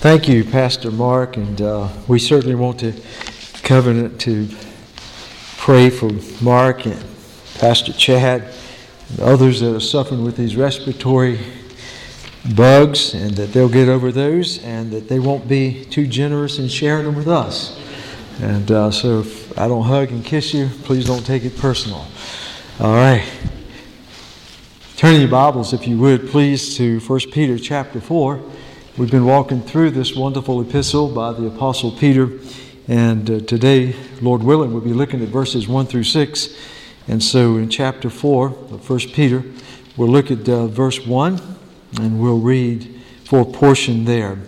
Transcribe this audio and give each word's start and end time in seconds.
Thank 0.00 0.30
you, 0.30 0.44
Pastor 0.46 0.90
Mark, 0.90 1.36
and 1.36 1.60
uh, 1.60 1.88
we 2.08 2.18
certainly 2.18 2.54
want 2.54 2.80
to 2.80 2.94
covenant 3.62 4.18
to 4.22 4.48
pray 5.58 5.90
for 5.90 6.10
Mark 6.42 6.86
and 6.86 7.04
Pastor 7.58 7.92
Chad 7.92 8.50
and 9.10 9.20
others 9.20 9.60
that 9.60 9.76
are 9.76 9.78
suffering 9.78 10.24
with 10.24 10.38
these 10.38 10.56
respiratory 10.56 11.38
bugs, 12.56 13.12
and 13.12 13.32
that 13.32 13.52
they'll 13.52 13.68
get 13.68 13.90
over 13.90 14.10
those, 14.10 14.64
and 14.64 14.90
that 14.90 15.10
they 15.10 15.18
won't 15.18 15.46
be 15.46 15.84
too 15.84 16.06
generous 16.06 16.58
in 16.58 16.68
sharing 16.68 17.04
them 17.04 17.14
with 17.14 17.28
us. 17.28 17.78
And 18.40 18.72
uh, 18.72 18.90
so, 18.90 19.20
if 19.20 19.58
I 19.58 19.68
don't 19.68 19.84
hug 19.84 20.12
and 20.12 20.24
kiss 20.24 20.54
you, 20.54 20.70
please 20.84 21.04
don't 21.04 21.26
take 21.26 21.44
it 21.44 21.58
personal. 21.58 22.06
All 22.80 22.94
right. 22.94 23.30
Turn 24.96 25.20
your 25.20 25.28
Bibles, 25.28 25.74
if 25.74 25.86
you 25.86 25.98
would, 25.98 26.30
please, 26.30 26.74
to 26.78 27.00
1 27.00 27.20
Peter 27.32 27.58
chapter 27.58 28.00
4. 28.00 28.40
We've 28.98 29.10
been 29.10 29.24
walking 29.24 29.62
through 29.62 29.92
this 29.92 30.16
wonderful 30.16 30.60
epistle 30.60 31.08
by 31.14 31.32
the 31.32 31.46
Apostle 31.46 31.92
Peter, 31.92 32.28
and 32.88 33.30
uh, 33.30 33.40
today, 33.40 33.94
Lord 34.20 34.42
willing, 34.42 34.72
we'll 34.72 34.82
be 34.82 34.92
looking 34.92 35.22
at 35.22 35.28
verses 35.28 35.68
1 35.68 35.86
through 35.86 36.02
6. 36.02 36.56
And 37.06 37.22
so 37.22 37.56
in 37.56 37.70
chapter 37.70 38.10
4 38.10 38.46
of 38.48 38.90
1 38.90 38.98
Peter, 39.12 39.44
we'll 39.96 40.08
look 40.08 40.32
at 40.32 40.46
uh, 40.48 40.66
verse 40.66 41.06
1 41.06 41.40
and 42.00 42.20
we'll 42.20 42.40
read 42.40 43.00
for 43.24 43.40
a 43.40 43.44
portion 43.44 44.06
there. 44.06 44.38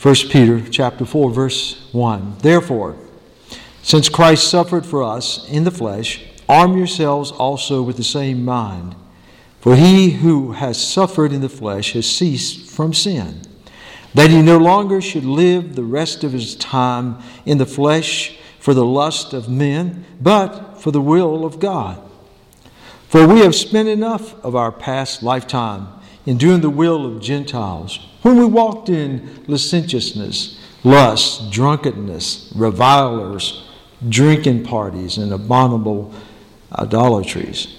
1 0.00 0.14
Peter 0.30 0.62
chapter 0.70 1.04
4 1.04 1.30
verse 1.32 1.88
1. 1.92 2.36
Therefore, 2.38 2.96
since 3.82 4.08
Christ 4.08 4.48
suffered 4.48 4.86
for 4.86 5.02
us 5.02 5.46
in 5.48 5.64
the 5.64 5.72
flesh, 5.72 6.24
arm 6.48 6.78
yourselves 6.78 7.32
also 7.32 7.82
with 7.82 7.96
the 7.96 8.04
same 8.04 8.44
mind. 8.44 8.94
For 9.64 9.76
he 9.76 10.10
who 10.10 10.52
has 10.52 10.76
suffered 10.76 11.32
in 11.32 11.40
the 11.40 11.48
flesh 11.48 11.94
has 11.94 12.04
ceased 12.04 12.70
from 12.70 12.92
sin, 12.92 13.40
that 14.12 14.28
he 14.28 14.42
no 14.42 14.58
longer 14.58 15.00
should 15.00 15.24
live 15.24 15.74
the 15.74 15.84
rest 15.84 16.22
of 16.22 16.32
his 16.32 16.54
time 16.56 17.16
in 17.46 17.56
the 17.56 17.64
flesh 17.64 18.36
for 18.58 18.74
the 18.74 18.84
lust 18.84 19.32
of 19.32 19.48
men, 19.48 20.04
but 20.20 20.82
for 20.82 20.90
the 20.90 21.00
will 21.00 21.46
of 21.46 21.60
God. 21.60 21.98
For 23.08 23.26
we 23.26 23.40
have 23.40 23.54
spent 23.54 23.88
enough 23.88 24.34
of 24.44 24.54
our 24.54 24.70
past 24.70 25.22
lifetime 25.22 25.88
in 26.26 26.36
doing 26.36 26.60
the 26.60 26.68
will 26.68 27.06
of 27.06 27.22
Gentiles, 27.22 27.98
when 28.20 28.36
we 28.36 28.44
walked 28.44 28.90
in 28.90 29.46
licentiousness, 29.46 30.60
lust, 30.84 31.50
drunkenness, 31.50 32.52
revilers, 32.54 33.66
drinking 34.10 34.64
parties, 34.64 35.16
and 35.16 35.32
abominable 35.32 36.12
idolatries. 36.78 37.78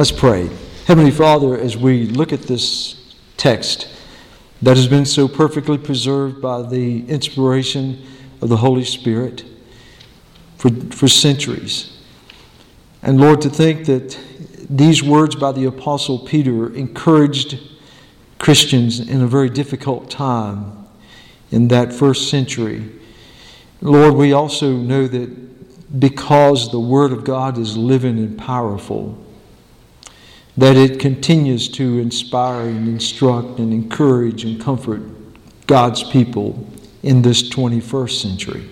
Let's 0.00 0.12
pray. 0.12 0.48
Heavenly 0.86 1.10
Father, 1.10 1.58
as 1.58 1.76
we 1.76 2.06
look 2.06 2.32
at 2.32 2.40
this 2.44 3.14
text 3.36 3.86
that 4.62 4.78
has 4.78 4.88
been 4.88 5.04
so 5.04 5.28
perfectly 5.28 5.76
preserved 5.76 6.40
by 6.40 6.62
the 6.62 7.06
inspiration 7.06 8.02
of 8.40 8.48
the 8.48 8.56
Holy 8.56 8.84
Spirit 8.84 9.44
for, 10.56 10.70
for 10.70 11.06
centuries, 11.06 11.98
and 13.02 13.20
Lord, 13.20 13.42
to 13.42 13.50
think 13.50 13.84
that 13.84 14.18
these 14.70 15.02
words 15.02 15.36
by 15.36 15.52
the 15.52 15.66
Apostle 15.66 16.20
Peter 16.20 16.74
encouraged 16.74 17.60
Christians 18.38 19.00
in 19.00 19.20
a 19.20 19.26
very 19.26 19.50
difficult 19.50 20.10
time 20.10 20.86
in 21.50 21.68
that 21.68 21.92
first 21.92 22.30
century. 22.30 22.90
Lord, 23.82 24.14
we 24.14 24.32
also 24.32 24.72
know 24.72 25.06
that 25.06 26.00
because 26.00 26.70
the 26.70 26.80
Word 26.80 27.12
of 27.12 27.22
God 27.22 27.58
is 27.58 27.76
living 27.76 28.16
and 28.16 28.38
powerful, 28.38 29.26
that 30.56 30.76
it 30.76 30.98
continues 30.98 31.68
to 31.68 31.98
inspire 31.98 32.68
and 32.68 32.88
instruct 32.88 33.58
and 33.58 33.72
encourage 33.72 34.44
and 34.44 34.60
comfort 34.60 35.02
God's 35.66 36.02
people 36.02 36.66
in 37.02 37.22
this 37.22 37.48
21st 37.48 38.20
century. 38.20 38.68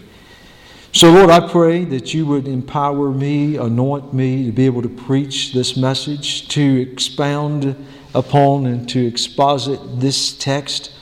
So, 0.93 1.12
Lord, 1.12 1.31
I 1.31 1.47
pray 1.47 1.84
that 1.84 2.12
you 2.12 2.27
would 2.27 2.49
empower 2.49 3.11
me, 3.11 3.56
anoint 3.56 4.12
me 4.12 4.47
to 4.47 4.53
be 4.53 4.66
able 4.66 4.83
to 4.83 4.89
preach 4.89 5.53
this 5.53 5.77
message, 5.77 6.49
to 6.49 6.81
expound 6.81 7.77
upon 8.15 8.66
and 8.66 8.89
to 8.89 9.06
exposit 9.06 9.78
this 10.00 10.37
text 10.37 10.93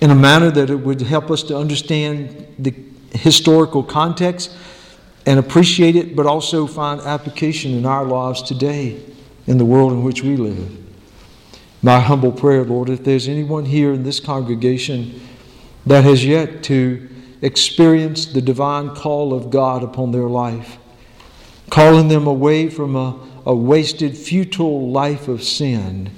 in 0.00 0.10
a 0.10 0.14
manner 0.14 0.50
that 0.50 0.70
it 0.70 0.76
would 0.76 1.00
help 1.00 1.30
us 1.30 1.42
to 1.44 1.56
understand 1.56 2.46
the 2.58 2.74
historical 3.12 3.82
context 3.82 4.54
and 5.24 5.38
appreciate 5.40 5.96
it, 5.96 6.14
but 6.14 6.26
also 6.26 6.66
find 6.66 7.00
application 7.00 7.72
in 7.72 7.86
our 7.86 8.04
lives 8.04 8.42
today 8.42 9.00
in 9.46 9.58
the 9.58 9.64
world 9.64 9.92
in 9.92 10.02
which 10.02 10.22
we 10.22 10.36
live. 10.36 10.76
My 11.82 12.00
humble 12.00 12.32
prayer, 12.32 12.64
Lord, 12.64 12.88
if 12.88 13.04
there's 13.04 13.28
anyone 13.28 13.64
here 13.64 13.92
in 13.92 14.02
this 14.02 14.18
congregation 14.18 15.20
that 15.86 16.04
has 16.04 16.24
yet 16.24 16.62
to 16.64 17.08
experience 17.42 18.26
the 18.26 18.40
divine 18.40 18.90
call 18.90 19.32
of 19.32 19.50
God 19.50 19.84
upon 19.84 20.10
their 20.10 20.28
life, 20.28 20.78
calling 21.70 22.08
them 22.08 22.26
away 22.26 22.68
from 22.68 22.96
a, 22.96 23.18
a 23.44 23.54
wasted, 23.54 24.16
futile 24.16 24.90
life 24.90 25.28
of 25.28 25.42
sin 25.42 26.10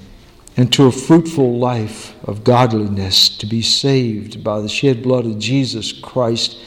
into 0.56 0.87
a 0.87 0.93
fruitful 0.93 1.59
life 1.59 2.15
of 2.25 2.43
godliness 2.44 3.28
to 3.28 3.47
be 3.47 3.62
saved 3.62 4.43
by 4.43 4.61
the 4.61 4.69
shed 4.69 5.03
blood 5.03 5.27
of 5.27 5.38
Jesus 5.38 5.93
Christ. 5.93 6.59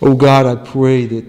Oh 0.00 0.14
God, 0.14 0.46
I 0.46 0.56
pray 0.56 1.06
that 1.06 1.24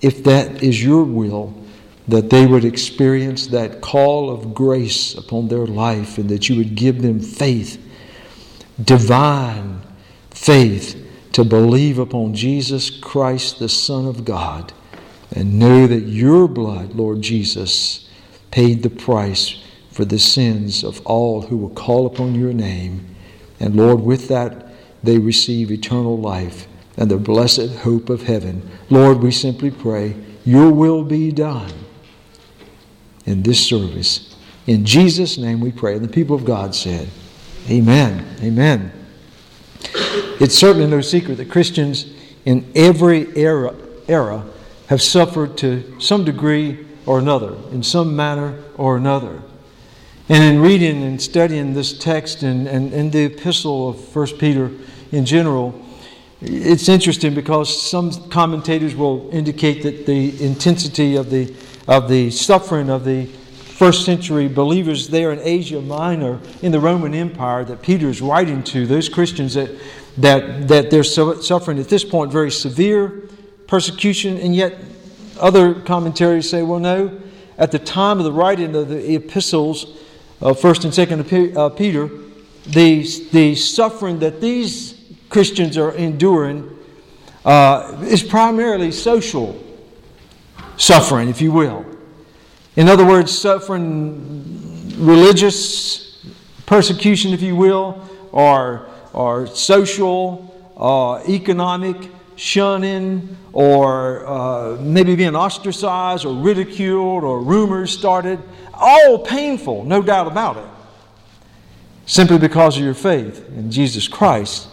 if 0.00 0.22
that 0.24 0.62
is 0.62 0.84
your 0.84 1.04
will, 1.04 1.63
that 2.06 2.28
they 2.30 2.46
would 2.46 2.64
experience 2.64 3.46
that 3.46 3.80
call 3.80 4.30
of 4.30 4.54
grace 4.54 5.14
upon 5.14 5.48
their 5.48 5.66
life 5.66 6.18
and 6.18 6.28
that 6.28 6.48
you 6.48 6.56
would 6.56 6.74
give 6.74 7.00
them 7.00 7.18
faith, 7.18 7.82
divine 8.82 9.80
faith, 10.30 11.00
to 11.32 11.44
believe 11.44 11.98
upon 11.98 12.34
Jesus 12.34 12.90
Christ, 12.90 13.58
the 13.58 13.68
Son 13.68 14.06
of 14.06 14.24
God, 14.24 14.72
and 15.32 15.58
know 15.58 15.86
that 15.86 16.02
your 16.02 16.46
blood, 16.46 16.94
Lord 16.94 17.22
Jesus, 17.22 18.08
paid 18.50 18.82
the 18.82 18.90
price 18.90 19.60
for 19.90 20.04
the 20.04 20.18
sins 20.18 20.84
of 20.84 21.04
all 21.04 21.42
who 21.42 21.56
will 21.56 21.70
call 21.70 22.06
upon 22.06 22.34
your 22.34 22.52
name. 22.52 23.16
And 23.58 23.74
Lord, 23.74 24.00
with 24.00 24.28
that, 24.28 24.68
they 25.02 25.18
receive 25.18 25.72
eternal 25.72 26.18
life 26.18 26.68
and 26.96 27.10
the 27.10 27.16
blessed 27.16 27.78
hope 27.78 28.10
of 28.10 28.22
heaven. 28.22 28.68
Lord, 28.90 29.18
we 29.18 29.32
simply 29.32 29.70
pray, 29.70 30.14
your 30.44 30.70
will 30.70 31.02
be 31.02 31.32
done 31.32 31.83
in 33.26 33.42
this 33.42 33.64
service. 33.64 34.34
In 34.66 34.84
Jesus' 34.84 35.38
name 35.38 35.60
we 35.60 35.72
pray. 35.72 35.94
And 35.94 36.04
the 36.04 36.12
people 36.12 36.36
of 36.36 36.44
God 36.44 36.74
said, 36.74 37.08
Amen. 37.68 38.26
Amen. 38.42 38.92
It's 40.40 40.54
certainly 40.54 40.86
no 40.86 41.00
secret 41.00 41.36
that 41.36 41.50
Christians 41.50 42.12
in 42.44 42.70
every 42.74 43.36
era, 43.36 43.74
era 44.08 44.44
have 44.88 45.00
suffered 45.00 45.56
to 45.58 45.98
some 46.00 46.24
degree 46.24 46.86
or 47.06 47.18
another, 47.18 47.54
in 47.70 47.82
some 47.82 48.14
manner 48.14 48.58
or 48.76 48.96
another. 48.96 49.42
And 50.28 50.42
in 50.42 50.60
reading 50.60 51.02
and 51.02 51.20
studying 51.20 51.74
this 51.74 51.96
text 51.96 52.42
and, 52.42 52.66
and, 52.66 52.92
and 52.92 53.12
the 53.12 53.24
epistle 53.24 53.90
of 53.90 54.16
1 54.16 54.38
Peter 54.38 54.70
in 55.12 55.26
general, 55.26 55.80
it's 56.40 56.88
interesting 56.88 57.34
because 57.34 57.90
some 57.90 58.10
commentators 58.30 58.94
will 58.94 59.28
indicate 59.32 59.82
that 59.82 60.06
the 60.06 60.42
intensity 60.42 61.16
of 61.16 61.30
the 61.30 61.54
of 61.86 62.08
the 62.08 62.30
suffering 62.30 62.88
of 62.88 63.04
the 63.04 63.26
first 63.74 64.04
century 64.04 64.48
believers 64.48 65.08
there 65.08 65.32
in 65.32 65.40
Asia 65.40 65.80
Minor 65.80 66.40
in 66.62 66.72
the 66.72 66.80
Roman 66.80 67.12
Empire 67.14 67.64
that 67.64 67.82
Peter 67.82 68.08
is 68.08 68.22
writing 68.22 68.62
to, 68.64 68.86
those 68.86 69.08
Christians 69.08 69.54
that, 69.54 69.70
that, 70.16 70.68
that 70.68 70.90
they're 70.90 71.02
suffering 71.02 71.78
at 71.78 71.88
this 71.88 72.04
point 72.04 72.30
very 72.30 72.50
severe 72.50 73.28
persecution, 73.66 74.36
and 74.38 74.54
yet 74.54 74.78
other 75.40 75.74
commentaries 75.74 76.48
say, 76.48 76.62
well, 76.62 76.78
no, 76.78 77.20
at 77.58 77.72
the 77.72 77.78
time 77.78 78.18
of 78.18 78.24
the 78.24 78.32
writing 78.32 78.74
of 78.76 78.88
the 78.88 79.14
epistles, 79.14 80.00
of 80.40 80.60
1st 80.60 80.84
and 80.84 81.24
2nd 81.24 81.56
uh, 81.56 81.68
Peter, 81.70 82.08
the, 82.66 83.02
the 83.32 83.54
suffering 83.54 84.18
that 84.20 84.40
these 84.40 84.94
Christians 85.28 85.76
are 85.76 85.92
enduring 85.92 86.70
uh, 87.44 87.98
is 88.02 88.22
primarily 88.22 88.92
social 88.92 89.60
suffering, 90.76 91.28
if 91.28 91.40
you 91.40 91.52
will. 91.52 91.84
In 92.76 92.88
other 92.88 93.06
words, 93.06 93.36
suffering 93.36 94.94
religious 94.96 96.24
persecution, 96.66 97.32
if 97.32 97.42
you 97.42 97.56
will, 97.56 98.08
or 98.32 98.88
or 99.12 99.46
social, 99.46 100.52
uh, 100.76 101.22
economic 101.28 102.10
shunning, 102.36 103.36
or 103.52 104.26
uh, 104.26 104.76
maybe 104.80 105.14
being 105.14 105.36
ostracized 105.36 106.24
or 106.24 106.34
ridiculed 106.34 107.22
or 107.22 107.40
rumors 107.40 107.92
started. 107.92 108.40
All 108.74 109.20
painful, 109.20 109.84
no 109.84 110.02
doubt 110.02 110.26
about 110.26 110.56
it. 110.56 110.66
Simply 112.06 112.38
because 112.38 112.76
of 112.76 112.82
your 112.82 112.94
faith 112.94 113.48
in 113.50 113.70
Jesus 113.70 114.08
Christ. 114.08 114.68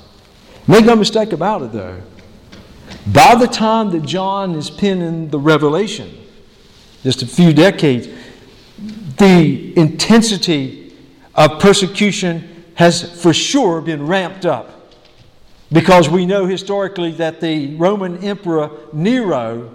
Make 0.67 0.85
no 0.85 0.95
mistake 0.95 1.31
about 1.33 1.61
it, 1.61 1.71
though. 1.71 2.01
By 3.07 3.35
the 3.35 3.47
time 3.47 3.91
that 3.91 4.03
John 4.03 4.55
is 4.55 4.69
penning 4.69 5.29
the 5.29 5.39
Revelation, 5.39 6.17
just 7.03 7.23
a 7.23 7.27
few 7.27 7.51
decades, 7.51 8.07
the 9.17 9.77
intensity 9.77 10.93
of 11.33 11.59
persecution 11.59 12.65
has 12.75 13.21
for 13.21 13.33
sure 13.33 13.81
been 13.81 14.05
ramped 14.05 14.45
up. 14.45 14.93
Because 15.71 16.09
we 16.09 16.25
know 16.25 16.45
historically 16.45 17.11
that 17.13 17.41
the 17.41 17.75
Roman 17.75 18.23
Emperor 18.23 18.69
Nero 18.91 19.73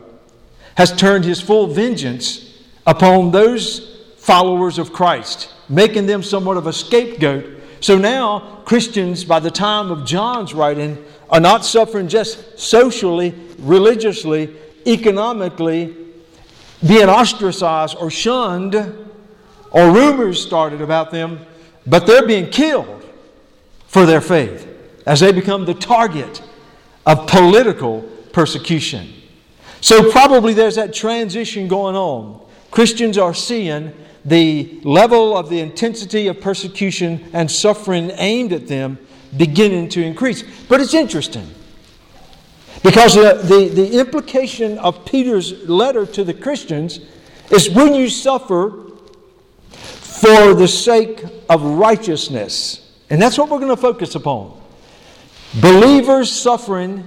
has 0.77 0.95
turned 0.95 1.25
his 1.25 1.41
full 1.41 1.69
vengeance 1.69 2.63
upon 2.87 3.33
those 3.33 4.03
followers 4.19 4.79
of 4.79 4.93
Christ, 4.93 5.53
making 5.69 6.07
them 6.07 6.23
somewhat 6.23 6.59
of 6.59 6.67
a 6.67 6.73
scapegoat. 6.73 7.47
So 7.81 7.97
now, 7.97 8.61
Christians, 8.65 9.25
by 9.25 9.41
the 9.41 9.51
time 9.51 9.91
of 9.91 10.05
John's 10.05 10.53
writing, 10.53 11.03
are 11.31 11.41
not 11.41 11.65
suffering 11.65 12.09
just 12.09 12.59
socially, 12.59 13.35
religiously, 13.59 14.55
economically, 14.87 15.97
being 16.87 17.09
ostracized 17.09 17.97
or 17.99 18.11
shunned, 18.11 18.75
or 19.71 19.91
rumors 19.91 20.43
started 20.43 20.81
about 20.81 21.11
them, 21.11 21.41
but 21.87 22.07
they're 22.07 22.27
being 22.27 22.49
killed 22.51 23.05
for 23.87 24.07
their 24.07 24.21
faith 24.21 24.69
as 25.07 25.21
they 25.21 25.33
become 25.33 25.65
the 25.65 25.75
target 25.75 26.43
of 27.07 27.27
political 27.27 28.03
persecution. 28.33 29.13
So, 29.81 30.11
probably 30.11 30.53
there's 30.53 30.77
that 30.77 30.93
transition 30.93 31.69
going 31.69 31.97
on. 31.97 32.45
Christians 32.71 33.19
are 33.19 33.35
seeing 33.35 33.93
the 34.25 34.81
level 34.83 35.37
of 35.37 35.49
the 35.49 35.61
intensity 35.61 36.27
of 36.27 36.41
persecution 36.41 37.25
and 37.33 37.51
suffering 37.51 38.11
aimed 38.17 38.53
at 38.53 38.67
them 38.67 38.99
beginning 39.37 39.89
to 39.91 40.03
increase. 40.03 40.43
But 40.69 40.81
it's 40.81 40.95
interesting 40.95 41.49
because 42.83 43.15
the, 43.15 43.41
the, 43.43 43.69
the 43.69 43.99
implication 43.99 44.79
of 44.79 45.05
Peter's 45.05 45.69
letter 45.69 46.07
to 46.07 46.25
the 46.25 46.35
Christians 46.35 47.01
is 47.51 47.71
when 47.71 47.95
you 47.95 48.09
suffer 48.09 48.93
for 49.71 50.55
the 50.55 50.69
sake 50.69 51.25
of 51.49 51.63
righteousness. 51.63 52.93
And 53.11 53.21
that's 53.21 53.39
what 53.39 53.49
we're 53.49 53.61
going 53.61 53.75
to 53.75 53.81
focus 53.81 54.15
upon. 54.15 54.61
Believers 55.61 56.31
suffering 56.31 57.05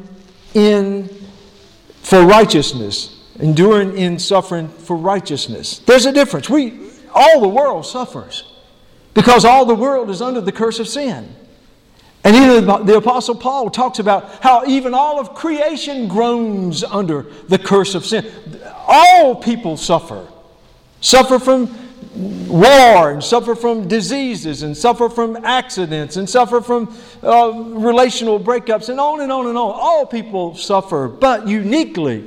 in 0.53 1.09
for 2.01 2.25
righteousness, 2.25 3.23
enduring 3.39 3.97
in 3.97 4.17
suffering 4.17 4.67
for 4.67 4.95
righteousness. 4.95 5.79
There's 5.79 6.05
a 6.05 6.11
difference. 6.11 6.49
We 6.49 6.89
all 7.13 7.41
the 7.41 7.47
world 7.47 7.85
suffers 7.85 8.51
because 9.13 9.45
all 9.45 9.65
the 9.65 9.75
world 9.75 10.09
is 10.09 10.21
under 10.21 10.41
the 10.41 10.51
curse 10.51 10.79
of 10.79 10.87
sin. 10.87 11.35
And 12.23 12.35
even 12.35 12.85
the 12.85 12.97
Apostle 12.97 13.35
Paul 13.35 13.69
talks 13.69 13.99
about 13.99 14.43
how 14.43 14.65
even 14.65 14.93
all 14.93 15.19
of 15.19 15.33
creation 15.33 16.07
groans 16.07 16.83
under 16.83 17.25
the 17.47 17.57
curse 17.57 17.95
of 17.95 18.05
sin. 18.05 18.29
All 18.87 19.35
people 19.35 19.77
suffer. 19.77 20.27
Suffer 21.01 21.39
from 21.39 21.73
war, 22.47 23.11
and 23.11 23.23
suffer 23.23 23.55
from 23.55 23.87
diseases, 23.87 24.63
and 24.63 24.75
suffer 24.75 25.09
from 25.09 25.37
accidents, 25.45 26.17
and 26.17 26.29
suffer 26.29 26.59
from 26.59 26.93
uh, 27.23 27.51
relational 27.51 28.39
breakups, 28.39 28.89
and 28.89 28.99
on 28.99 29.21
and 29.21 29.31
on 29.31 29.47
and 29.47 29.57
on. 29.57 29.71
All 29.73 30.05
people 30.05 30.55
suffer, 30.55 31.07
but 31.07 31.47
uniquely, 31.47 32.25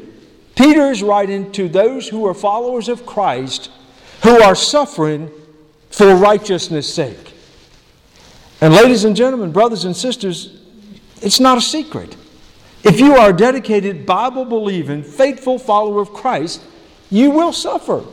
Peter 0.54 0.90
is 0.90 1.02
writing 1.02 1.52
to 1.52 1.68
those 1.68 2.08
who 2.08 2.26
are 2.26 2.34
followers 2.34 2.88
of 2.88 3.04
Christ 3.04 3.70
who 4.22 4.40
are 4.40 4.54
suffering 4.54 5.30
for 5.90 6.14
righteousness' 6.14 6.92
sake. 6.92 7.31
And, 8.62 8.72
ladies 8.72 9.02
and 9.02 9.16
gentlemen, 9.16 9.50
brothers 9.50 9.86
and 9.86 9.96
sisters, 9.96 10.56
it's 11.20 11.40
not 11.40 11.58
a 11.58 11.60
secret. 11.60 12.16
If 12.84 13.00
you 13.00 13.16
are 13.16 13.30
a 13.30 13.36
dedicated, 13.36 14.06
Bible 14.06 14.44
believing, 14.44 15.02
faithful 15.02 15.58
follower 15.58 16.00
of 16.00 16.12
Christ, 16.12 16.62
you 17.10 17.32
will 17.32 17.52
suffer. 17.52 18.04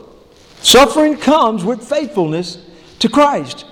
Suffering 0.62 1.18
comes 1.18 1.64
with 1.64 1.88
faithfulness 1.88 2.66
to 2.98 3.08
Christ. 3.08 3.64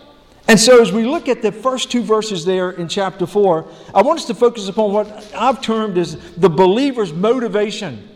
And 0.47 0.59
so, 0.59 0.79
as 0.79 0.91
we 0.91 1.03
look 1.03 1.27
at 1.27 1.41
the 1.41 1.51
first 1.51 1.89
two 1.89 2.03
verses 2.03 2.45
there 2.45 2.69
in 2.69 2.87
chapter 2.87 3.25
4, 3.25 3.67
I 3.95 4.03
want 4.03 4.19
us 4.19 4.25
to 4.25 4.35
focus 4.35 4.69
upon 4.69 4.93
what 4.93 5.33
I've 5.35 5.61
termed 5.61 5.97
as 5.97 6.15
the 6.35 6.47
believer's 6.47 7.11
motivation 7.11 8.07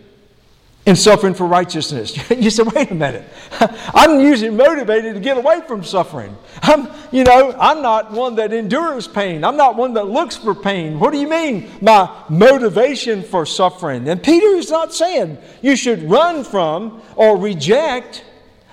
in 0.85 0.95
suffering 0.95 1.33
for 1.33 1.45
righteousness. 1.45 2.17
You 2.41 2.49
say, 2.49 2.63
wait 2.63 2.89
a 2.89 2.95
minute. 2.95 3.27
I'm 3.93 4.19
usually 4.19 4.49
motivated 4.49 5.13
to 5.13 5.19
get 5.19 5.37
away 5.37 5.61
from 5.67 5.83
suffering. 5.83 6.35
I'm, 6.63 6.87
you 7.11 7.23
know, 7.23 7.55
I'm 7.59 7.83
not 7.83 8.11
one 8.11 8.35
that 8.35 8.51
endures 8.51 9.07
pain. 9.07 9.43
I'm 9.43 9.57
not 9.57 9.75
one 9.75 9.93
that 9.93 10.05
looks 10.07 10.37
for 10.37 10.55
pain. 10.55 10.99
What 10.99 11.11
do 11.11 11.19
you 11.19 11.29
mean, 11.29 11.69
my 11.81 12.09
motivation 12.29 13.21
for 13.21 13.45
suffering? 13.45 14.07
And 14.09 14.23
Peter 14.23 14.55
is 14.55 14.71
not 14.71 14.93
saying 14.93 15.37
you 15.61 15.75
should 15.75 16.09
run 16.09 16.43
from 16.43 17.03
or 17.15 17.37
reject 17.37 18.23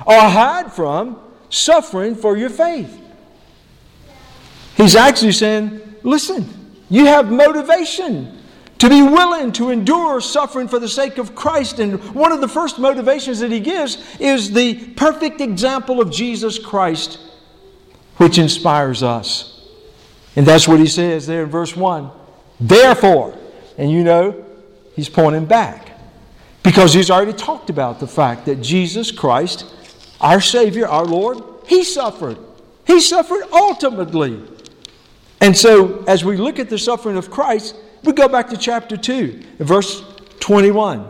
or 0.06 0.18
hide 0.18 0.72
from 0.72 1.18
suffering 1.50 2.14
for 2.14 2.36
your 2.38 2.50
faith. 2.50 2.98
He's 4.76 4.96
actually 4.96 5.32
saying, 5.32 5.80
listen, 6.02 6.46
you 6.88 7.04
have 7.04 7.30
motivation 7.30 8.37
to 8.78 8.88
be 8.88 9.02
willing 9.02 9.52
to 9.52 9.70
endure 9.70 10.20
suffering 10.20 10.68
for 10.68 10.78
the 10.78 10.88
sake 10.88 11.18
of 11.18 11.34
Christ. 11.34 11.80
And 11.80 12.02
one 12.14 12.32
of 12.32 12.40
the 12.40 12.48
first 12.48 12.78
motivations 12.78 13.40
that 13.40 13.50
he 13.50 13.60
gives 13.60 13.98
is 14.20 14.52
the 14.52 14.92
perfect 14.94 15.40
example 15.40 16.00
of 16.00 16.10
Jesus 16.10 16.58
Christ, 16.58 17.18
which 18.18 18.38
inspires 18.38 19.02
us. 19.02 19.68
And 20.36 20.46
that's 20.46 20.68
what 20.68 20.78
he 20.78 20.86
says 20.86 21.26
there 21.26 21.42
in 21.42 21.50
verse 21.50 21.76
1. 21.76 22.10
Therefore, 22.60 23.36
and 23.76 23.90
you 23.90 24.04
know, 24.04 24.44
he's 24.94 25.08
pointing 25.08 25.46
back 25.46 25.90
because 26.62 26.92
he's 26.92 27.10
already 27.10 27.32
talked 27.32 27.70
about 27.70 27.98
the 27.98 28.06
fact 28.06 28.46
that 28.46 28.56
Jesus 28.56 29.10
Christ, 29.10 29.64
our 30.20 30.40
Savior, 30.40 30.86
our 30.86 31.04
Lord, 31.04 31.38
he 31.66 31.82
suffered. 31.82 32.38
He 32.86 33.00
suffered 33.00 33.42
ultimately. 33.52 34.42
And 35.40 35.56
so, 35.56 36.04
as 36.06 36.24
we 36.24 36.36
look 36.36 36.58
at 36.58 36.68
the 36.68 36.78
suffering 36.78 37.16
of 37.16 37.30
Christ, 37.30 37.76
we 38.04 38.12
go 38.12 38.28
back 38.28 38.48
to 38.50 38.56
chapter 38.56 38.96
2, 38.96 39.42
verse 39.58 40.02
21, 40.40 41.00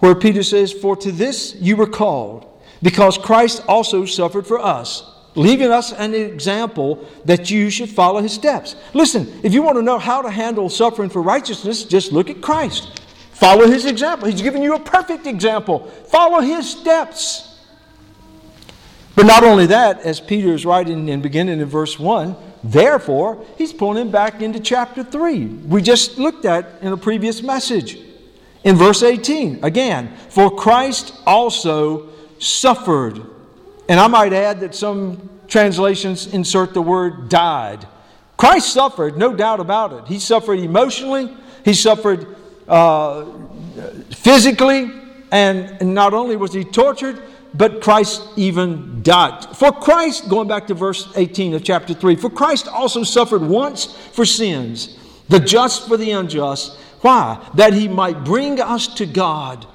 where 0.00 0.14
Peter 0.14 0.42
says, 0.42 0.72
For 0.72 0.96
to 0.96 1.12
this 1.12 1.54
you 1.56 1.76
were 1.76 1.86
called, 1.86 2.46
because 2.82 3.18
Christ 3.18 3.62
also 3.68 4.04
suffered 4.04 4.46
for 4.46 4.58
us, 4.58 5.04
leaving 5.34 5.70
us 5.70 5.92
an 5.92 6.14
example 6.14 7.06
that 7.24 7.50
you 7.50 7.70
should 7.70 7.90
follow 7.90 8.20
his 8.20 8.32
steps. 8.32 8.74
Listen, 8.94 9.40
if 9.42 9.52
you 9.52 9.62
want 9.62 9.76
to 9.76 9.82
know 9.82 9.98
how 9.98 10.22
to 10.22 10.30
handle 10.30 10.68
suffering 10.68 11.10
for 11.10 11.22
righteousness, 11.22 11.84
just 11.84 12.12
look 12.12 12.30
at 12.30 12.40
Christ. 12.40 13.00
Follow 13.32 13.66
his 13.66 13.86
example. 13.86 14.28
He's 14.28 14.42
given 14.42 14.62
you 14.62 14.74
a 14.74 14.80
perfect 14.80 15.26
example. 15.26 15.86
Follow 16.08 16.40
his 16.40 16.70
steps. 16.70 17.58
But 19.14 19.26
not 19.26 19.44
only 19.44 19.66
that, 19.66 20.00
as 20.00 20.20
Peter 20.20 20.52
is 20.52 20.64
writing 20.64 21.08
in 21.08 21.20
beginning 21.20 21.60
in 21.60 21.66
verse 21.66 21.98
1, 21.98 22.36
Therefore, 22.62 23.44
he's 23.56 23.72
pulling 23.72 23.98
him 23.98 24.10
back 24.10 24.42
into 24.42 24.60
chapter 24.60 25.02
3. 25.02 25.46
We 25.46 25.82
just 25.82 26.18
looked 26.18 26.44
at 26.44 26.66
in 26.82 26.92
a 26.92 26.96
previous 26.96 27.42
message. 27.42 27.98
In 28.64 28.76
verse 28.76 29.02
18, 29.02 29.64
again, 29.64 30.14
for 30.28 30.54
Christ 30.54 31.14
also 31.26 32.10
suffered. 32.38 33.22
And 33.88 33.98
I 33.98 34.06
might 34.06 34.32
add 34.32 34.60
that 34.60 34.74
some 34.74 35.30
translations 35.48 36.32
insert 36.32 36.74
the 36.74 36.82
word 36.82 37.28
died. 37.28 37.86
Christ 38.36 38.72
suffered, 38.72 39.16
no 39.16 39.34
doubt 39.34 39.60
about 39.60 39.92
it. 39.92 40.06
He 40.06 40.18
suffered 40.18 40.58
emotionally, 40.58 41.34
he 41.64 41.74
suffered 41.74 42.36
uh, 42.68 43.26
physically, 44.10 44.90
and 45.30 45.94
not 45.94 46.14
only 46.14 46.36
was 46.36 46.52
he 46.52 46.64
tortured, 46.64 47.20
but 47.54 47.80
Christ 47.80 48.22
even 48.36 49.02
died. 49.02 49.44
For 49.56 49.72
Christ, 49.72 50.28
going 50.28 50.48
back 50.48 50.66
to 50.68 50.74
verse 50.74 51.12
18 51.16 51.54
of 51.54 51.64
chapter 51.64 51.94
3, 51.94 52.16
for 52.16 52.30
Christ 52.30 52.68
also 52.68 53.02
suffered 53.02 53.42
once 53.42 53.86
for 54.12 54.24
sins, 54.24 54.98
the 55.28 55.40
just 55.40 55.88
for 55.88 55.96
the 55.96 56.12
unjust. 56.12 56.78
Why? 57.00 57.44
That 57.54 57.72
he 57.72 57.88
might 57.88 58.24
bring 58.24 58.60
us 58.60 58.86
to 58.94 59.06
God, 59.06 59.66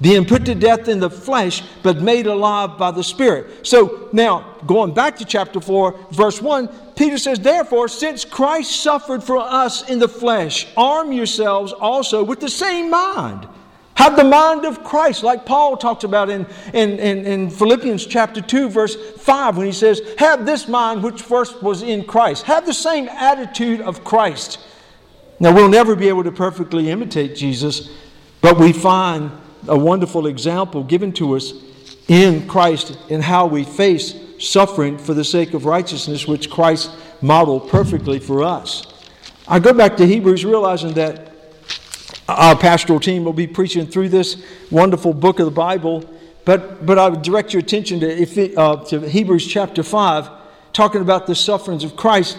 being 0.00 0.26
put 0.26 0.44
to 0.46 0.54
death 0.54 0.88
in 0.88 1.00
the 1.00 1.10
flesh, 1.10 1.62
but 1.82 2.02
made 2.02 2.26
alive 2.26 2.78
by 2.78 2.90
the 2.90 3.04
Spirit. 3.04 3.66
So 3.66 4.08
now, 4.12 4.56
going 4.66 4.92
back 4.92 5.16
to 5.16 5.24
chapter 5.24 5.60
4, 5.60 6.08
verse 6.10 6.42
1, 6.42 6.68
Peter 6.94 7.18
says, 7.18 7.40
Therefore, 7.40 7.88
since 7.88 8.24
Christ 8.24 8.82
suffered 8.82 9.24
for 9.24 9.38
us 9.38 9.88
in 9.88 9.98
the 9.98 10.08
flesh, 10.08 10.66
arm 10.76 11.12
yourselves 11.12 11.72
also 11.72 12.22
with 12.22 12.40
the 12.40 12.50
same 12.50 12.90
mind. 12.90 13.48
Have 13.96 14.16
the 14.16 14.24
mind 14.24 14.64
of 14.64 14.82
Christ, 14.82 15.22
like 15.22 15.46
Paul 15.46 15.76
talks 15.76 16.02
about 16.02 16.28
in, 16.28 16.46
in, 16.72 16.98
in, 16.98 17.26
in, 17.26 17.50
Philippians 17.50 18.06
chapter 18.06 18.40
2, 18.40 18.68
verse 18.68 18.96
5, 19.18 19.56
when 19.56 19.66
he 19.66 19.72
says, 19.72 20.02
Have 20.18 20.44
this 20.44 20.66
mind 20.66 21.02
which 21.02 21.22
first 21.22 21.62
was 21.62 21.82
in 21.82 22.04
Christ. 22.04 22.42
Have 22.44 22.66
the 22.66 22.74
same 22.74 23.08
attitude 23.08 23.80
of 23.80 24.02
Christ. 24.02 24.58
Now, 25.38 25.54
we'll 25.54 25.68
never 25.68 25.94
be 25.94 26.08
able 26.08 26.24
to 26.24 26.32
perfectly 26.32 26.90
imitate 26.90 27.36
Jesus, 27.36 27.90
but 28.40 28.58
we 28.58 28.72
find 28.72 29.30
a 29.68 29.78
wonderful 29.78 30.26
example 30.26 30.82
given 30.82 31.12
to 31.12 31.36
us 31.36 31.52
in 32.08 32.48
Christ 32.48 32.98
in 33.08 33.20
how 33.20 33.46
we 33.46 33.64
face 33.64 34.14
suffering 34.38 34.98
for 34.98 35.14
the 35.14 35.24
sake 35.24 35.54
of 35.54 35.64
righteousness, 35.64 36.26
which 36.26 36.50
Christ 36.50 36.90
modeled 37.22 37.68
perfectly 37.70 38.18
for 38.18 38.42
us. 38.42 39.06
I 39.46 39.58
go 39.58 39.72
back 39.72 39.96
to 39.98 40.06
Hebrews 40.06 40.44
realizing 40.44 40.94
that 40.94 41.33
our 42.28 42.56
pastoral 42.56 43.00
team 43.00 43.24
will 43.24 43.34
be 43.34 43.46
preaching 43.46 43.86
through 43.86 44.08
this 44.08 44.42
wonderful 44.70 45.12
book 45.12 45.40
of 45.40 45.44
the 45.44 45.52
Bible, 45.52 46.08
but, 46.44 46.84
but 46.86 46.98
I 46.98 47.08
would 47.08 47.22
direct 47.22 47.52
your 47.52 47.60
attention 47.60 48.00
to, 48.00 48.54
uh, 48.56 48.84
to 48.86 49.00
Hebrews 49.00 49.46
chapter 49.46 49.82
5, 49.82 50.30
talking 50.72 51.02
about 51.02 51.26
the 51.26 51.34
sufferings 51.34 51.84
of 51.84 51.96
Christ. 51.96 52.38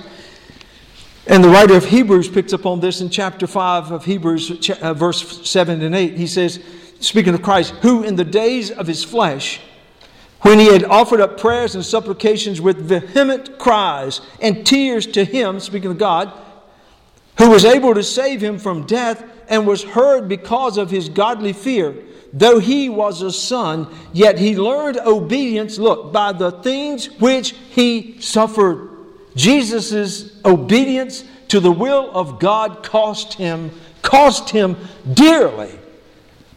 And 1.27 1.43
the 1.43 1.49
writer 1.49 1.75
of 1.75 1.85
Hebrews 1.85 2.29
picks 2.29 2.53
up 2.53 2.65
on 2.65 2.79
this 2.79 3.01
in 3.01 3.09
chapter 3.09 3.47
5 3.47 3.91
of 3.91 4.05
Hebrews, 4.05 4.69
uh, 4.69 4.93
verse 4.93 5.47
7 5.47 5.81
and 5.81 5.95
8. 5.95 6.13
He 6.13 6.27
says, 6.27 6.63
speaking 6.99 7.33
of 7.33 7.41
Christ, 7.41 7.71
who 7.81 8.03
in 8.03 8.15
the 8.15 8.25
days 8.25 8.71
of 8.71 8.87
his 8.87 9.03
flesh, 9.03 9.59
when 10.41 10.59
he 10.59 10.67
had 10.67 10.83
offered 10.83 11.21
up 11.21 11.39
prayers 11.39 11.75
and 11.75 11.85
supplications 11.85 12.61
with 12.61 12.77
vehement 12.77 13.57
cries 13.57 14.21
and 14.39 14.65
tears 14.65 15.07
to 15.07 15.25
him, 15.25 15.59
speaking 15.59 15.91
of 15.91 15.97
God, 15.97 16.31
who 17.37 17.49
was 17.49 17.65
able 17.65 17.93
to 17.93 18.03
save 18.03 18.41
him 18.41 18.59
from 18.59 18.85
death 18.85 19.23
and 19.47 19.67
was 19.67 19.83
heard 19.83 20.27
because 20.27 20.77
of 20.77 20.89
his 20.89 21.09
godly 21.09 21.53
fear. 21.53 21.95
Though 22.33 22.59
he 22.59 22.89
was 22.89 23.21
a 23.21 23.31
son, 23.31 23.87
yet 24.11 24.37
he 24.37 24.57
learned 24.57 24.97
obedience, 24.97 25.77
look, 25.77 26.11
by 26.11 26.33
the 26.33 26.51
things 26.51 27.05
which 27.19 27.51
he 27.51 28.19
suffered. 28.19 28.89
Jesus' 29.35 30.43
obedience 30.43 31.23
to 31.47 31.59
the 31.59 31.71
will 31.71 32.11
of 32.11 32.39
God 32.39 32.83
cost 32.83 33.35
him, 33.35 33.71
cost 34.01 34.49
him 34.49 34.75
dearly. 35.13 35.71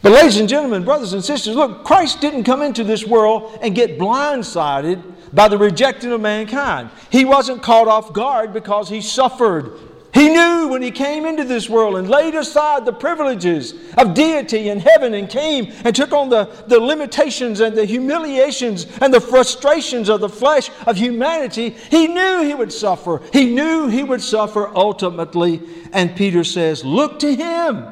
But, 0.02 0.12
ladies 0.12 0.38
and 0.38 0.48
gentlemen, 0.48 0.84
brothers 0.84 1.12
and 1.12 1.24
sisters, 1.24 1.56
look, 1.56 1.84
Christ 1.84 2.20
didn't 2.20 2.44
come 2.44 2.62
into 2.62 2.84
this 2.84 3.04
world 3.04 3.58
and 3.62 3.74
get 3.74 3.98
blindsided 3.98 5.02
by 5.32 5.48
the 5.48 5.58
rejection 5.58 6.12
of 6.12 6.20
mankind. 6.20 6.90
He 7.10 7.24
wasn't 7.24 7.62
caught 7.62 7.88
off 7.88 8.12
guard 8.12 8.52
because 8.52 8.88
he 8.88 9.00
suffered. 9.00 9.78
He 10.14 10.30
knew 10.30 10.68
when 10.68 10.80
he 10.80 10.90
came 10.90 11.26
into 11.26 11.44
this 11.44 11.68
world 11.68 11.96
and 11.96 12.08
laid 12.08 12.34
aside 12.34 12.84
the 12.84 12.92
privileges 12.92 13.74
of 13.96 14.14
deity 14.14 14.70
in 14.70 14.80
heaven 14.80 15.14
and 15.14 15.28
came 15.28 15.72
and 15.84 15.94
took 15.94 16.12
on 16.12 16.28
the, 16.30 16.46
the 16.66 16.80
limitations 16.80 17.60
and 17.60 17.76
the 17.76 17.84
humiliations 17.84 18.86
and 19.00 19.12
the 19.12 19.20
frustrations 19.20 20.08
of 20.08 20.20
the 20.20 20.28
flesh 20.28 20.70
of 20.86 20.96
humanity. 20.96 21.70
He 21.70 22.08
knew 22.08 22.42
he 22.42 22.54
would 22.54 22.72
suffer. 22.72 23.20
He 23.32 23.46
knew 23.54 23.88
he 23.88 24.02
would 24.02 24.22
suffer 24.22 24.68
ultimately. 24.74 25.60
And 25.92 26.16
Peter 26.16 26.42
says, 26.42 26.84
Look 26.84 27.18
to 27.20 27.34
him, 27.34 27.84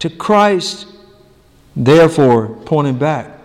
to 0.00 0.10
Christ 0.10 0.86
Therefore, 1.76 2.48
pointing 2.64 2.98
back, 2.98 3.38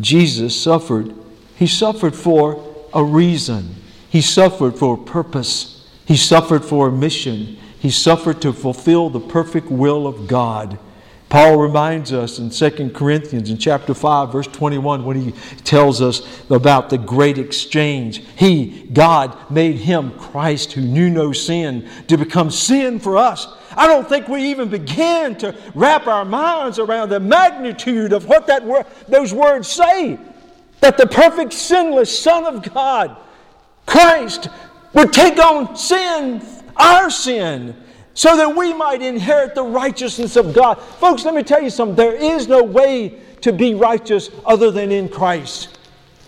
Jesus 0.00 0.60
suffered. 0.60 1.14
He 1.56 1.66
suffered 1.66 2.16
for 2.16 2.64
a 2.94 3.04
reason, 3.04 3.74
He 4.08 4.22
suffered 4.22 4.78
for 4.78 4.94
a 4.94 5.04
purpose, 5.04 5.75
He 6.06 6.16
suffered 6.16 6.64
for 6.64 6.88
a 6.88 6.92
mission, 6.92 7.58
He 7.78 7.90
suffered 7.90 8.40
to 8.42 8.52
fulfill 8.52 9.10
the 9.10 9.20
perfect 9.20 9.70
will 9.70 10.06
of 10.06 10.26
God. 10.26 10.78
Paul 11.28 11.56
reminds 11.56 12.12
us 12.12 12.38
in 12.38 12.50
2 12.50 12.90
Corinthians 12.90 13.50
in 13.50 13.58
chapter 13.58 13.92
5 13.94 14.30
verse 14.30 14.46
21 14.46 15.04
when 15.04 15.20
he 15.20 15.32
tells 15.64 16.00
us 16.00 16.22
about 16.48 16.88
the 16.88 16.98
great 16.98 17.36
exchange. 17.36 18.22
He, 18.36 18.88
God, 18.92 19.36
made 19.50 19.74
him 19.78 20.12
Christ 20.12 20.72
who 20.74 20.82
knew 20.82 21.10
no 21.10 21.32
sin 21.32 21.90
to 22.06 22.16
become 22.16 22.52
sin 22.52 23.00
for 23.00 23.16
us 23.16 23.48
I 23.76 23.86
don't 23.86 24.08
think 24.08 24.26
we 24.28 24.44
even 24.44 24.70
begin 24.70 25.36
to 25.36 25.54
wrap 25.74 26.06
our 26.06 26.24
minds 26.24 26.78
around 26.78 27.10
the 27.10 27.20
magnitude 27.20 28.12
of 28.12 28.26
what 28.26 28.46
that 28.46 28.64
wor- 28.64 28.86
those 29.06 29.34
words 29.34 29.68
say. 29.68 30.18
That 30.80 30.96
the 30.96 31.06
perfect, 31.06 31.52
sinless 31.52 32.16
Son 32.16 32.44
of 32.44 32.72
God, 32.72 33.16
Christ, 33.84 34.48
would 34.96 35.12
take 35.12 35.38
on 35.38 35.76
sin, 35.76 36.42
our 36.76 37.10
sin, 37.10 37.76
so 38.14 38.34
that 38.36 38.56
we 38.56 38.72
might 38.72 39.02
inherit 39.02 39.54
the 39.54 39.62
righteousness 39.62 40.36
of 40.36 40.54
God. 40.54 40.80
Folks, 40.80 41.24
let 41.24 41.34
me 41.34 41.42
tell 41.42 41.62
you 41.62 41.68
something. 41.68 41.94
There 41.94 42.14
is 42.14 42.48
no 42.48 42.62
way 42.62 43.20
to 43.42 43.52
be 43.52 43.74
righteous 43.74 44.30
other 44.46 44.70
than 44.70 44.90
in 44.90 45.10
Christ. 45.10 45.75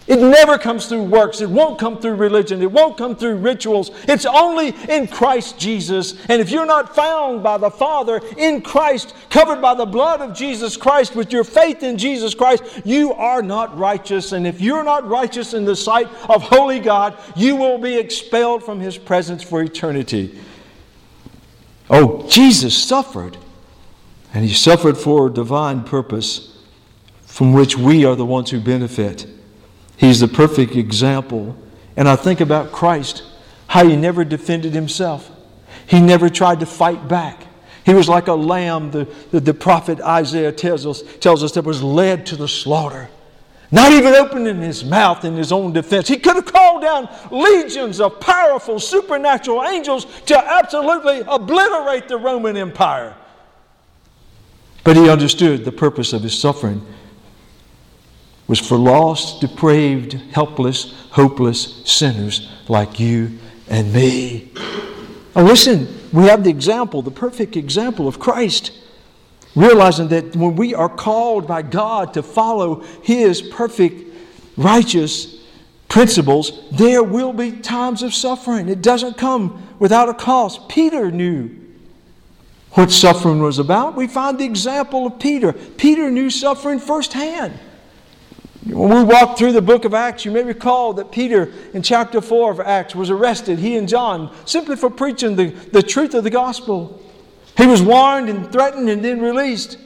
It 0.08 0.20
never 0.20 0.56
comes 0.56 0.86
through 0.86 1.02
works. 1.02 1.42
It 1.42 1.50
won't 1.50 1.78
come 1.78 2.00
through 2.00 2.14
religion. 2.14 2.62
It 2.62 2.72
won't 2.72 2.96
come 2.96 3.14
through 3.14 3.36
rituals. 3.36 3.90
It's 4.04 4.24
only 4.24 4.68
in 4.88 5.06
Christ 5.06 5.58
Jesus. 5.58 6.14
And 6.30 6.40
if 6.40 6.50
you're 6.50 6.64
not 6.64 6.94
found 6.94 7.42
by 7.42 7.58
the 7.58 7.70
Father 7.70 8.22
in 8.38 8.62
Christ, 8.62 9.14
covered 9.28 9.60
by 9.60 9.74
the 9.74 9.84
blood 9.84 10.22
of 10.22 10.34
Jesus 10.34 10.78
Christ, 10.78 11.14
with 11.14 11.30
your 11.30 11.44
faith 11.44 11.82
in 11.82 11.98
Jesus 11.98 12.34
Christ, 12.34 12.62
you 12.86 13.12
are 13.12 13.42
not 13.42 13.76
righteous. 13.78 14.32
And 14.32 14.46
if 14.46 14.62
you're 14.62 14.82
not 14.82 15.06
righteous 15.06 15.52
in 15.52 15.66
the 15.66 15.76
sight 15.76 16.08
of 16.30 16.42
holy 16.42 16.80
God, 16.80 17.18
you 17.36 17.56
will 17.56 17.76
be 17.76 17.98
expelled 17.98 18.64
from 18.64 18.80
His 18.80 18.96
presence 18.96 19.42
for 19.42 19.62
eternity. 19.62 20.38
Oh, 21.90 22.26
Jesus 22.30 22.74
suffered. 22.74 23.36
And 24.32 24.42
He 24.42 24.54
suffered 24.54 24.96
for 24.96 25.26
a 25.26 25.30
divine 25.30 25.84
purpose 25.84 26.58
from 27.26 27.52
which 27.52 27.76
we 27.76 28.06
are 28.06 28.16
the 28.16 28.24
ones 28.24 28.50
who 28.50 28.58
benefit. 28.58 29.26
He's 29.98 30.20
the 30.20 30.28
perfect 30.28 30.76
example. 30.76 31.56
And 31.96 32.08
I 32.08 32.16
think 32.16 32.40
about 32.40 32.72
Christ, 32.72 33.24
how 33.66 33.86
he 33.86 33.96
never 33.96 34.24
defended 34.24 34.72
himself, 34.72 35.30
he 35.86 36.00
never 36.00 36.30
tried 36.30 36.60
to 36.60 36.66
fight 36.66 37.08
back. 37.08 37.44
He 37.84 37.94
was 37.94 38.08
like 38.08 38.28
a 38.28 38.34
lamb, 38.34 38.90
the, 38.90 39.08
the, 39.30 39.40
the 39.40 39.54
prophet 39.54 40.00
Isaiah 40.00 40.52
tells 40.52 40.86
us, 40.86 41.02
tells 41.20 41.42
us 41.42 41.52
that 41.52 41.64
was 41.64 41.82
led 41.82 42.26
to 42.26 42.36
the 42.36 42.48
slaughter. 42.48 43.08
Not 43.70 43.92
even 43.92 44.14
opening 44.14 44.60
his 44.60 44.84
mouth 44.84 45.24
in 45.24 45.36
his 45.36 45.52
own 45.52 45.72
defense. 45.72 46.08
He 46.08 46.18
could 46.18 46.36
have 46.36 46.46
called 46.46 46.82
down 46.82 47.08
legions 47.30 48.00
of 48.00 48.20
powerful 48.20 48.78
supernatural 48.78 49.64
angels 49.64 50.06
to 50.26 50.38
absolutely 50.38 51.22
obliterate 51.26 52.08
the 52.08 52.18
Roman 52.18 52.56
Empire. 52.56 53.14
But 54.84 54.96
he 54.96 55.10
understood 55.10 55.64
the 55.64 55.72
purpose 55.72 56.12
of 56.12 56.22
his 56.22 56.38
suffering 56.38 56.84
was 58.48 58.58
for 58.58 58.78
lost, 58.78 59.40
depraved, 59.40 60.14
helpless, 60.32 60.94
hopeless 61.10 61.82
sinners 61.84 62.50
like 62.66 62.98
you 62.98 63.38
and 63.68 63.92
me. 63.92 64.50
Now, 65.36 65.42
listen, 65.42 65.86
we 66.12 66.24
have 66.24 66.42
the 66.42 66.50
example, 66.50 67.02
the 67.02 67.10
perfect 67.10 67.56
example 67.56 68.08
of 68.08 68.18
Christ. 68.18 68.72
Realizing 69.54 70.08
that 70.08 70.34
when 70.34 70.56
we 70.56 70.74
are 70.74 70.88
called 70.88 71.46
by 71.46 71.62
God 71.62 72.14
to 72.14 72.22
follow 72.22 72.80
His 73.02 73.42
perfect, 73.42 74.04
righteous 74.56 75.36
principles, 75.88 76.68
there 76.72 77.02
will 77.02 77.32
be 77.32 77.52
times 77.52 78.02
of 78.02 78.14
suffering. 78.14 78.68
It 78.68 78.82
doesn't 78.82 79.16
come 79.16 79.66
without 79.78 80.08
a 80.08 80.14
cost. 80.14 80.68
Peter 80.68 81.10
knew 81.10 81.50
what 82.72 82.90
suffering 82.90 83.40
was 83.40 83.58
about. 83.58 83.96
We 83.96 84.06
find 84.06 84.38
the 84.38 84.44
example 84.44 85.06
of 85.06 85.18
Peter. 85.18 85.52
Peter 85.52 86.10
knew 86.10 86.30
suffering 86.30 86.78
firsthand. 86.78 87.58
When 88.68 88.94
we 88.94 89.02
walk 89.02 89.38
through 89.38 89.52
the 89.52 89.62
book 89.62 89.86
of 89.86 89.94
Acts, 89.94 90.26
you 90.26 90.30
may 90.30 90.42
recall 90.42 90.92
that 90.94 91.10
Peter, 91.10 91.50
in 91.72 91.82
chapter 91.82 92.20
4 92.20 92.52
of 92.52 92.60
Acts, 92.60 92.94
was 92.94 93.08
arrested, 93.08 93.58
he 93.58 93.78
and 93.78 93.88
John, 93.88 94.34
simply 94.44 94.76
for 94.76 94.90
preaching 94.90 95.36
the, 95.36 95.46
the 95.72 95.82
truth 95.82 96.12
of 96.12 96.22
the 96.22 96.30
gospel. 96.30 97.02
He 97.56 97.66
was 97.66 97.80
warned 97.80 98.28
and 98.28 98.52
threatened 98.52 98.90
and 98.90 99.02
then 99.02 99.20
released. 99.22 99.78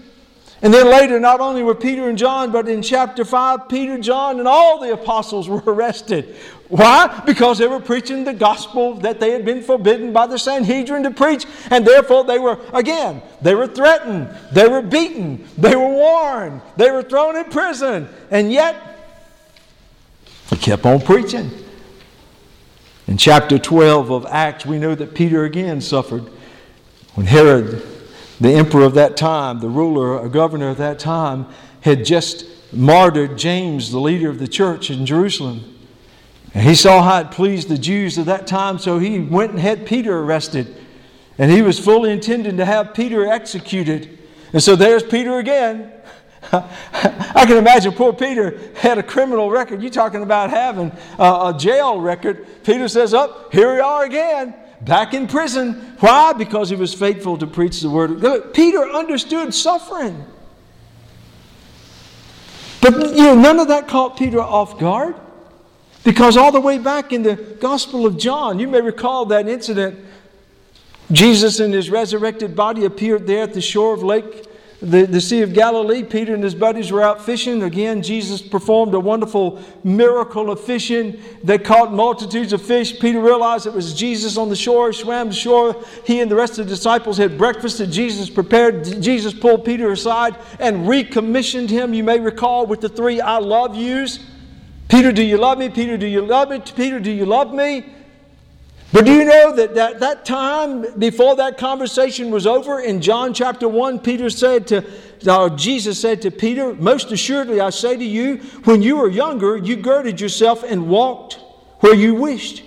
And 0.62 0.72
then 0.72 0.88
later, 0.88 1.18
not 1.18 1.40
only 1.40 1.64
were 1.64 1.74
Peter 1.74 2.08
and 2.08 2.16
John, 2.16 2.52
but 2.52 2.68
in 2.68 2.82
chapter 2.82 3.24
5, 3.24 3.68
Peter, 3.68 3.98
John, 3.98 4.38
and 4.38 4.46
all 4.46 4.78
the 4.78 4.92
apostles 4.92 5.48
were 5.48 5.62
arrested. 5.66 6.36
Why? 6.68 7.22
Because 7.26 7.58
they 7.58 7.66
were 7.66 7.80
preaching 7.80 8.24
the 8.24 8.32
gospel 8.32 8.94
that 9.00 9.18
they 9.18 9.32
had 9.32 9.44
been 9.44 9.62
forbidden 9.62 10.12
by 10.12 10.28
the 10.28 10.38
Sanhedrin 10.38 11.02
to 11.02 11.10
preach. 11.10 11.46
And 11.70 11.84
therefore, 11.84 12.24
they 12.24 12.38
were, 12.38 12.60
again, 12.72 13.22
they 13.42 13.56
were 13.56 13.66
threatened, 13.66 14.30
they 14.52 14.68
were 14.68 14.82
beaten, 14.82 15.46
they 15.58 15.74
were 15.74 15.88
warned, 15.88 16.62
they 16.76 16.92
were 16.92 17.02
thrown 17.02 17.36
in 17.36 17.44
prison. 17.46 18.08
And 18.30 18.52
yet, 18.52 18.76
they 20.48 20.56
kept 20.56 20.86
on 20.86 21.00
preaching. 21.00 21.50
In 23.08 23.16
chapter 23.16 23.58
12 23.58 24.10
of 24.10 24.26
Acts, 24.26 24.64
we 24.64 24.78
know 24.78 24.94
that 24.94 25.12
Peter 25.12 25.44
again 25.44 25.80
suffered 25.80 26.30
when 27.14 27.26
Herod, 27.26 27.82
the 28.42 28.52
emperor 28.52 28.82
of 28.82 28.94
that 28.94 29.16
time, 29.16 29.60
the 29.60 29.68
ruler 29.68 30.18
or 30.18 30.28
governor 30.28 30.68
of 30.68 30.78
that 30.78 30.98
time, 30.98 31.46
had 31.82 32.04
just 32.04 32.44
martyred 32.72 33.38
James, 33.38 33.90
the 33.92 34.00
leader 34.00 34.28
of 34.28 34.38
the 34.38 34.48
church 34.48 34.90
in 34.90 35.06
Jerusalem. 35.06 35.78
And 36.54 36.66
he 36.66 36.74
saw 36.74 37.02
how 37.02 37.20
it 37.20 37.30
pleased 37.30 37.68
the 37.68 37.78
Jews 37.78 38.18
of 38.18 38.26
that 38.26 38.46
time, 38.46 38.78
so 38.78 38.98
he 38.98 39.20
went 39.20 39.52
and 39.52 39.60
had 39.60 39.86
Peter 39.86 40.18
arrested. 40.18 40.76
And 41.38 41.50
he 41.50 41.62
was 41.62 41.78
fully 41.78 42.10
intending 42.10 42.56
to 42.56 42.64
have 42.64 42.94
Peter 42.94 43.26
executed. 43.26 44.18
And 44.52 44.62
so 44.62 44.76
there's 44.76 45.02
Peter 45.02 45.38
again. 45.38 45.92
I 46.52 47.44
can 47.46 47.56
imagine 47.56 47.92
poor 47.92 48.12
Peter 48.12 48.58
had 48.74 48.98
a 48.98 49.02
criminal 49.02 49.50
record. 49.50 49.80
You're 49.80 49.90
talking 49.90 50.22
about 50.22 50.50
having 50.50 50.92
a, 51.18 51.22
a 51.22 51.56
jail 51.56 52.00
record. 52.00 52.46
Peter 52.64 52.88
says, 52.88 53.14
Up, 53.14 53.30
oh, 53.32 53.48
here 53.52 53.74
we 53.74 53.80
are 53.80 54.04
again. 54.04 54.54
Back 54.84 55.14
in 55.14 55.26
prison. 55.26 55.94
Why? 56.00 56.32
Because 56.32 56.70
he 56.70 56.76
was 56.76 56.92
faithful 56.92 57.38
to 57.38 57.46
preach 57.46 57.80
the 57.80 57.90
word. 57.90 58.52
Peter 58.52 58.82
understood 58.90 59.54
suffering. 59.54 60.24
But 62.80 62.94
you 63.14 63.22
know, 63.22 63.34
none 63.34 63.60
of 63.60 63.68
that 63.68 63.88
caught 63.88 64.16
Peter 64.16 64.40
off 64.40 64.78
guard. 64.78 65.14
Because 66.04 66.36
all 66.36 66.50
the 66.50 66.60
way 66.60 66.78
back 66.78 67.12
in 67.12 67.22
the 67.22 67.36
Gospel 67.36 68.06
of 68.06 68.18
John, 68.18 68.58
you 68.58 68.66
may 68.66 68.80
recall 68.80 69.26
that 69.26 69.48
incident. 69.48 70.04
Jesus 71.12 71.60
in 71.60 71.72
his 71.72 71.90
resurrected 71.90 72.56
body 72.56 72.84
appeared 72.84 73.26
there 73.26 73.44
at 73.44 73.54
the 73.54 73.60
shore 73.60 73.94
of 73.94 74.02
Lake 74.02 74.46
the, 74.82 75.06
the 75.06 75.20
Sea 75.20 75.42
of 75.42 75.52
Galilee, 75.54 76.02
Peter 76.02 76.34
and 76.34 76.42
his 76.42 76.56
buddies 76.56 76.90
were 76.90 77.02
out 77.02 77.24
fishing. 77.24 77.62
Again, 77.62 78.02
Jesus 78.02 78.42
performed 78.42 78.92
a 78.94 78.98
wonderful 79.00 79.62
miracle 79.84 80.50
of 80.50 80.58
fishing. 80.58 81.20
They 81.44 81.58
caught 81.58 81.92
multitudes 81.92 82.52
of 82.52 82.60
fish. 82.60 82.98
Peter 82.98 83.20
realized 83.20 83.66
it 83.66 83.72
was 83.72 83.94
Jesus 83.94 84.36
on 84.36 84.48
the 84.48 84.56
shore. 84.56 84.92
Swam 84.92 85.28
the 85.28 85.34
shore. 85.34 85.76
He 86.04 86.20
and 86.20 86.28
the 86.28 86.34
rest 86.34 86.58
of 86.58 86.66
the 86.66 86.74
disciples 86.74 87.16
had 87.16 87.38
breakfast 87.38 87.78
that 87.78 87.86
Jesus 87.86 88.28
prepared. 88.28 89.00
Jesus 89.00 89.32
pulled 89.32 89.64
Peter 89.64 89.92
aside 89.92 90.34
and 90.58 90.88
recommissioned 90.88 91.70
him, 91.70 91.94
you 91.94 92.02
may 92.02 92.18
recall, 92.18 92.66
with 92.66 92.80
the 92.80 92.88
three 92.88 93.20
I 93.20 93.38
love 93.38 93.76
yous. 93.76 94.18
Peter, 94.88 95.12
do 95.12 95.22
you 95.22 95.38
love 95.38 95.58
me? 95.58 95.68
Peter, 95.68 95.96
do 95.96 96.06
you 96.06 96.22
love 96.22 96.50
me? 96.50 96.60
Peter, 96.60 96.98
do 96.98 97.10
you 97.10 97.24
love 97.24 97.54
me? 97.54 97.86
But 98.92 99.06
do 99.06 99.12
you 99.12 99.24
know 99.24 99.56
that 99.56 99.74
that, 99.74 100.00
that 100.00 100.26
time 100.26 100.98
before 100.98 101.36
that 101.36 101.56
conversation 101.56 102.30
was 102.30 102.46
over 102.46 102.78
in 102.78 103.00
John 103.00 103.32
chapter 103.32 103.66
1, 103.66 104.00
Peter 104.00 104.28
said 104.28 104.66
to, 104.66 104.84
Jesus 105.56 105.98
said 105.98 106.20
to 106.22 106.30
Peter, 106.30 106.74
Most 106.74 107.10
assuredly 107.10 107.60
I 107.60 107.70
say 107.70 107.96
to 107.96 108.04
you, 108.04 108.36
when 108.64 108.82
you 108.82 108.98
were 108.98 109.08
younger, 109.08 109.56
you 109.56 109.76
girded 109.76 110.20
yourself 110.20 110.62
and 110.62 110.88
walked 110.88 111.38
where 111.80 111.94
you 111.94 112.14
wished. 112.14 112.64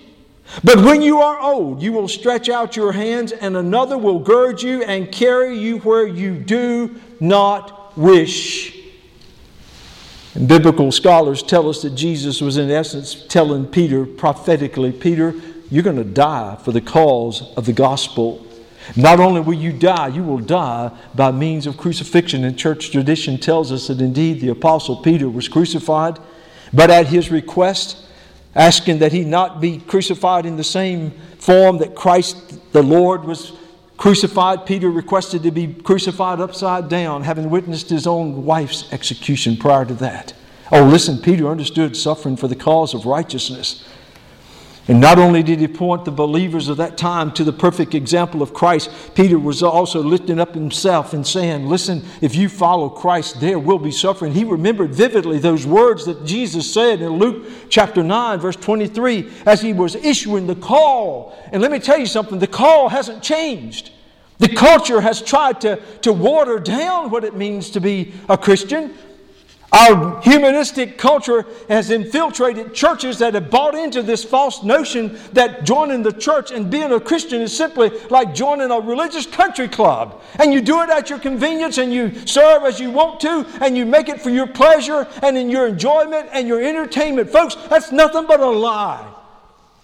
But 0.64 0.78
when 0.78 1.02
you 1.02 1.22
are 1.22 1.40
old, 1.40 1.82
you 1.82 1.94
will 1.94 2.08
stretch 2.08 2.50
out 2.50 2.76
your 2.76 2.92
hands, 2.92 3.32
and 3.32 3.56
another 3.56 3.98
will 3.98 4.20
gird 4.20 4.62
you 4.62 4.84
and 4.84 5.12
carry 5.12 5.58
you 5.58 5.80
where 5.80 6.08
you 6.08 6.36
do 6.38 7.00
not 7.20 7.96
wish. 7.98 8.76
And 10.34 10.48
biblical 10.48 10.92
scholars 10.92 11.44
tell 11.44 11.70
us 11.70 11.82
that 11.84 11.96
Jesus 11.96 12.42
was, 12.42 12.58
in 12.58 12.70
essence, 12.72 13.26
telling 13.28 13.66
Peter 13.66 14.06
prophetically, 14.06 14.92
Peter, 14.92 15.34
you're 15.70 15.84
going 15.84 15.98
to 15.98 16.04
die 16.04 16.58
for 16.64 16.72
the 16.72 16.82
cause 16.82 17.54
of 17.56 17.66
the 17.66 17.74
gospel. 17.74 18.46
Not 18.96 19.20
only 19.20 19.42
will 19.42 19.56
you 19.56 19.72
die, 19.72 20.08
you 20.10 20.24
will 20.24 20.40
die 20.40 20.92
by 21.16 21.32
means 21.32 21.66
of 21.66 21.78
crucifixion. 21.78 22.44
And 22.44 22.58
church 22.58 22.92
tradition 22.92 23.38
tells 23.38 23.72
us 23.72 23.88
that 23.88 24.00
indeed 24.00 24.42
the 24.42 24.50
Apostle 24.50 24.98
Peter 24.98 25.28
was 25.30 25.48
crucified, 25.48 26.20
but 26.72 26.92
at 26.92 27.08
his 27.08 27.32
request, 27.32 28.06
asking 28.54 29.00
that 29.00 29.12
he 29.12 29.24
not 29.24 29.60
be 29.60 29.80
crucified 29.80 30.46
in 30.46 30.56
the 30.56 30.64
same 30.64 31.12
form 31.40 31.78
that 31.80 31.96
Christ 31.96 32.72
the 32.72 32.84
Lord 32.84 33.24
was 33.24 33.54
crucified, 33.98 34.66
Peter 34.66 34.90
requested 34.90 35.44
to 35.44 35.52
be 35.52 35.74
crucified 35.74 36.40
upside 36.40 36.90
down, 36.90 37.24
having 37.24 37.50
witnessed 37.50 37.90
his 37.90 38.06
own 38.06 38.46
wife's 38.46 38.92
execution 38.94 39.58
prior 39.58 39.86
to 39.86 39.94
that. 39.96 40.34
Oh, 40.72 40.84
listen, 40.84 41.20
Peter 41.20 41.48
understood 41.48 41.96
suffering 41.96 42.36
for 42.36 42.48
the 42.48 42.56
cause 42.56 42.94
of 42.94 43.06
righteousness. 43.06 43.88
And 44.88 45.02
not 45.02 45.18
only 45.18 45.42
did 45.42 45.60
he 45.60 45.68
point 45.68 46.06
the 46.06 46.12
believers 46.12 46.70
of 46.70 46.78
that 46.78 46.96
time 46.96 47.32
to 47.34 47.44
the 47.44 47.52
perfect 47.52 47.96
example 47.96 48.44
of 48.44 48.54
Christ, 48.54 48.92
Peter 49.16 49.40
was 49.40 49.64
also 49.64 50.04
lifting 50.04 50.40
up 50.40 50.54
himself 50.54 51.14
and 51.14 51.26
saying, 51.26 51.66
Listen, 51.66 52.04
if 52.22 52.36
you 52.36 52.50
follow 52.50 52.90
Christ, 52.90 53.40
there 53.40 53.58
will 53.58 53.80
be 53.80 53.92
suffering. 53.92 54.34
He 54.34 54.44
remembered 54.44 54.94
vividly 54.94 55.40
those 55.40 55.66
words 55.66 56.06
that 56.06 56.24
Jesus 56.24 56.72
said 56.72 57.02
in 57.02 57.14
Luke 57.14 57.48
chapter 57.70 58.04
9, 58.04 58.40
verse 58.40 58.58
23, 58.58 59.32
as 59.48 59.60
he 59.60 59.74
was 59.74 59.96
issuing 59.96 60.46
the 60.46 60.56
call. 60.56 61.36
And 61.52 61.64
let 61.64 61.72
me 61.72 61.80
tell 61.80 61.98
you 61.98 62.06
something 62.06 62.38
the 62.38 62.46
call 62.46 62.90
hasn't 62.90 63.24
changed. 63.24 63.92
The 64.38 64.50
culture 64.50 65.00
has 65.02 65.22
tried 65.22 65.62
to, 65.62 65.78
to 66.02 66.12
water 66.12 66.60
down 66.60 67.10
what 67.10 67.24
it 67.24 67.36
means 67.36 67.72
to 67.72 67.80
be 67.80 68.14
a 68.28 68.38
Christian. 68.38 68.94
Our 69.76 70.22
humanistic 70.22 70.98
culture 70.98 71.46
has 71.68 71.90
infiltrated 71.90 72.74
churches 72.74 73.20
that 73.20 73.34
have 73.34 73.50
bought 73.50 73.76
into 73.76 74.02
this 74.02 74.24
false 74.24 74.64
notion 74.64 75.20
that 75.34 75.66
joining 75.66 76.02
the 76.02 76.14
church 76.14 76.50
and 76.52 76.72
being 76.72 76.94
a 76.94 77.00
Christian 77.02 77.42
is 77.42 77.56
simply 77.56 77.90
like 78.10 78.34
joining 78.34 78.72
a 78.72 78.80
religious 78.80 79.26
country 79.26 79.68
club. 79.68 80.22
And 80.40 80.54
you 80.54 80.62
do 80.62 80.82
it 80.82 80.90
at 80.90 81.10
your 81.10 81.20
convenience 81.20 81.78
and 81.78 81.92
you 81.92 82.26
serve 82.26 82.64
as 82.64 82.80
you 82.80 82.90
want 82.90 83.20
to 83.22 83.46
and 83.60 83.76
you 83.76 83.86
make 83.86 84.08
it 84.08 84.22
for 84.22 84.30
your 84.30 84.48
pleasure 84.48 85.10
and 85.22 85.38
in 85.38 85.50
your 85.50 85.68
enjoyment 85.68 86.30
and 86.32 86.48
your 86.48 86.64
entertainment. 86.64 87.30
Folks, 87.30 87.56
that's 87.68 87.92
nothing 87.92 88.28
but 88.28 88.40
a 88.40 88.50
lie. 88.50 89.06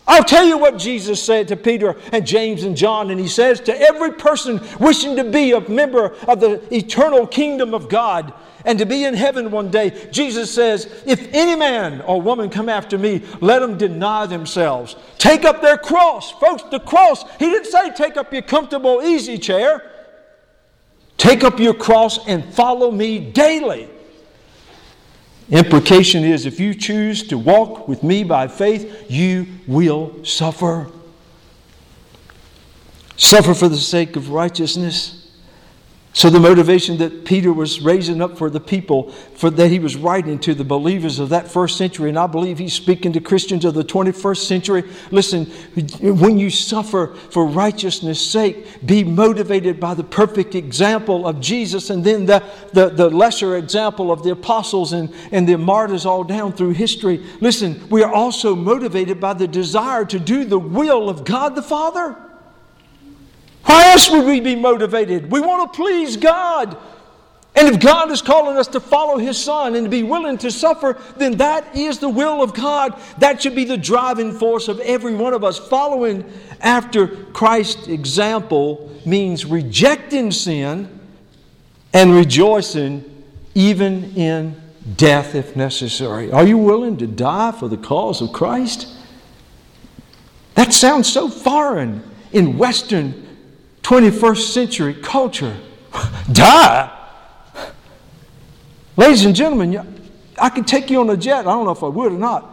I'll 0.08 0.24
tell 0.24 0.46
you 0.46 0.58
what 0.58 0.78
Jesus 0.78 1.22
said 1.22 1.50
to 1.50 1.58
Peter 1.58 1.98
and 2.14 2.26
James 2.26 2.64
and 2.64 2.78
John, 2.78 3.12
and 3.12 3.20
he 3.20 3.28
says 3.28 3.60
to 3.62 3.78
every 3.78 4.14
person 4.14 4.62
wishing 4.80 5.18
to 5.18 5.26
be 5.26 5.52
a 5.52 5.60
member 5.70 6.16
of 6.30 6.40
the 6.40 6.62
eternal 6.74 7.28
kingdom 7.28 7.74
of 7.74 7.90
God, 7.90 8.34
and 8.66 8.80
to 8.80 8.86
be 8.86 9.04
in 9.04 9.14
heaven 9.14 9.52
one 9.52 9.70
day. 9.72 10.10
Jesus 10.12 10.54
says, 10.54 11.04
If 11.06 11.34
any 11.34 11.56
man 11.56 12.02
or 12.02 12.22
woman 12.22 12.50
come 12.50 12.70
after 12.70 12.98
me, 12.98 13.22
let 13.40 13.60
them 13.60 13.78
deny 13.78 14.26
themselves. 14.26 14.96
Take 15.18 15.46
up 15.46 15.62
their 15.62 15.78
cross. 15.78 16.32
Folks, 16.32 16.64
the 16.64 16.80
cross, 16.80 17.24
he 17.38 17.46
didn't 17.46 17.72
say 17.72 17.92
take 17.94 18.18
up 18.18 18.32
your 18.34 18.42
comfortable 18.42 19.02
easy 19.02 19.38
chair. 19.38 19.90
Take 21.18 21.44
up 21.44 21.60
your 21.60 21.74
cross 21.74 22.28
and 22.28 22.44
follow 22.54 22.92
me 22.92 23.20
daily. 23.20 23.88
Implication 25.50 26.24
is 26.24 26.46
if 26.46 26.60
you 26.60 26.74
choose 26.74 27.28
to 27.28 27.38
walk 27.38 27.88
with 27.88 28.04
me 28.04 28.24
by 28.24 28.48
faith, 28.48 29.06
you 29.10 29.46
will 29.68 30.24
suffer. 30.24 30.88
Suffer 33.18 33.54
for 33.54 33.68
the 33.68 33.78
sake 33.78 34.16
of 34.16 34.30
righteousness. 34.30 35.21
So, 36.14 36.30
the 36.30 36.42
motivation 36.42 36.98
that 36.98 37.24
Peter 37.24 37.54
was 37.54 37.80
raising 37.80 38.22
up 38.22 38.38
for 38.38 38.50
the 38.50 38.60
people, 38.60 39.12
for 39.12 39.50
that 39.50 39.70
he 39.70 39.80
was 39.80 39.96
writing 39.96 40.40
to 40.40 40.54
the 40.54 40.66
believers 40.66 41.20
of 41.20 41.30
that 41.30 41.50
first 41.50 41.78
century, 41.78 42.10
and 42.10 42.20
I 42.20 42.28
believe 42.28 42.60
he's 42.60 42.74
speaking 42.74 43.14
to 43.14 43.22
Christians 43.22 43.64
of 43.64 43.76
the 43.76 43.84
21st 43.86 44.46
century. 44.46 44.84
Listen, 45.12 45.46
when 46.02 46.38
you 46.38 46.50
suffer 46.50 47.16
for 47.30 47.46
righteousness' 47.46 48.30
sake, 48.30 48.86
be 48.86 49.06
motivated 49.06 49.80
by 49.80 49.94
the 49.94 50.04
perfect 50.04 50.54
example 50.54 51.26
of 51.26 51.40
Jesus 51.40 51.90
and 51.90 52.04
then 52.04 52.26
the, 52.26 52.44
the, 52.74 52.90
the 52.90 53.10
lesser 53.10 53.56
example 53.56 54.12
of 54.12 54.22
the 54.22 54.32
apostles 54.32 54.92
and, 54.92 55.14
and 55.32 55.48
the 55.48 55.58
martyrs 55.58 56.06
all 56.06 56.26
down 56.26 56.52
through 56.52 56.72
history. 56.72 57.26
Listen, 57.40 57.88
we 57.90 58.04
are 58.04 58.14
also 58.14 58.54
motivated 58.54 59.22
by 59.22 59.34
the 59.34 59.48
desire 59.48 60.04
to 60.04 60.20
do 60.20 60.44
the 60.44 60.60
will 60.60 61.08
of 61.08 61.24
God 61.24 61.56
the 61.56 61.62
Father. 61.62 62.18
Why 63.72 63.92
else 63.92 64.12
would 64.12 64.26
we 64.26 64.42
be 64.42 64.58
motivated? 64.58 65.32
We 65.32 65.40
want 65.40 65.72
to 65.72 65.78
please 65.78 66.18
God. 66.18 66.76
And 67.56 67.74
if 67.74 67.80
God 67.80 68.12
is 68.12 68.22
calling 68.22 68.58
us 68.58 68.68
to 68.68 68.82
follow 68.82 69.18
His 69.18 69.42
Son 69.42 69.76
and 69.76 69.86
to 69.86 69.90
be 69.90 70.04
willing 70.04 70.38
to 70.40 70.52
suffer, 70.52 71.00
then 71.16 71.38
that 71.38 71.74
is 71.74 71.98
the 71.98 72.10
will 72.10 72.42
of 72.44 72.54
God. 72.54 73.02
That 73.20 73.42
should 73.42 73.56
be 73.56 73.64
the 73.64 73.78
driving 73.78 74.34
force 74.34 74.68
of 74.68 74.82
every 74.82 75.16
one 75.16 75.34
of 75.34 75.46
us. 75.46 75.58
Following 75.58 76.30
after 76.60 77.08
Christ's 77.08 77.88
example 77.88 78.94
means 79.06 79.46
rejecting 79.46 80.32
sin 80.32 81.00
and 81.94 82.14
rejoicing 82.14 83.24
even 83.56 84.14
in 84.18 84.62
death 84.98 85.34
if 85.34 85.56
necessary. 85.56 86.30
Are 86.30 86.46
you 86.46 86.58
willing 86.58 86.98
to 86.98 87.08
die 87.08 87.54
for 87.54 87.70
the 87.70 87.78
cause 87.78 88.22
of 88.22 88.34
Christ? 88.34 88.90
That 90.56 90.74
sounds 90.74 91.10
so 91.10 91.30
foreign 91.30 92.04
in 92.34 92.58
Western 92.58 93.31
21st 93.84 94.54
century 94.54 94.94
culture. 94.94 95.58
Die? 96.32 96.98
Ladies 98.98 99.26
and 99.26 99.36
gentlemen, 99.36 99.98
I 100.40 100.50
could 100.50 100.68
take 100.68 100.90
you 100.90 101.00
on 101.00 101.10
a 101.10 101.18
jet. 101.18 101.40
I 101.40 101.44
don't 101.52 101.66
know 101.66 101.72
if 101.72 101.84
I 101.84 101.88
would 101.88 102.12
or 102.12 102.18
not. 102.18 102.48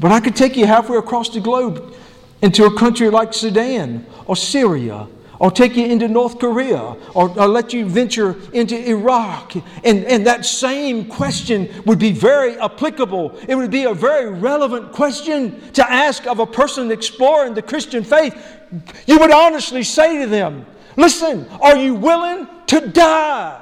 But 0.00 0.12
I 0.12 0.20
could 0.20 0.36
take 0.36 0.56
you 0.56 0.66
halfway 0.66 0.96
across 0.96 1.28
the 1.28 1.40
globe 1.40 1.94
into 2.40 2.64
a 2.64 2.76
country 2.76 3.10
like 3.10 3.34
Sudan 3.34 4.06
or 4.26 4.36
Syria 4.36 5.08
or 5.38 5.50
take 5.50 5.76
you 5.76 5.86
into 5.86 6.08
North 6.08 6.38
Korea, 6.38 6.96
or, 7.14 7.28
let 7.28 7.72
you 7.72 7.86
venture 7.86 8.36
into 8.52 8.76
Iraq. 8.88 9.54
And, 9.84 10.04
and 10.04 10.26
that 10.26 10.44
same 10.44 11.06
question 11.06 11.68
would 11.86 11.98
be 11.98 12.12
very 12.12 12.58
applicable. 12.58 13.38
It 13.46 13.54
would 13.54 13.70
be 13.70 13.84
a 13.84 13.94
very 13.94 14.30
relevant 14.30 14.92
question 14.92 15.72
to 15.72 15.90
ask 15.90 16.26
of 16.26 16.40
a 16.40 16.46
person 16.46 16.90
exploring 16.90 17.54
the 17.54 17.62
Christian 17.62 18.02
faith. 18.02 18.34
You 19.06 19.18
would 19.20 19.30
honestly 19.30 19.82
say 19.82 20.20
to 20.22 20.26
them, 20.26 20.66
Listen, 20.96 21.46
are 21.60 21.76
you 21.76 21.94
willing 21.94 22.48
to 22.66 22.88
die 22.88 23.60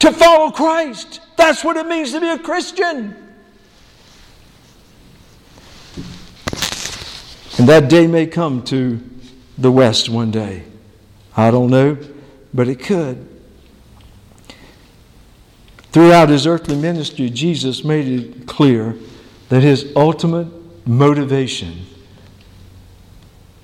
to 0.00 0.10
follow 0.10 0.50
Christ? 0.50 1.20
That's 1.36 1.62
what 1.62 1.76
it 1.76 1.86
means 1.86 2.10
to 2.12 2.20
be 2.20 2.28
a 2.28 2.38
Christian. 2.38 3.14
And 7.58 7.68
that 7.68 7.88
day 7.88 8.08
may 8.08 8.26
come 8.26 8.62
to 8.64 9.00
the 9.56 9.70
West 9.70 10.08
one 10.08 10.32
day. 10.32 10.64
I 11.38 11.52
don't 11.52 11.70
know, 11.70 11.96
but 12.52 12.66
it 12.66 12.80
could. 12.80 13.24
Throughout 15.92 16.30
his 16.30 16.48
earthly 16.48 16.74
ministry, 16.74 17.30
Jesus 17.30 17.84
made 17.84 18.08
it 18.08 18.46
clear 18.48 18.96
that 19.48 19.62
his 19.62 19.92
ultimate 19.94 20.48
motivation 20.84 21.86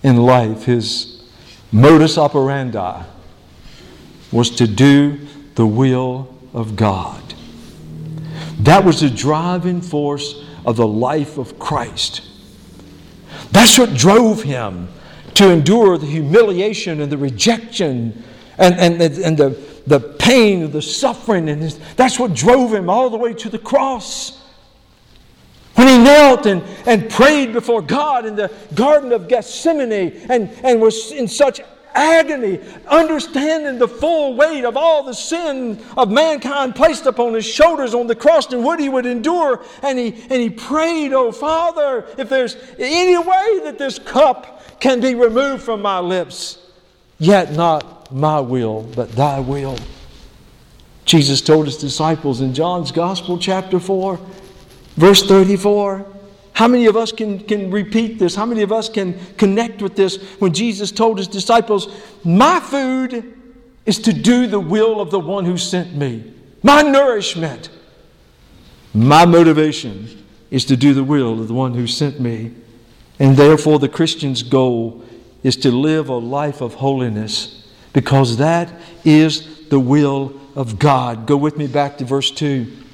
in 0.04 0.18
life, 0.18 0.66
his 0.66 1.24
modus 1.72 2.16
operandi, 2.16 3.02
was 4.30 4.50
to 4.50 4.68
do 4.68 5.26
the 5.56 5.66
will 5.66 6.32
of 6.52 6.76
God. 6.76 7.34
That 8.60 8.84
was 8.84 9.00
the 9.00 9.10
driving 9.10 9.80
force 9.80 10.44
of 10.64 10.76
the 10.76 10.86
life 10.86 11.38
of 11.38 11.58
Christ. 11.58 12.22
That's 13.50 13.76
what 13.76 13.94
drove 13.94 14.44
him 14.44 14.93
to 15.34 15.50
endure 15.50 15.98
the 15.98 16.06
humiliation 16.06 17.00
and 17.00 17.10
the 17.10 17.18
rejection 17.18 18.22
and, 18.58 18.74
and, 18.76 19.00
and 19.00 19.36
the, 19.36 19.50
the 19.86 20.00
pain, 20.00 20.70
the 20.70 20.82
suffering. 20.82 21.48
And 21.48 21.62
his, 21.62 21.78
that's 21.96 22.18
what 22.18 22.34
drove 22.34 22.72
him 22.72 22.88
all 22.88 23.10
the 23.10 23.16
way 23.16 23.34
to 23.34 23.48
the 23.48 23.58
cross. 23.58 24.40
When 25.74 25.88
he 25.88 25.98
knelt 25.98 26.46
and, 26.46 26.62
and 26.86 27.10
prayed 27.10 27.52
before 27.52 27.82
God 27.82 28.26
in 28.26 28.36
the 28.36 28.52
Garden 28.74 29.12
of 29.12 29.26
Gethsemane 29.26 30.12
and, 30.30 30.48
and 30.62 30.80
was 30.80 31.10
in 31.10 31.26
such 31.26 31.60
agony, 31.94 32.60
understanding 32.86 33.78
the 33.78 33.88
full 33.88 34.34
weight 34.36 34.64
of 34.64 34.76
all 34.76 35.02
the 35.02 35.14
sin 35.14 35.82
of 35.96 36.10
mankind 36.10 36.74
placed 36.74 37.06
upon 37.06 37.34
his 37.34 37.44
shoulders 37.44 37.94
on 37.94 38.06
the 38.06 38.14
cross 38.14 38.52
and 38.52 38.64
what 38.64 38.78
he 38.78 38.88
would 38.88 39.06
endure. 39.06 39.64
And 39.82 39.98
he, 39.98 40.12
and 40.12 40.40
he 40.40 40.50
prayed, 40.50 41.12
Oh, 41.12 41.32
Father, 41.32 42.06
if 42.18 42.28
there's 42.28 42.56
any 42.78 43.16
way 43.16 43.60
that 43.64 43.76
this 43.78 43.98
cup 43.98 44.63
can 44.84 45.00
be 45.00 45.14
removed 45.14 45.62
from 45.62 45.80
my 45.80 45.98
lips, 45.98 46.58
yet 47.18 47.52
not 47.52 48.12
my 48.12 48.38
will, 48.38 48.82
but 48.94 49.10
thy 49.12 49.40
will. 49.40 49.78
Jesus 51.06 51.40
told 51.40 51.64
his 51.64 51.78
disciples 51.78 52.42
in 52.42 52.52
John's 52.52 52.92
Gospel, 52.92 53.38
chapter 53.38 53.80
4, 53.80 54.20
verse 54.96 55.26
34. 55.26 56.04
How 56.52 56.68
many 56.68 56.84
of 56.84 56.98
us 56.98 57.12
can, 57.12 57.40
can 57.40 57.70
repeat 57.70 58.18
this? 58.18 58.34
How 58.34 58.44
many 58.44 58.60
of 58.60 58.72
us 58.72 58.90
can 58.90 59.18
connect 59.36 59.80
with 59.80 59.96
this 59.96 60.22
when 60.38 60.52
Jesus 60.52 60.92
told 60.92 61.16
his 61.16 61.28
disciples, 61.28 61.88
My 62.22 62.60
food 62.60 63.38
is 63.86 63.98
to 64.00 64.12
do 64.12 64.46
the 64.46 64.60
will 64.60 65.00
of 65.00 65.10
the 65.10 65.18
one 65.18 65.46
who 65.46 65.56
sent 65.56 65.94
me? 65.94 66.30
My 66.62 66.82
nourishment, 66.82 67.70
my 68.92 69.24
motivation 69.24 70.26
is 70.50 70.66
to 70.66 70.76
do 70.76 70.92
the 70.92 71.04
will 71.04 71.40
of 71.40 71.48
the 71.48 71.54
one 71.54 71.72
who 71.72 71.86
sent 71.86 72.20
me. 72.20 72.52
And 73.18 73.36
therefore, 73.36 73.78
the 73.78 73.88
Christian's 73.88 74.42
goal 74.42 75.04
is 75.42 75.56
to 75.58 75.70
live 75.70 76.08
a 76.08 76.16
life 76.16 76.60
of 76.60 76.74
holiness 76.74 77.68
because 77.92 78.38
that 78.38 78.72
is 79.04 79.68
the 79.68 79.78
will 79.78 80.40
of 80.56 80.78
God. 80.78 81.26
Go 81.26 81.36
with 81.36 81.56
me 81.56 81.66
back 81.66 81.98
to 81.98 82.04
verse 82.04 82.30
2. 82.30 82.84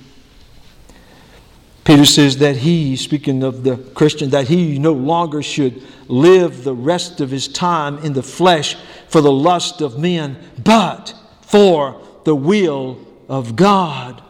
Peter 1.85 2.05
says 2.05 2.37
that 2.39 2.57
he, 2.57 2.95
speaking 2.97 3.43
of 3.43 3.65
the 3.65 3.77
Christian, 3.77 4.31
that 4.31 4.49
he 4.49 4.79
no 4.79 4.93
longer 4.93 5.43
should 5.43 5.83
live 6.09 6.65
the 6.65 6.75
rest 6.75 7.21
of 7.21 7.31
his 7.31 7.49
time 7.49 7.99
in 7.99 8.13
the 8.13 8.23
flesh 8.23 8.77
for 9.09 9.21
the 9.21 9.33
lust 9.33 9.81
of 9.81 9.99
men, 9.99 10.37
but 10.63 11.15
for 11.41 12.01
the 12.25 12.35
will 12.35 12.99
of 13.29 13.57
God. 13.57 14.23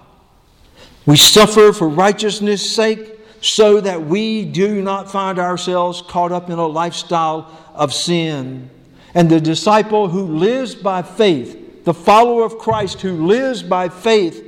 We 1.04 1.16
suffer 1.16 1.72
for 1.72 1.88
righteousness' 1.88 2.70
sake 2.70 3.19
so 3.40 3.80
that 3.80 4.02
we 4.02 4.44
do 4.44 4.82
not 4.82 5.10
find 5.10 5.38
ourselves 5.38 6.02
caught 6.02 6.32
up 6.32 6.50
in 6.50 6.58
a 6.58 6.66
lifestyle 6.66 7.50
of 7.74 7.94
sin. 7.94 8.70
And 9.14 9.30
the 9.30 9.40
disciple 9.40 10.08
who 10.08 10.36
lives 10.36 10.74
by 10.74 11.02
faith, 11.02 11.84
the 11.84 11.94
follower 11.94 12.44
of 12.44 12.58
Christ 12.58 13.00
who 13.00 13.26
lives 13.26 13.62
by 13.62 13.88
faith, 13.88 14.46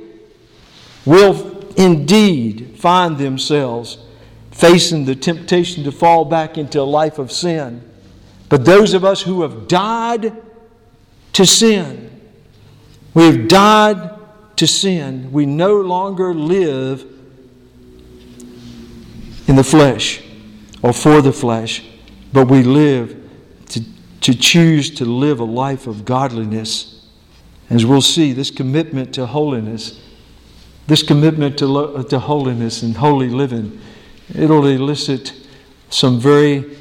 will 1.05 1.59
indeed 1.75 2.75
find 2.77 3.17
themselves 3.17 3.97
facing 4.51 5.05
the 5.05 5.15
temptation 5.15 5.83
to 5.83 5.91
fall 5.91 6.25
back 6.25 6.57
into 6.57 6.79
a 6.79 6.83
life 6.83 7.17
of 7.17 7.31
sin. 7.31 7.83
But 8.47 8.65
those 8.65 8.93
of 8.93 9.03
us 9.03 9.23
who 9.23 9.41
have 9.41 9.67
died 9.67 10.31
to 11.33 11.45
sin, 11.45 12.21
we've 13.15 13.47
died 13.47 14.11
to 14.57 14.67
sin, 14.67 15.31
we 15.31 15.47
no 15.47 15.81
longer 15.81 16.33
live 16.35 17.12
in 19.47 19.55
the 19.55 19.63
flesh 19.63 20.21
or 20.81 20.93
for 20.93 21.21
the 21.21 21.33
flesh, 21.33 21.83
but 22.31 22.47
we 22.47 22.63
live 22.63 23.29
to, 23.69 23.83
to 24.21 24.33
choose 24.33 24.89
to 24.95 25.05
live 25.05 25.39
a 25.39 25.45
life 25.45 25.87
of 25.87 26.05
godliness. 26.05 27.07
As 27.69 27.85
we'll 27.85 28.01
see, 28.01 28.33
this 28.33 28.51
commitment 28.51 29.13
to 29.15 29.25
holiness 29.25 29.99
this 30.87 31.03
commitment 31.03 31.57
to, 31.59 31.67
lo- 31.67 32.03
to 32.03 32.19
holiness 32.19 32.83
and 32.83 32.97
holy 32.97 33.29
living, 33.29 33.79
it'll 34.35 34.65
elicit 34.65 35.33
some 35.89 36.19
very 36.19 36.77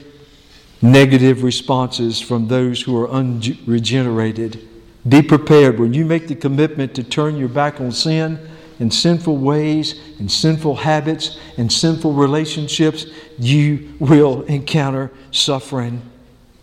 negative 0.81 1.43
responses 1.43 2.21
from 2.21 2.49
those 2.49 2.83
who 2.83 3.01
are 3.01 3.09
unregenerated. 3.09 4.69
Be 5.09 5.23
prepared 5.23 5.79
when 5.79 5.95
you 5.95 6.05
make 6.05 6.29
the 6.29 6.35
commitment 6.35 6.95
to 6.97 7.05
turn 7.05 7.37
your 7.37 7.49
back 7.49 7.81
on 7.81 7.93
sin 7.93 8.39
and 8.83 8.93
sinful 8.93 9.37
ways 9.39 9.99
and 10.19 10.31
sinful 10.31 10.75
habits 10.75 11.39
and 11.57 11.73
sinful 11.73 12.13
relationships, 12.13 13.07
you 13.39 13.95
will 14.01 14.43
encounter 14.43 15.13
suffering. 15.31 16.03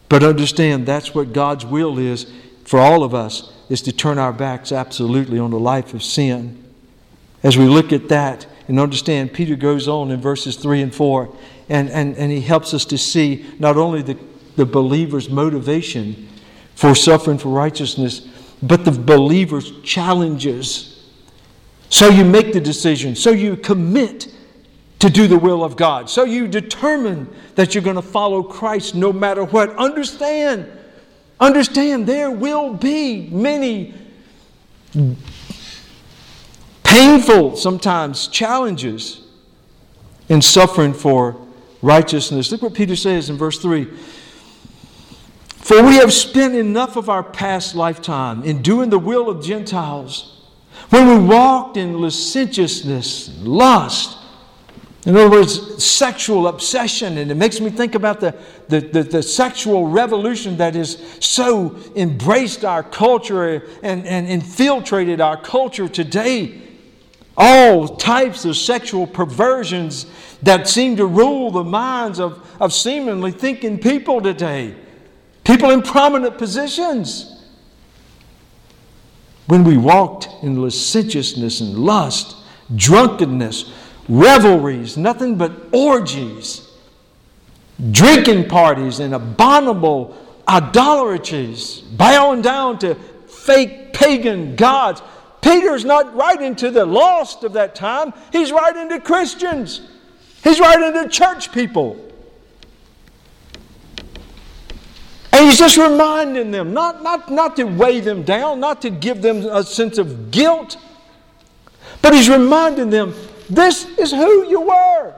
But 0.09 0.23
understand 0.23 0.85
that's 0.85 1.15
what 1.15 1.31
God's 1.31 1.65
will 1.65 1.97
is 1.97 2.31
for 2.65 2.79
all 2.79 3.03
of 3.03 3.15
us 3.15 3.53
is 3.69 3.81
to 3.83 3.93
turn 3.93 4.17
our 4.17 4.33
backs 4.33 4.71
absolutely 4.73 5.39
on 5.39 5.51
the 5.51 5.59
life 5.59 5.93
of 5.93 6.03
sin. 6.03 6.61
As 7.41 7.57
we 7.57 7.65
look 7.65 7.93
at 7.93 8.09
that 8.09 8.45
and 8.67 8.79
understand, 8.79 9.33
Peter 9.33 9.55
goes 9.55 9.87
on 9.87 10.11
in 10.11 10.19
verses 10.19 10.57
3 10.57 10.81
and 10.81 10.93
4, 10.93 11.33
and, 11.69 11.89
and, 11.89 12.17
and 12.17 12.31
he 12.31 12.41
helps 12.41 12.73
us 12.73 12.83
to 12.85 12.97
see 12.97 13.45
not 13.59 13.77
only 13.77 14.01
the, 14.01 14.17
the 14.57 14.65
believer's 14.65 15.29
motivation 15.29 16.27
for 16.75 16.93
suffering 16.93 17.37
for 17.37 17.49
righteousness, 17.49 18.27
but 18.61 18.83
the 18.83 18.91
believer's 18.91 19.79
challenges. 19.83 20.98
So 21.89 22.07
you 22.07 22.23
make 22.23 22.53
the 22.53 22.61
decision, 22.61 23.15
so 23.15 23.31
you 23.31 23.57
commit 23.57 24.31
to 24.99 25.09
do 25.09 25.27
the 25.27 25.39
will 25.39 25.63
of 25.63 25.75
God, 25.75 26.09
so 26.09 26.23
you 26.23 26.47
determine 26.47 27.27
that 27.55 27.73
you're 27.73 27.83
going 27.83 27.95
to 27.95 28.01
follow 28.01 28.43
Christ 28.43 28.95
no 28.95 29.11
matter 29.11 29.43
what. 29.43 29.75
Understand, 29.75 30.69
understand, 31.39 32.05
there 32.05 32.29
will 32.29 32.73
be 32.73 33.27
many 33.29 33.95
painful 36.83 37.55
sometimes 37.55 38.27
challenges 38.27 39.21
in 40.27 40.41
suffering 40.41 40.93
for 40.93 41.39
righteousness. 41.81 42.51
Look 42.51 42.61
what 42.61 42.73
Peter 42.73 42.95
says 42.95 43.29
in 43.29 43.37
verse 43.37 43.57
3 43.59 43.85
For 45.47 45.83
we 45.83 45.95
have 45.95 46.13
spent 46.13 46.55
enough 46.55 46.97
of 46.97 47.09
our 47.09 47.23
past 47.23 47.73
lifetime 47.73 48.43
in 48.43 48.61
doing 48.61 48.89
the 48.89 48.99
will 48.99 49.29
of 49.29 49.43
Gentiles 49.43 50.38
when 50.89 51.07
we 51.07 51.27
walked 51.27 51.77
in 51.77 52.01
licentiousness, 52.01 53.37
lust. 53.41 54.17
In 55.05 55.15
other 55.15 55.29
words, 55.29 55.83
sexual 55.83 56.47
obsession. 56.47 57.17
And 57.17 57.31
it 57.31 57.35
makes 57.35 57.61
me 57.61 57.69
think 57.69 57.95
about 57.95 58.19
the, 58.19 58.35
the, 58.67 58.81
the, 58.81 59.03
the, 59.03 59.23
sexual 59.23 59.87
revolution 59.87 60.57
that 60.57 60.75
has 60.75 60.97
so 61.19 61.79
embraced 61.95 62.65
our 62.65 62.83
culture 62.83 63.63
and, 63.81 64.05
and 64.05 64.27
infiltrated 64.27 65.21
our 65.21 65.41
culture 65.41 65.87
today 65.87 66.61
all 67.39 67.87
types 67.87 68.43
of 68.43 68.57
sexual 68.57 69.07
perversions 69.07 70.05
that 70.43 70.67
seem 70.67 70.97
to 70.97 71.05
rule 71.05 71.51
the 71.51 71.63
minds 71.63 72.19
of, 72.19 72.45
of 72.59 72.73
seemingly 72.73 73.31
thinking 73.31 73.79
people 73.79 74.21
today, 74.21 74.75
people 75.45 75.71
in 75.71 75.81
prominent 75.81 76.37
positions. 76.37 77.38
When 79.49 79.63
we 79.63 79.77
walked 79.77 80.29
in 80.43 80.61
licentiousness 80.61 81.59
and 81.59 81.79
lust, 81.79 82.35
drunkenness, 82.75 83.73
revelries, 84.07 84.95
nothing 84.95 85.37
but 85.37 85.51
orgies, 85.71 86.69
drinking 87.89 88.47
parties, 88.47 88.99
and 88.99 89.15
abominable 89.15 90.15
idolatries, 90.47 91.79
bowing 91.79 92.43
down 92.43 92.77
to 92.79 92.93
fake 92.93 93.91
pagan 93.91 94.55
gods. 94.55 95.01
Peter's 95.41 95.83
not 95.83 96.15
writing 96.15 96.55
to 96.57 96.69
the 96.69 96.85
lost 96.85 97.43
of 97.43 97.53
that 97.53 97.73
time, 97.73 98.13
he's 98.31 98.51
writing 98.51 98.87
to 98.89 98.99
Christians, 98.99 99.81
he's 100.43 100.59
writing 100.59 100.93
to 100.93 101.09
church 101.09 101.51
people. 101.51 102.08
And 105.31 105.45
he's 105.45 105.59
just 105.59 105.77
reminding 105.77 106.51
them, 106.51 106.73
not, 106.73 107.03
not, 107.03 107.31
not 107.31 107.55
to 107.57 107.63
weigh 107.63 107.99
them 107.99 108.23
down, 108.23 108.59
not 108.59 108.81
to 108.81 108.89
give 108.89 109.21
them 109.21 109.45
a 109.45 109.63
sense 109.63 109.97
of 109.97 110.31
guilt, 110.31 110.77
but 112.01 112.13
he's 112.13 112.29
reminding 112.29 112.89
them 112.89 113.13
this 113.49 113.85
is 113.97 114.11
who 114.11 114.47
you 114.47 114.61
were. 114.61 115.13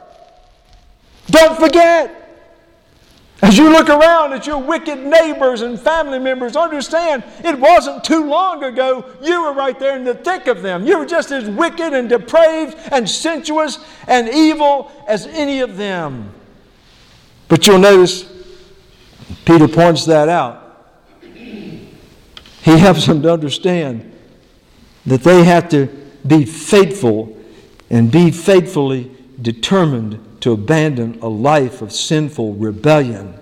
Don't 1.27 1.57
forget. 1.59 2.17
As 3.41 3.57
you 3.57 3.69
look 3.69 3.89
around 3.89 4.33
at 4.33 4.45
your 4.45 4.59
wicked 4.59 4.99
neighbors 4.99 5.61
and 5.61 5.79
family 5.79 6.19
members, 6.19 6.55
understand 6.55 7.23
it 7.43 7.57
wasn't 7.59 8.03
too 8.03 8.25
long 8.25 8.63
ago 8.63 9.03
you 9.21 9.43
were 9.43 9.53
right 9.53 9.77
there 9.79 9.97
in 9.97 10.03
the 10.03 10.13
thick 10.13 10.45
of 10.45 10.61
them. 10.61 10.85
You 10.85 10.99
were 10.99 11.07
just 11.07 11.31
as 11.31 11.49
wicked 11.49 11.93
and 11.93 12.07
depraved 12.07 12.77
and 12.91 13.09
sensuous 13.09 13.79
and 14.07 14.29
evil 14.29 14.91
as 15.07 15.25
any 15.27 15.61
of 15.61 15.77
them. 15.77 16.31
But 17.47 17.65
you'll 17.65 17.79
notice 17.79 18.31
Peter 19.45 19.67
points 19.67 20.05
that 20.05 20.29
out. 20.29 20.59
He 21.21 22.77
helps 22.77 23.05
them 23.07 23.21
to 23.23 23.33
understand 23.33 24.11
that 25.05 25.23
they 25.23 25.43
have 25.43 25.69
to 25.69 25.87
be 26.25 26.45
faithful 26.45 27.37
and 27.89 28.11
be 28.11 28.31
faithfully 28.31 29.11
determined 29.41 30.41
to 30.41 30.51
abandon 30.51 31.19
a 31.21 31.27
life 31.27 31.81
of 31.81 31.91
sinful 31.91 32.53
rebellion. 32.53 33.33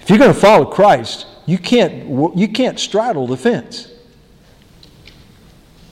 If 0.00 0.10
you're 0.10 0.18
going 0.18 0.32
to 0.32 0.38
follow 0.38 0.64
Christ, 0.64 1.26
you 1.46 1.58
can't, 1.58 2.36
you 2.36 2.48
can't 2.48 2.78
straddle 2.78 3.26
the 3.26 3.36
fence. 3.36 3.92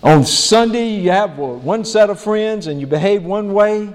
On 0.02 0.24
Sunday, 0.24 0.90
you 0.90 1.10
have 1.10 1.38
one 1.38 1.84
set 1.84 2.10
of 2.10 2.20
friends 2.20 2.66
and 2.66 2.80
you 2.80 2.86
behave 2.86 3.24
one 3.24 3.52
way, 3.52 3.92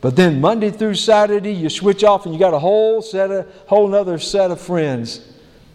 but 0.00 0.16
then 0.16 0.40
Monday 0.40 0.70
through 0.70 0.94
Saturday, 0.94 1.52
you 1.52 1.68
switch 1.68 2.04
off 2.04 2.24
and 2.24 2.34
you 2.34 2.40
got 2.40 2.54
a 2.54 2.58
whole 2.58 3.02
set 3.02 3.30
of, 3.30 3.46
whole 3.66 3.94
other 3.94 4.18
set 4.18 4.50
of 4.50 4.60
friends 4.60 5.20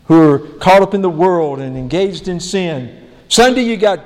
who 0.06 0.20
are 0.30 0.40
caught 0.40 0.82
up 0.82 0.94
in 0.94 1.02
the 1.02 1.10
world 1.10 1.60
and 1.60 1.78
engaged 1.78 2.28
in 2.28 2.40
sin. 2.40 3.10
Sunday, 3.28 3.62
you 3.62 3.78
got 3.78 4.00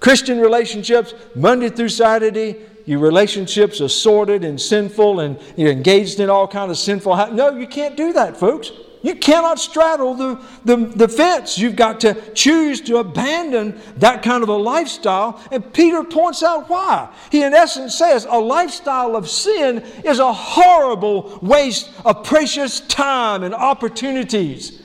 Christian 0.00 0.40
relationships. 0.40 1.14
Monday 1.34 1.70
through 1.70 1.88
Saturday, 1.88 2.56
your 2.84 2.98
relationships 2.98 3.80
are 3.80 3.88
sordid 3.88 4.44
and 4.44 4.60
sinful 4.60 5.20
and 5.20 5.38
you're 5.56 5.70
engaged 5.70 6.20
in 6.20 6.28
all 6.28 6.48
kind 6.48 6.70
of 6.70 6.76
sinful. 6.76 7.32
No, 7.32 7.56
you 7.56 7.66
can't 7.66 7.96
do 7.96 8.12
that, 8.12 8.36
folks. 8.36 8.72
You 9.02 9.16
cannot 9.16 9.58
straddle 9.58 10.14
the, 10.14 10.40
the, 10.64 10.76
the 10.76 11.08
fence. 11.08 11.58
You've 11.58 11.74
got 11.74 12.00
to 12.00 12.14
choose 12.34 12.80
to 12.82 12.98
abandon 12.98 13.80
that 13.96 14.22
kind 14.22 14.44
of 14.44 14.48
a 14.48 14.56
lifestyle. 14.56 15.40
And 15.50 15.72
Peter 15.72 16.04
points 16.04 16.42
out 16.44 16.70
why. 16.70 17.12
He, 17.30 17.42
in 17.42 17.52
essence, 17.52 17.96
says 17.96 18.26
a 18.30 18.38
lifestyle 18.38 19.16
of 19.16 19.28
sin 19.28 19.78
is 20.04 20.20
a 20.20 20.32
horrible 20.32 21.40
waste 21.42 21.90
of 22.04 22.22
precious 22.22 22.80
time 22.80 23.42
and 23.42 23.54
opportunities. 23.54 24.82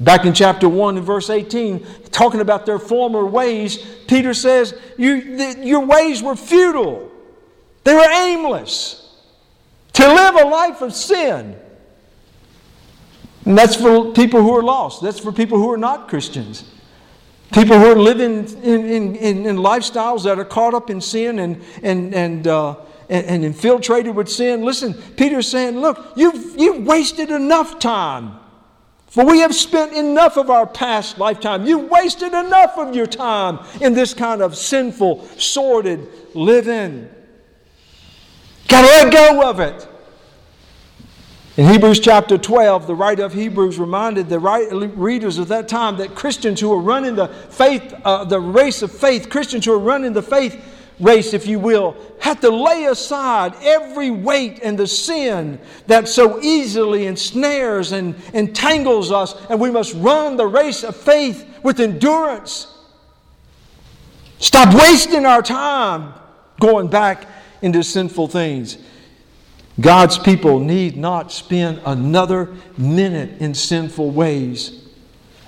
Back 0.00 0.24
in 0.24 0.32
chapter 0.32 0.68
1 0.68 0.96
and 0.96 1.06
verse 1.06 1.28
18, 1.28 1.86
talking 2.10 2.40
about 2.40 2.64
their 2.64 2.78
former 2.78 3.26
ways, 3.26 3.76
Peter 4.08 4.32
says, 4.32 4.74
you, 4.96 5.36
the, 5.36 5.64
Your 5.64 5.84
ways 5.84 6.22
were 6.22 6.34
futile, 6.34 7.12
they 7.84 7.94
were 7.94 8.10
aimless. 8.10 9.02
To 9.92 10.08
live 10.08 10.34
a 10.34 10.48
life 10.48 10.82
of 10.82 10.92
sin 10.92 11.56
and 13.44 13.58
that's 13.58 13.76
for 13.76 14.12
people 14.12 14.42
who 14.42 14.56
are 14.56 14.62
lost. 14.62 15.02
That's 15.02 15.18
for 15.18 15.32
people 15.32 15.58
who 15.58 15.70
are 15.70 15.76
not 15.76 16.08
Christians. 16.08 16.64
People 17.52 17.78
who 17.78 17.92
are 17.92 17.96
living 17.96 18.48
in, 18.62 18.86
in, 18.86 19.16
in, 19.16 19.46
in 19.46 19.56
lifestyles 19.56 20.24
that 20.24 20.38
are 20.38 20.44
caught 20.44 20.74
up 20.74 20.90
in 20.90 21.00
sin 21.00 21.38
and, 21.38 21.62
and, 21.82 22.14
and, 22.14 22.46
uh, 22.48 22.76
and, 23.08 23.26
and 23.26 23.44
infiltrated 23.44 24.14
with 24.14 24.28
sin. 24.28 24.64
Listen, 24.64 24.94
Peter's 24.94 25.48
saying, 25.48 25.78
Look, 25.78 26.14
you've, 26.16 26.58
you've 26.58 26.86
wasted 26.86 27.30
enough 27.30 27.78
time. 27.78 28.38
For 29.06 29.24
we 29.24 29.38
have 29.40 29.54
spent 29.54 29.92
enough 29.92 30.36
of 30.36 30.50
our 30.50 30.66
past 30.66 31.18
lifetime. 31.18 31.66
You've 31.66 31.88
wasted 31.88 32.32
enough 32.32 32.76
of 32.76 32.96
your 32.96 33.06
time 33.06 33.60
in 33.80 33.94
this 33.94 34.12
kind 34.12 34.42
of 34.42 34.56
sinful, 34.56 35.24
sordid 35.38 36.08
living. 36.34 37.08
Got 38.66 38.80
to 38.80 38.86
let 38.86 39.12
go 39.12 39.48
of 39.48 39.60
it. 39.60 39.86
In 41.56 41.68
Hebrews 41.68 42.00
chapter 42.00 42.36
12, 42.36 42.88
the 42.88 42.96
writer 42.96 43.24
of 43.24 43.32
Hebrews 43.32 43.78
reminded 43.78 44.28
the 44.28 44.40
readers 44.40 45.38
of 45.38 45.46
that 45.48 45.68
time 45.68 45.96
that 45.98 46.16
Christians 46.16 46.58
who 46.58 46.72
are 46.72 46.80
running 46.80 47.14
the 47.14 47.28
faith, 47.28 47.94
uh, 48.04 48.24
the 48.24 48.40
race 48.40 48.82
of 48.82 48.90
faith, 48.90 49.30
Christians 49.30 49.64
who 49.64 49.72
are 49.72 49.78
running 49.78 50.12
the 50.12 50.22
faith 50.22 50.60
race, 50.98 51.32
if 51.32 51.46
you 51.46 51.60
will, 51.60 51.96
had 52.20 52.40
to 52.40 52.50
lay 52.50 52.86
aside 52.86 53.54
every 53.62 54.10
weight 54.10 54.60
and 54.64 54.76
the 54.76 54.86
sin 54.88 55.60
that 55.86 56.08
so 56.08 56.40
easily 56.42 57.06
ensnares 57.06 57.92
and 57.92 58.16
entangles 58.32 59.12
us, 59.12 59.36
and 59.48 59.60
we 59.60 59.70
must 59.70 59.94
run 59.94 60.36
the 60.36 60.46
race 60.46 60.82
of 60.82 60.96
faith 60.96 61.46
with 61.62 61.78
endurance. 61.78 62.66
Stop 64.40 64.74
wasting 64.74 65.24
our 65.24 65.42
time 65.42 66.14
going 66.58 66.88
back 66.88 67.28
into 67.62 67.84
sinful 67.84 68.26
things. 68.26 68.76
God's 69.80 70.18
people 70.18 70.60
need 70.60 70.96
not 70.96 71.32
spend 71.32 71.80
another 71.84 72.54
minute 72.78 73.40
in 73.40 73.54
sinful 73.54 74.10
ways. 74.10 74.84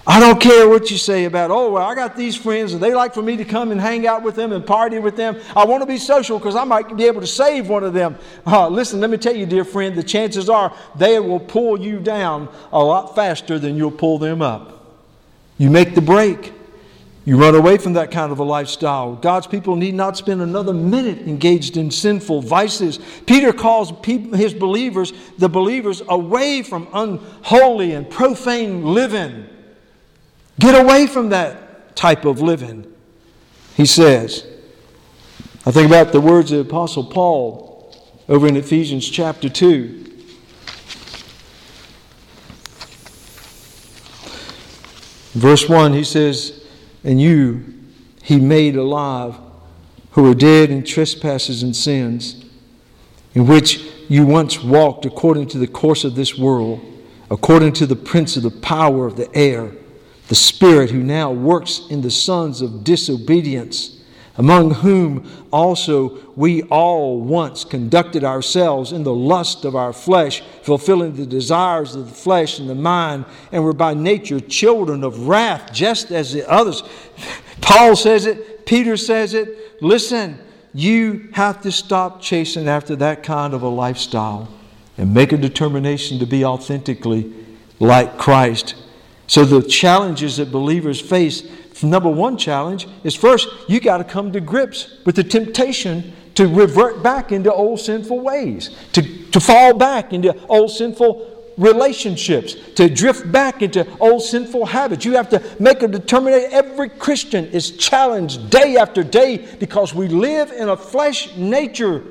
I 0.09 0.21
don't 0.21 0.41
care 0.41 0.69
what 0.69 0.89
you 0.91 0.99
say 0.99 1.25
about, 1.25 1.51
oh, 1.51 1.73
well, 1.73 1.85
I 1.85 1.95
got 1.97 2.17
these 2.17 2.37
friends 2.37 2.73
and 2.73 2.81
they 2.81 2.95
like 2.95 3.13
for 3.13 3.23
me 3.23 3.37
to 3.39 3.45
come 3.45 3.73
and 3.73 3.81
hang 3.81 4.07
out 4.07 4.23
with 4.23 4.37
them 4.37 4.53
and 4.53 4.65
party 4.65 5.01
with 5.01 5.17
them. 5.17 5.37
I 5.57 5.65
want 5.65 5.83
to 5.83 5.87
be 5.87 5.99
social 5.99 6.39
because 6.39 6.55
I 6.55 6.63
might 6.63 6.97
be 6.97 7.07
able 7.07 7.21
to 7.21 7.27
save 7.27 7.69
one 7.69 7.83
of 7.83 7.93
them. 7.93 8.17
Uh, 8.47 8.69
listen, 8.69 9.01
let 9.01 9.11
me 9.11 9.17
tell 9.17 9.35
you, 9.35 9.47
dear 9.47 9.65
friend, 9.65 9.97
the 9.97 10.05
chances 10.05 10.49
are 10.49 10.73
they 10.95 11.19
will 11.19 11.41
pull 11.41 11.81
you 11.81 11.99
down 11.99 12.49
a 12.71 12.83
lot 12.83 13.17
faster 13.17 13.59
than 13.59 13.77
you'll 13.77 13.91
pull 13.91 14.19
them 14.19 14.43
up. 14.43 14.97
You 15.59 15.71
make 15.71 15.97
the 15.97 16.03
break. 16.03 16.53
You 17.27 17.37
run 17.37 17.57
away 17.57 17.77
from 17.77 17.95
that 17.95 18.13
kind 18.13 18.31
of 18.31 18.39
a 18.39 18.45
lifestyle. 18.45 19.17
God's 19.17 19.49
people 19.49 19.75
need 19.75 19.97
not 19.97 20.17
spend 20.17 20.41
another 20.41 20.73
minute 20.73 21.27
engaged 21.27 21.77
in 21.77 21.91
sinful 21.91 22.43
vices. 22.43 23.01
Peter 23.27 23.53
calls 23.53 23.93
his 24.05 24.55
believers, 24.55 25.13
the 25.37 25.49
believers, 25.49 26.03
away 26.09 26.63
from 26.63 26.87
unholy 26.93 27.93
and 27.93 28.09
profane 28.09 28.85
living. 28.85 29.49
Get 30.61 30.81
away 30.81 31.09
from 31.09 31.31
that 31.31 31.97
type 31.97 32.25
of 32.25 32.41
living, 32.41 32.87
he 33.75 33.87
says. 33.87 34.47
I 35.67 35.73
think 35.73 35.89
about 35.89 36.13
the 36.13 36.21
words 36.21 36.53
of 36.53 36.65
Apostle 36.65 37.07
Paul 37.07 37.93
over 38.29 38.47
in 38.47 38.57
Ephesians 38.57 39.11
chapter 39.11 39.49
2. 39.49 40.05
Verse 45.35 45.69
1, 45.69 45.93
he 45.93 46.05
says, 46.05 46.56
and 47.07 47.21
you 47.21 47.65
he 48.23 48.39
made 48.39 48.77
alive 48.77 49.37
who 50.11 50.25
were 50.25 50.35
dead 50.35 50.71
in 50.71 50.83
trespasses 50.83 51.63
and 51.63 51.77
sins, 51.77 52.45
in 53.35 53.47
which 53.47 53.81
you 54.09 54.27
once 54.27 54.63
walked 54.63 55.07
according 55.07 55.47
to 55.47 55.59
the 55.59 55.67
course 55.67 56.03
of 56.03 56.17
this 56.17 56.37
world, 56.37 56.81
according 57.31 57.73
to 57.73 57.87
the 57.87 57.95
prince 57.95 58.37
of 58.37 58.43
the 58.43 58.51
power 58.51 59.07
of 59.07 59.17
the 59.17 59.33
air, 59.37 59.71
the 60.29 60.35
spirit 60.35 60.91
who 60.91 61.03
now 61.03 61.31
works 61.31 61.83
in 61.89 62.01
the 62.01 62.11
sons 62.11 62.61
of 62.61 62.83
disobedience 62.83 63.96
among 64.39 64.71
whom 64.75 65.29
also 65.53 66.19
we 66.37 66.63
all 66.65 67.21
once 67.21 67.65
conducted 67.65 68.25
ourselves 68.25 68.93
in 68.93 69.03
the 69.03 69.15
lust 69.15 69.65
of 69.65 69.75
our 69.75 69.93
flesh, 69.93 70.43
fulfilling 70.63 71.15
the 71.17 71.27
desires 71.27 71.95
of 71.95 72.09
the 72.09 72.15
flesh 72.15 72.59
and 72.59 72.69
the 72.69 72.75
mind, 72.75 73.25
and 73.53 73.65
were 73.65 73.73
by 73.73 73.95
nature 73.95 74.41
children 74.41 75.03
of 75.03 75.27
wrath, 75.29 75.73
just 75.73 76.11
as 76.11 76.33
the 76.33 76.49
others. 76.51 76.83
Paul 77.61 77.97
says 77.97 78.27
it, 78.27 78.67
Peter 78.67 78.97
says 78.97 79.35
it. 79.35 79.83
Listen, 79.83 80.39
you 80.75 81.29
have 81.33 81.63
to 81.63 81.73
stop 81.73 82.21
chasing 82.21 82.69
after 82.69 82.97
that 82.97 83.23
kind 83.23 83.55
of 83.55 83.63
a 83.63 83.69
lifestyle 83.69 84.49
and 84.99 85.15
make 85.15 85.33
a 85.33 85.37
determination 85.37 86.19
to 86.19 86.27
be 86.27 86.45
authentically 86.45 87.33
like 87.81 88.19
Christ. 88.19 88.75
So, 89.27 89.45
the 89.45 89.63
challenges 89.63 90.37
that 90.37 90.53
believers 90.53 91.01
face 91.01 91.43
number 91.83 92.09
one 92.09 92.37
challenge 92.37 92.87
is 93.05 93.15
first, 93.15 93.49
you 93.69 93.81
got 93.81 93.99
to 93.99 94.05
come 94.05 94.33
to 94.33 94.41
grips 94.41 94.97
with 95.05 95.17
the 95.17 95.25
temptation 95.25 96.13
to 96.35 96.47
revert 96.47 97.03
back 97.03 97.33
into 97.33 97.53
old 97.53 97.81
sinful 97.81 98.21
ways, 98.21 98.71
to, 98.93 99.03
to 99.31 99.41
fall 99.41 99.75
back 99.75 100.13
into 100.13 100.39
old 100.49 100.71
sinful 100.71 101.55
relationships, 101.57 102.55
to 102.75 102.89
drift 102.89 103.31
back 103.33 103.63
into 103.63 103.87
old 103.99 104.23
sinful 104.23 104.67
habits. 104.67 105.05
You 105.05 105.15
have 105.15 105.31
to 105.31 105.43
make 105.59 105.83
a 105.83 105.89
determination. 105.89 106.51
Every 106.53 106.91
Christian 106.91 107.47
is 107.47 107.73
challenged 107.73 108.51
day 108.51 108.77
after 108.77 109.03
day 109.03 109.57
because 109.59 109.95
we 109.95 110.09
live 110.09 110.53
in 110.53 110.69
a 110.69 110.77
flesh 110.77 111.35
nature 111.37 112.05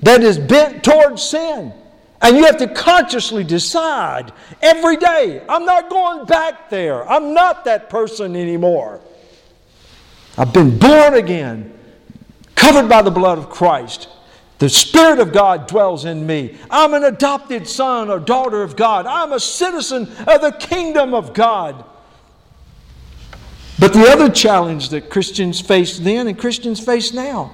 that 0.00 0.22
is 0.22 0.38
bent 0.38 0.82
towards 0.82 1.22
sin. 1.22 1.72
And 2.22 2.36
you 2.36 2.44
have 2.44 2.58
to 2.58 2.68
consciously 2.68 3.42
decide 3.42 4.32
every 4.62 4.96
day 4.96 5.42
I'm 5.48 5.64
not 5.64 5.90
going 5.90 6.24
back 6.24 6.70
there. 6.70 7.06
I'm 7.10 7.34
not 7.34 7.64
that 7.64 7.90
person 7.90 8.36
anymore. 8.36 9.00
I've 10.38 10.52
been 10.52 10.78
born 10.78 11.14
again, 11.14 11.76
covered 12.54 12.88
by 12.88 13.02
the 13.02 13.10
blood 13.10 13.38
of 13.38 13.50
Christ. 13.50 14.08
The 14.60 14.68
Spirit 14.68 15.18
of 15.18 15.32
God 15.32 15.66
dwells 15.66 16.04
in 16.04 16.24
me. 16.24 16.56
I'm 16.70 16.94
an 16.94 17.02
adopted 17.02 17.66
son 17.66 18.08
or 18.08 18.20
daughter 18.20 18.62
of 18.62 18.76
God. 18.76 19.06
I'm 19.06 19.32
a 19.32 19.40
citizen 19.40 20.02
of 20.28 20.40
the 20.40 20.56
kingdom 20.58 21.14
of 21.14 21.34
God. 21.34 21.84
But 23.80 23.92
the 23.92 24.08
other 24.08 24.30
challenge 24.30 24.90
that 24.90 25.10
Christians 25.10 25.60
faced 25.60 26.04
then 26.04 26.28
and 26.28 26.38
Christians 26.38 26.78
face 26.78 27.12
now 27.12 27.52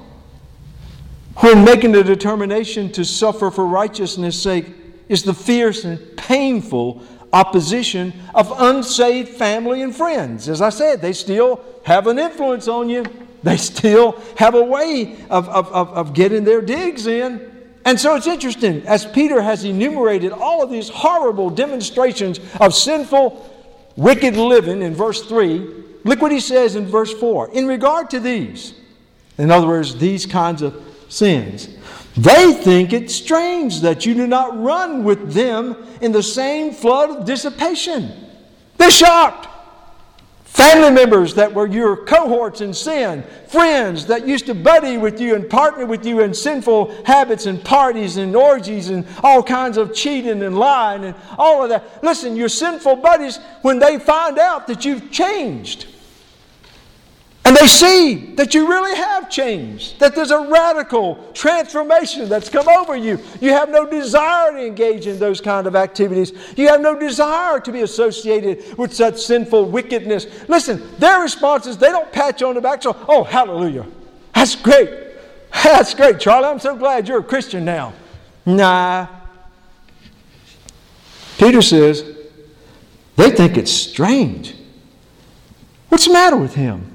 when 1.38 1.64
making 1.64 1.92
the 1.92 2.03
determination 2.03 2.90
to 2.92 3.05
suffer 3.05 3.51
for 3.51 3.64
righteousness' 3.64 4.40
sake 4.40 4.66
is 5.09 5.22
the 5.22 5.35
fierce 5.35 5.85
and 5.85 6.16
painful 6.16 7.03
opposition 7.33 8.12
of 8.35 8.53
unsaved 8.59 9.29
family 9.29 9.83
and 9.83 9.94
friends. 9.94 10.48
As 10.48 10.61
I 10.61 10.70
said, 10.70 11.01
they 11.01 11.12
still 11.12 11.64
have 11.85 12.07
an 12.07 12.18
influence 12.18 12.66
on 12.66 12.88
you, 12.88 13.05
they 13.42 13.57
still 13.57 14.20
have 14.37 14.55
a 14.55 14.62
way 14.62 15.16
of, 15.31 15.48
of, 15.48 15.68
of, 15.72 15.90
of 15.90 16.12
getting 16.12 16.44
their 16.44 16.61
digs 16.61 17.07
in. 17.07 17.48
And 17.85 18.01
so 18.01 18.16
it's 18.16 18.27
interesting, 18.27 18.85
as 18.87 19.07
Peter 19.07 19.40
has 19.40 19.64
enumerated 19.64 20.33
all 20.33 20.62
of 20.62 20.70
these 20.70 20.88
horrible 20.88 21.51
demonstrations 21.51 22.40
of 22.61 22.74
sinful, 22.74 23.48
wicked 23.96 24.37
living 24.37 24.83
in 24.83 24.94
verse 24.94 25.22
3, 25.27 25.85
look 26.05 26.20
what 26.20 26.33
he 26.33 26.40
says 26.40 26.74
in 26.74 26.87
verse 26.87 27.12
4. 27.14 27.53
In 27.53 27.66
regard 27.66 28.11
to 28.11 28.20
these, 28.20 28.74
in 29.38 29.51
other 29.51 29.68
words, 29.68 29.96
these 29.96 30.27
kinds 30.27 30.62
of 30.62 30.88
sins, 31.09 31.68
they 32.16 32.53
think 32.53 32.92
it 32.92 33.11
strange 33.11 33.81
that 33.83 34.05
you 34.05 34.14
do 34.14 34.27
not 34.27 34.61
run 34.61 35.05
with 35.05 35.33
them 35.33 35.77
in 36.01 36.12
the 36.12 36.23
same 36.23 36.73
flood 36.73 37.11
of 37.11 37.25
dissipation. 37.25 38.12
They're 38.77 38.90
shocked. 38.90 39.47
Family 40.44 40.90
members 40.90 41.35
that 41.35 41.55
were 41.55 41.68
your 41.68 42.05
cohorts 42.05 42.62
in 42.62 42.75
sin, 42.75 43.23
friends 43.47 44.07
that 44.07 44.27
used 44.27 44.47
to 44.47 44.55
buddy 44.55 44.97
with 44.97 45.21
you 45.21 45.37
and 45.37 45.49
partner 45.49 45.87
with 45.87 46.05
you 46.05 46.21
in 46.21 46.35
sinful 46.35 47.05
habits 47.05 47.47
and 47.47 47.62
parties 47.62 48.16
and 48.16 48.35
orgies 48.35 48.88
and 48.88 49.07
all 49.23 49.40
kinds 49.40 49.77
of 49.77 49.94
cheating 49.94 50.42
and 50.42 50.59
lying 50.59 51.05
and 51.05 51.14
all 51.38 51.62
of 51.62 51.68
that. 51.68 52.03
Listen, 52.03 52.35
your 52.35 52.49
sinful 52.49 52.97
buddies, 52.97 53.38
when 53.62 53.79
they 53.79 54.01
find 54.01 54.38
out 54.38 54.66
that 54.66 54.85
you've 54.85 55.12
changed, 55.12 55.87
and 57.44 57.57
they 57.57 57.66
see 57.66 58.35
that 58.35 58.53
you 58.53 58.68
really 58.68 58.94
have 58.94 59.31
changed, 59.31 59.98
that 60.01 60.14
there's 60.14 60.31
a 60.31 60.48
radical 60.51 61.16
transformation 61.33 62.29
that's 62.29 62.51
come 62.51 62.68
over 62.68 62.94
you. 62.94 63.18
You 63.40 63.51
have 63.51 63.70
no 63.70 63.87
desire 63.88 64.53
to 64.53 64.66
engage 64.66 65.07
in 65.07 65.18
those 65.18 65.40
kind 65.40 65.66
of 65.66 65.74
activities. 65.74 66.33
You 66.57 66.68
have 66.68 66.83
no 66.83 66.98
desire 66.98 67.59
to 67.61 67.72
be 67.72 67.81
associated 67.81 68.77
with 68.77 68.92
such 68.92 69.18
sinful 69.18 69.70
wickedness. 69.70 70.27
Listen, 70.46 70.83
their 70.98 71.22
response 71.22 71.66
is 71.66 71.79
they 71.79 71.88
don't 71.88 72.12
pat 72.12 72.40
you 72.40 72.48
on 72.48 72.55
the 72.55 72.61
back, 72.61 72.83
so, 72.83 72.94
oh, 73.09 73.24
hallelujah. 73.24 73.87
That's 74.35 74.55
great. 74.55 74.90
That's 75.64 75.94
great, 75.94 76.20
Charlie. 76.20 76.48
I'm 76.48 76.59
so 76.59 76.77
glad 76.77 77.09
you're 77.09 77.20
a 77.20 77.24
Christian 77.24 77.64
now. 77.64 77.94
Nah. 78.44 79.07
Peter 81.38 81.62
says, 81.62 82.05
they 83.16 83.31
think 83.31 83.57
it's 83.57 83.72
strange. 83.72 84.55
What's 85.88 86.07
the 86.07 86.12
matter 86.12 86.37
with 86.37 86.55
him? 86.55 86.88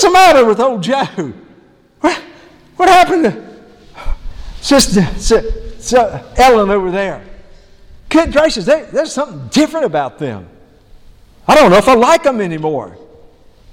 What's 0.00 0.14
the 0.14 0.18
matter 0.18 0.46
with 0.46 0.60
old 0.60 0.82
Joe? 0.82 1.34
What, 2.00 2.16
what 2.76 2.88
happened 2.88 3.24
to 3.24 4.16
Sister, 4.62 5.02
Sister 5.18 6.24
Ellen 6.38 6.70
over 6.70 6.90
there? 6.90 7.22
Good 8.08 8.32
gracious, 8.32 8.64
they, 8.64 8.88
there's 8.90 9.12
something 9.12 9.48
different 9.48 9.84
about 9.84 10.18
them. 10.18 10.48
I 11.46 11.54
don't 11.54 11.70
know 11.70 11.76
if 11.76 11.86
I 11.86 11.96
like 11.96 12.22
them 12.22 12.40
anymore. 12.40 12.96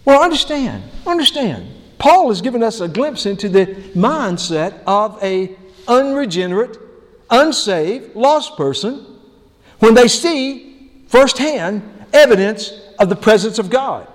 Well, 0.04 0.22
understand, 0.22 0.84
understand. 1.06 1.66
Paul 1.98 2.28
has 2.28 2.42
given 2.42 2.62
us 2.62 2.82
a 2.82 2.90
glimpse 2.90 3.26
into 3.26 3.48
the 3.48 3.68
mindset 3.96 4.84
of 4.86 5.24
a 5.24 5.56
unregenerate, 5.88 6.78
unsaved, 7.30 8.18
lost 8.18 8.58
person 8.58 9.18
when 9.80 9.94
they 9.94 10.10
see 10.10 10.92
firsthand 11.08 11.84
evidence 12.12 12.74
of 13.00 13.08
the 13.08 13.16
presence 13.16 13.60
of 13.60 13.70
God. 13.70 14.10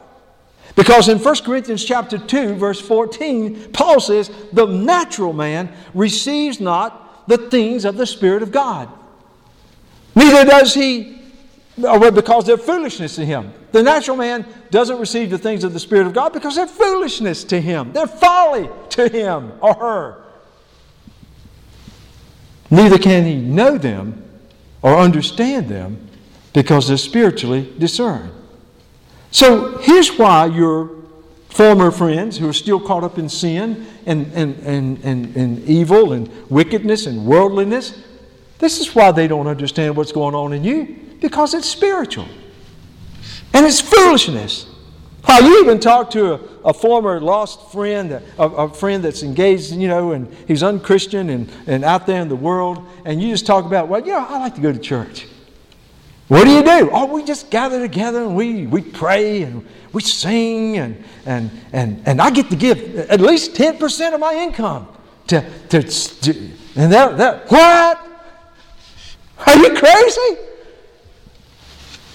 Because 0.75 1.09
in 1.09 1.19
1 1.19 1.37
Corinthians 1.45 1.85
chapter 1.85 2.19
2 2.19 2.55
verse 2.55 2.81
14, 2.81 3.73
Paul 3.73 4.01
says, 4.01 4.31
"The 4.53 4.67
natural 4.67 5.33
man 5.33 5.71
receives 5.95 6.61
not 6.61 7.03
the 7.27 7.39
things 7.39 7.85
of 7.85 7.97
the 7.97 8.07
spirit 8.07 8.43
of 8.43 8.53
God. 8.53 8.89
Neither 10.15 10.45
does 10.45 10.75
he 10.75 11.19
because 11.75 12.45
they're 12.45 12.59
foolishness 12.59 13.17
to 13.17 13.25
him. 13.25 13.53
The 13.73 13.83
natural 13.83 14.17
man 14.17 14.45
doesn't 14.71 14.99
receive 14.99 15.31
the 15.31 15.39
things 15.39 15.65
of 15.65 15.73
the 15.73 15.81
spirit 15.81 16.07
of 16.07 16.13
God 16.13 16.33
because 16.33 16.55
they're 16.57 16.67
foolishness 16.67 17.45
to 17.45 17.61
him. 17.61 17.93
They're 17.93 18.07
folly 18.07 18.69
to 18.91 19.09
him 19.09 19.53
or 19.61 19.75
her. 19.75 20.23
Neither 22.71 22.99
can 22.99 23.25
he 23.25 23.37
know 23.37 23.79
them 23.79 24.23
or 24.83 24.99
understand 24.99 25.69
them 25.69 26.09
because 26.53 26.89
they're 26.89 26.99
spiritually 26.99 27.73
discerned. 27.79 28.33
So 29.33 29.79
here's 29.79 30.17
why 30.19 30.47
your 30.47 30.91
former 31.49 31.91
friends 31.91 32.39
who 32.39 32.49
are 32.49 32.55
still 32.55 32.79
caught 32.79 33.03
up 33.03 33.19
in 33.19 33.29
sin 33.29 33.87
and, 34.07 34.31
and, 34.35 34.57
and, 34.61 34.99
and, 35.05 35.37
and 35.37 35.65
evil 35.65 36.13
and 36.13 36.31
wickedness 36.51 37.07
and 37.07 37.27
worldliness, 37.27 38.05
this 38.59 38.79
is 38.79 38.95
why 38.95 39.11
they 39.11 39.27
don't 39.27 39.47
understand 39.47 39.97
what's 39.97 40.13
going 40.13 40.35
on 40.35 40.53
in 40.53 40.63
you 40.63 40.99
because 41.21 41.55
it's 41.55 41.69
spiritual 41.69 42.29
and 43.55 43.67
it's 43.67 43.81
foolishness. 43.81 44.67
How 45.25 45.41
you 45.41 45.63
even 45.63 45.81
talk 45.81 46.11
to 46.11 46.35
a, 46.35 46.41
a 46.67 46.75
former 46.75 47.21
lost 47.21 47.73
friend, 47.73 48.13
a, 48.13 48.23
a, 48.39 48.69
friend 48.69 49.05
that's 49.05 49.23
engaged, 49.23 49.73
you 49.73 49.89
know, 49.89 50.13
and 50.13 50.33
he's 50.49 50.63
unchristian 50.63 51.31
and, 51.31 51.51
and 51.67 51.85
out 51.85 52.07
there 52.07 52.21
in 52.21 52.29
the 52.29 52.37
world, 52.37 52.85
and 53.05 53.23
you 53.23 53.31
just 53.31 53.47
talk 53.47 53.65
about, 53.65 53.89
well, 53.89 54.01
you 54.01 54.13
know, 54.13 54.27
I 54.29 54.39
like 54.41 54.57
to 54.57 54.61
go 54.61 54.73
to 54.73 54.79
church. 54.79 55.27
What 56.33 56.45
do 56.47 56.51
you 56.51 56.63
do? 56.63 56.89
Oh, 56.91 57.05
we 57.05 57.25
just 57.25 57.51
gather 57.51 57.79
together 57.79 58.23
and 58.23 58.35
we, 58.35 58.67
we 58.67 58.81
pray 58.81 59.43
and 59.43 59.69
we 59.93 60.01
sing 60.01 60.79
and, 60.79 61.05
and, 61.27 61.51
and, 61.75 62.03
and 62.09 62.23
I 62.23 62.31
get 62.31 62.49
to 62.49 62.57
give 62.57 62.97
at 63.11 63.21
least 63.21 63.53
10% 63.53 64.15
of 64.15 64.19
my 64.21 64.33
income 64.37 64.89
to, 65.27 65.45
to, 65.69 65.83
to 65.83 66.51
and 66.75 66.91
that, 66.91 67.19
that, 67.19 67.51
what? 67.51 68.01
Are 69.47 69.59
you 69.59 69.77
crazy? 69.77 70.39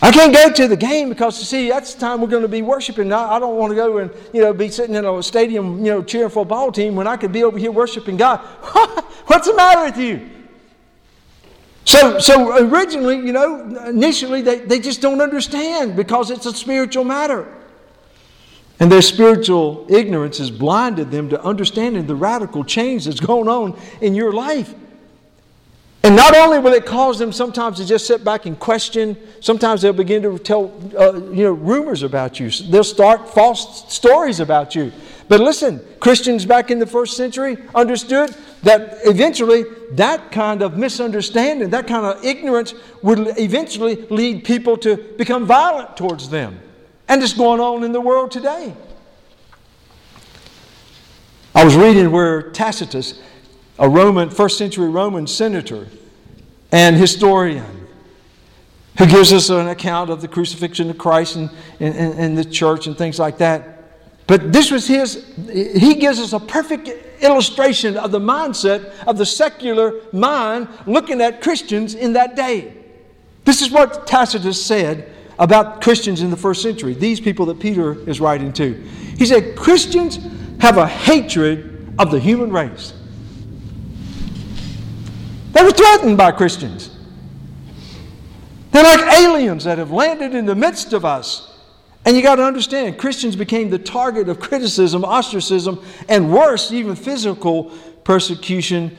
I 0.02 0.12
can't 0.12 0.34
go 0.34 0.52
to 0.52 0.68
the 0.68 0.78
game 0.78 1.10
because, 1.10 1.38
you 1.38 1.46
see, 1.46 1.70
that's 1.70 1.94
the 1.94 2.00
time 2.00 2.20
we're 2.20 2.28
going 2.28 2.42
to 2.42 2.48
be 2.48 2.64
worshiping. 2.64 3.14
I, 3.14 3.36
I 3.36 3.40
don't 3.40 3.56
want 3.56 3.70
to 3.70 3.76
go 3.76 4.00
and, 4.00 4.10
you 4.34 4.42
know, 4.42 4.52
be 4.52 4.70
sitting 4.70 4.96
in 4.96 5.06
a 5.06 5.22
stadium, 5.22 5.86
you 5.86 5.92
know, 5.92 6.02
cheering 6.02 6.32
for 6.32 6.42
a 6.42 6.46
ball 6.46 6.72
team 6.72 6.96
when 6.96 7.06
I 7.06 7.18
could 7.18 7.32
be 7.32 7.44
over 7.44 7.60
here 7.60 7.72
worshiping 7.72 8.18
God. 8.18 8.40
What's 9.28 9.46
the 9.46 9.54
matter 9.54 9.84
with 9.84 9.98
you? 9.98 10.37
So, 11.88 12.20
so 12.20 12.68
originally, 12.68 13.16
you 13.16 13.32
know, 13.32 13.62
initially 13.88 14.42
they, 14.42 14.60
they 14.60 14.78
just 14.78 15.00
don't 15.00 15.22
understand 15.22 15.96
because 15.96 16.32
it's 16.32 16.46
a 16.46 16.52
spiritual 16.52 17.06
matter. 17.06 17.48
And 18.82 18.92
their 18.92 19.02
spiritual 19.02 19.86
ignorance 19.88 20.38
has 20.40 20.52
blinded 20.52 21.12
them 21.12 21.30
to 21.30 21.42
understanding 21.42 22.06
the 22.06 22.14
radical 22.14 22.66
change 22.66 23.06
that's 23.06 23.22
going 23.22 23.48
on 23.48 23.80
in 24.02 24.16
your 24.16 24.34
life. 24.34 24.76
And 26.08 26.16
not 26.16 26.38
only 26.38 26.58
will 26.58 26.72
it 26.72 26.86
cause 26.86 27.20
them 27.20 27.34
sometimes 27.34 27.80
to 27.80 27.86
just 27.86 28.08
sit 28.08 28.24
back 28.24 28.46
and 28.46 28.58
question, 28.58 29.18
sometimes 29.42 29.82
they'll 29.82 29.92
begin 29.92 30.24
to 30.24 30.40
tell 30.40 30.72
uh, 30.98 31.16
you 31.32 31.44
know, 31.44 31.52
rumors 31.52 32.02
about 32.02 32.40
you. 32.40 32.50
They'll 32.50 32.86
start 32.86 33.30
false 33.30 33.94
stories 33.94 34.40
about 34.40 34.74
you. 34.74 34.94
But 35.28 35.42
listen, 35.42 35.86
Christians 36.00 36.46
back 36.46 36.72
in 36.72 36.80
the 36.80 36.86
first 36.86 37.18
century 37.18 37.58
understood 37.76 38.34
that 38.64 39.00
eventually 39.04 39.66
that 39.96 40.32
kind 40.32 40.62
of 40.62 40.78
misunderstanding, 40.78 41.72
that 41.72 41.88
kind 41.88 42.06
of 42.06 42.24
ignorance 42.24 42.74
would 43.04 43.38
eventually 43.38 44.08
lead 44.10 44.46
people 44.46 44.78
to 44.78 44.96
become 45.18 45.46
violent 45.46 45.98
towards 45.98 46.30
them. 46.30 46.58
And 47.10 47.22
it's 47.22 47.34
going 47.34 47.60
on 47.60 47.84
in 47.84 47.92
the 47.92 48.00
world 48.00 48.32
today. 48.32 48.74
I 51.54 51.66
was 51.66 51.76
reading 51.76 52.12
where 52.14 52.44
Tacitus, 52.52 53.20
a 53.80 53.88
Roman, 53.88 54.30
first 54.30 54.58
century 54.58 54.90
Roman 54.90 55.28
senator 55.28 55.88
and 56.72 56.96
historian, 56.96 57.88
who 58.98 59.06
gives 59.06 59.32
us 59.32 59.50
an 59.50 59.68
account 59.68 60.10
of 60.10 60.22
the 60.22 60.28
crucifixion 60.28 60.90
of 60.90 60.98
Christ 60.98 61.36
and, 61.36 61.50
and, 61.80 61.96
and 62.20 62.38
the 62.38 62.46
church 62.46 62.88
and 62.88 62.98
things 62.98 63.20
like 63.20 63.38
that. 63.38 63.76
But 64.26 64.52
this 64.52 64.72
was 64.72 64.88
his, 64.88 65.26
he 65.48 65.96
gives 65.96 66.20
us 66.20 66.34
a 66.34 66.40
perfect 66.40 66.90
illustration 67.24 67.96
of 67.96 68.12
the 68.12 68.20
mindset 68.20 68.94
of 69.06 69.18
the 69.18 69.26
secular 69.26 70.02
mind 70.12 70.68
looking 70.86 71.22
at 71.22 71.42
Christians 71.42 71.96
in 71.96 72.14
that 72.14 72.36
day. 72.36 72.74
This 73.46 73.62
is 73.62 73.72
what 73.72 74.06
Tacitus 74.06 74.64
said 74.64 75.14
about 75.40 75.82
Christians 75.82 76.22
in 76.22 76.30
the 76.30 76.38
first 76.38 76.62
century, 76.62 76.94
these 76.94 77.22
people 77.22 77.46
that 77.46 77.60
Peter 77.60 77.98
is 78.10 78.20
writing 78.20 78.52
to. 78.54 78.74
He 79.18 79.26
said, 79.26 79.56
Christians 79.56 80.20
have 80.60 80.78
a 80.78 80.88
hatred 80.88 81.96
of 81.98 82.12
the 82.12 82.20
human 82.20 82.52
race. 82.52 82.94
They 85.52 85.64
were 85.64 85.72
threatened 85.72 86.18
by 86.18 86.32
Christians. 86.32 86.92
They're 88.72 88.84
like 88.84 89.20
aliens 89.20 89.64
that 89.64 89.78
have 89.78 89.92
landed 89.92 90.36
in 90.36 90.46
the 90.46 90.56
midst 90.56 90.94
of 90.94 91.06
us 91.06 91.48
and 92.08 92.16
you 92.16 92.24
got 92.24 92.36
to 92.36 92.44
understand, 92.46 92.98
Christians 92.98 93.36
became 93.36 93.70
the 93.70 93.78
target 93.78 94.30
of 94.30 94.40
criticism, 94.40 95.04
ostracism, 95.04 95.84
and 96.08 96.32
worse, 96.32 96.72
even 96.72 96.96
physical 96.96 97.66
persecution 98.06 98.96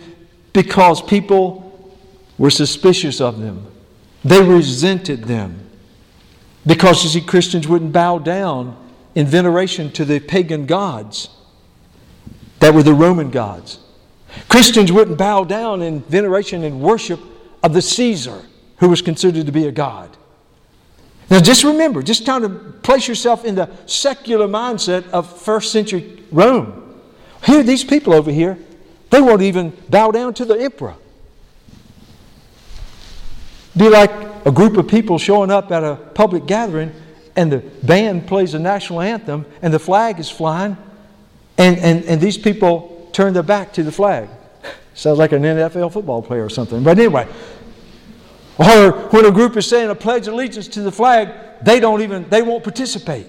because 0.52 1.00
people 1.00 1.90
were 2.36 2.50
suspicious 2.50 3.22
of 3.22 3.40
them. 3.40 3.66
They 4.24 4.42
resented 4.42 5.24
them. 5.24 5.58
Because, 6.66 7.02
you 7.02 7.08
see, 7.08 7.22
Christians 7.22 7.66
wouldn't 7.66 7.94
bow 7.94 8.18
down 8.18 8.76
in 9.14 9.26
veneration 9.26 9.90
to 9.92 10.04
the 10.04 10.20
pagan 10.20 10.66
gods 10.66 11.30
that 12.60 12.74
were 12.74 12.82
the 12.82 12.92
Roman 12.92 13.30
gods. 13.30 13.78
Christians 14.48 14.92
wouldn't 14.92 15.18
bow 15.18 15.44
down 15.44 15.82
in 15.82 16.00
veneration 16.02 16.64
and 16.64 16.80
worship 16.80 17.20
of 17.62 17.72
the 17.72 17.82
Caesar, 17.82 18.42
who 18.78 18.88
was 18.88 19.02
considered 19.02 19.46
to 19.46 19.52
be 19.52 19.66
a 19.66 19.72
god. 19.72 20.16
Now, 21.30 21.40
just 21.40 21.64
remember, 21.64 22.02
just 22.02 22.24
trying 22.24 22.42
to 22.42 22.48
place 22.48 23.06
yourself 23.08 23.44
in 23.44 23.54
the 23.54 23.68
secular 23.86 24.48
mindset 24.48 25.08
of 25.10 25.40
first 25.40 25.72
century 25.72 26.24
Rome. 26.30 27.00
Here, 27.44 27.62
these 27.62 27.84
people 27.84 28.14
over 28.14 28.30
here, 28.30 28.58
They 29.10 29.20
won't 29.20 29.42
even 29.42 29.72
bow 29.88 30.10
down 30.10 30.34
to 30.34 30.44
the 30.44 30.54
emperor. 30.54 30.94
Be 33.76 33.88
like 33.88 34.10
a 34.44 34.50
group 34.50 34.76
of 34.76 34.88
people 34.88 35.18
showing 35.18 35.50
up 35.50 35.70
at 35.70 35.84
a 35.84 35.96
public 35.96 36.46
gathering 36.46 36.92
and 37.36 37.52
the 37.52 37.58
band 37.58 38.26
plays 38.26 38.54
a 38.54 38.58
national 38.58 39.00
anthem 39.00 39.46
and 39.62 39.72
the 39.72 39.78
flag 39.78 40.18
is 40.18 40.28
flying 40.28 40.76
and, 41.56 41.78
and, 41.78 42.04
and 42.04 42.20
these 42.20 42.36
people 42.36 42.97
turn 43.18 43.32
their 43.32 43.42
back 43.42 43.72
to 43.72 43.82
the 43.82 43.90
flag. 43.90 44.28
Sounds 44.94 45.18
like 45.18 45.32
an 45.32 45.42
NFL 45.42 45.92
football 45.92 46.22
player 46.22 46.44
or 46.44 46.48
something. 46.48 46.84
But 46.84 47.00
anyway, 47.00 47.26
or 48.56 48.92
when 49.10 49.26
a 49.26 49.32
group 49.32 49.56
is 49.56 49.66
saying 49.66 49.90
a 49.90 49.94
pledge 49.96 50.28
allegiance 50.28 50.68
to 50.68 50.82
the 50.82 50.92
flag, 50.92 51.34
they 51.60 51.80
don't 51.80 52.00
even, 52.00 52.28
they 52.28 52.42
won't 52.42 52.62
participate. 52.62 53.26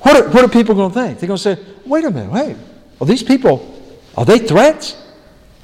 What 0.00 0.16
are, 0.16 0.28
what 0.28 0.44
are 0.44 0.48
people 0.48 0.74
going 0.74 0.92
to 0.92 0.94
think? 0.94 1.18
They're 1.18 1.26
going 1.26 1.38
to 1.38 1.42
say, 1.42 1.64
wait 1.86 2.04
a 2.04 2.10
minute, 2.10 2.32
hey, 2.32 2.54
are 3.00 3.06
these 3.06 3.22
people, 3.22 3.74
are 4.14 4.26
they 4.26 4.40
threats? 4.40 5.02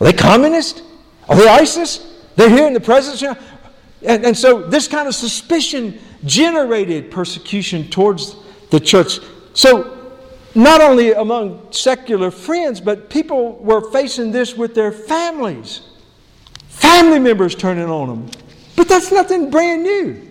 Are 0.01 0.07
they 0.07 0.15
communists? 0.15 0.81
Are 1.29 1.37
they 1.37 1.47
ISIS? 1.47 2.17
They're 2.37 2.49
here 2.49 2.67
in 2.67 2.73
the 2.73 2.81
presence. 2.81 3.23
And, 3.23 4.25
and 4.25 4.35
so 4.35 4.63
this 4.63 4.89
kind 4.89 5.07
of 5.07 5.15
suspicion 5.15 5.99
generated 6.25 7.11
persecution 7.11 7.91
towards 7.91 8.37
the 8.71 8.81
church. 8.81 9.19
So 9.53 10.02
not 10.55 10.81
only 10.81 11.13
among 11.13 11.73
secular 11.73 12.31
friends, 12.31 12.81
but 12.81 13.09
people 13.09 13.57
were 13.57 13.91
facing 13.91 14.33
this 14.33 14.57
with 14.57 14.75
their 14.75 14.93
families. 14.93 15.81
Family 16.69 17.19
members 17.19 17.55
turning 17.55 17.89
on 17.89 18.09
them. 18.09 18.31
But 18.77 18.89
that's 18.89 19.13
nothing 19.13 19.51
brand 19.51 19.83
new. 19.83 20.29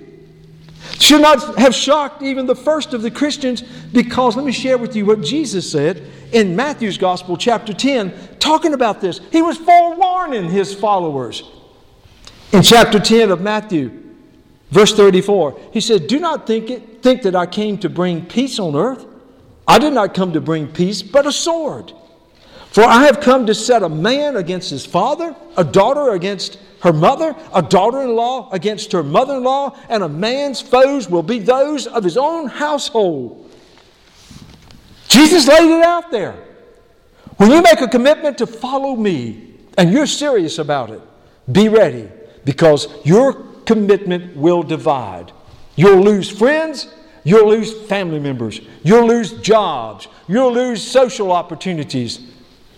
Should 0.99 1.21
not 1.21 1.57
have 1.57 1.73
shocked 1.73 2.21
even 2.21 2.45
the 2.45 2.55
first 2.55 2.93
of 2.93 3.01
the 3.01 3.11
Christians 3.11 3.61
because 3.61 4.35
let 4.35 4.45
me 4.45 4.51
share 4.51 4.77
with 4.77 4.95
you 4.95 5.05
what 5.05 5.21
Jesus 5.21 5.71
said 5.71 6.05
in 6.31 6.55
Matthew's 6.55 6.97
Gospel, 6.97 7.37
chapter 7.37 7.73
10, 7.73 8.37
talking 8.39 8.73
about 8.73 9.01
this. 9.01 9.19
He 9.31 9.41
was 9.41 9.57
forewarning 9.57 10.49
his 10.49 10.73
followers. 10.73 11.43
In 12.51 12.63
chapter 12.63 12.99
10 12.99 13.31
of 13.31 13.41
Matthew, 13.41 13.91
verse 14.71 14.93
34, 14.93 15.59
he 15.71 15.81
said, 15.81 16.07
Do 16.07 16.19
not 16.19 16.47
think, 16.47 16.69
it, 16.69 17.01
think 17.01 17.21
that 17.23 17.35
I 17.35 17.45
came 17.45 17.77
to 17.79 17.89
bring 17.89 18.25
peace 18.25 18.59
on 18.59 18.75
earth. 18.75 19.05
I 19.67 19.79
did 19.79 19.93
not 19.93 20.13
come 20.13 20.33
to 20.33 20.41
bring 20.41 20.67
peace, 20.67 21.01
but 21.01 21.25
a 21.25 21.31
sword. 21.31 21.93
For 22.71 22.83
I 22.83 23.05
have 23.05 23.19
come 23.19 23.45
to 23.47 23.55
set 23.55 23.83
a 23.83 23.89
man 23.89 24.37
against 24.37 24.69
his 24.69 24.85
father, 24.85 25.35
a 25.57 25.63
daughter 25.63 26.11
against 26.11 26.57
her 26.81 26.93
mother, 26.93 27.35
a 27.53 27.61
daughter 27.61 28.01
in 28.01 28.15
law 28.15 28.49
against 28.51 28.91
her 28.93 29.03
mother 29.03 29.35
in 29.35 29.43
law, 29.43 29.77
and 29.89 30.03
a 30.03 30.09
man's 30.09 30.61
foes 30.61 31.09
will 31.09 31.23
be 31.23 31.39
those 31.39 31.85
of 31.85 32.03
his 32.03 32.17
own 32.17 32.47
household. 32.47 33.51
Jesus 35.07 35.47
laid 35.47 35.69
it 35.69 35.83
out 35.83 36.11
there. 36.11 36.35
When 37.37 37.51
you 37.51 37.61
make 37.61 37.81
a 37.81 37.87
commitment 37.87 38.37
to 38.37 38.47
follow 38.47 38.95
me 38.95 39.55
and 39.77 39.91
you're 39.91 40.07
serious 40.07 40.57
about 40.57 40.89
it, 40.89 41.01
be 41.51 41.69
ready 41.69 42.07
because 42.45 42.87
your 43.03 43.33
commitment 43.65 44.35
will 44.35 44.63
divide. 44.63 45.31
You'll 45.75 46.01
lose 46.01 46.29
friends, 46.29 46.87
You'll 47.23 47.49
lose 47.49 47.73
family 47.87 48.19
members. 48.19 48.61
You'll 48.83 49.07
lose 49.07 49.33
jobs. 49.33 50.07
You'll 50.27 50.53
lose 50.53 50.83
social 50.85 51.31
opportunities. 51.31 52.31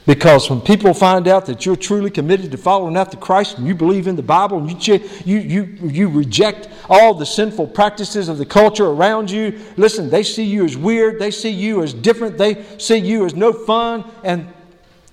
Because 0.06 0.50
when 0.50 0.60
people 0.60 0.94
find 0.94 1.30
out 1.30 1.46
that 1.46 1.66
you're 1.66 1.78
truly 1.78 2.12
committed 2.12 2.52
to 2.52 2.58
following 2.58 2.98
after 2.98 3.16
Christ 3.16 3.58
and 3.58 3.66
you 3.66 3.74
believe 3.74 4.06
in 4.06 4.18
the 4.18 4.24
Bible 4.24 4.58
and 4.58 4.88
you, 4.88 5.00
you, 5.24 5.38
you, 5.40 5.78
you 5.82 6.10
reject 6.10 6.68
all 6.90 7.14
the 7.14 7.26
sinful 7.26 7.68
practices 7.68 8.28
of 8.28 8.38
the 8.38 8.46
culture 8.46 8.88
around 8.88 9.32
you, 9.32 9.58
listen, 9.78 10.10
they 10.10 10.24
see 10.24 10.44
you 10.44 10.66
as 10.66 10.76
weird. 10.76 11.20
They 11.20 11.32
see 11.32 11.52
you 11.52 11.82
as 11.84 11.94
different. 11.94 12.38
They 12.38 12.66
see 12.80 12.98
you 12.98 13.26
as 13.26 13.34
no 13.34 13.54
fun. 13.54 14.12
And 14.26 14.52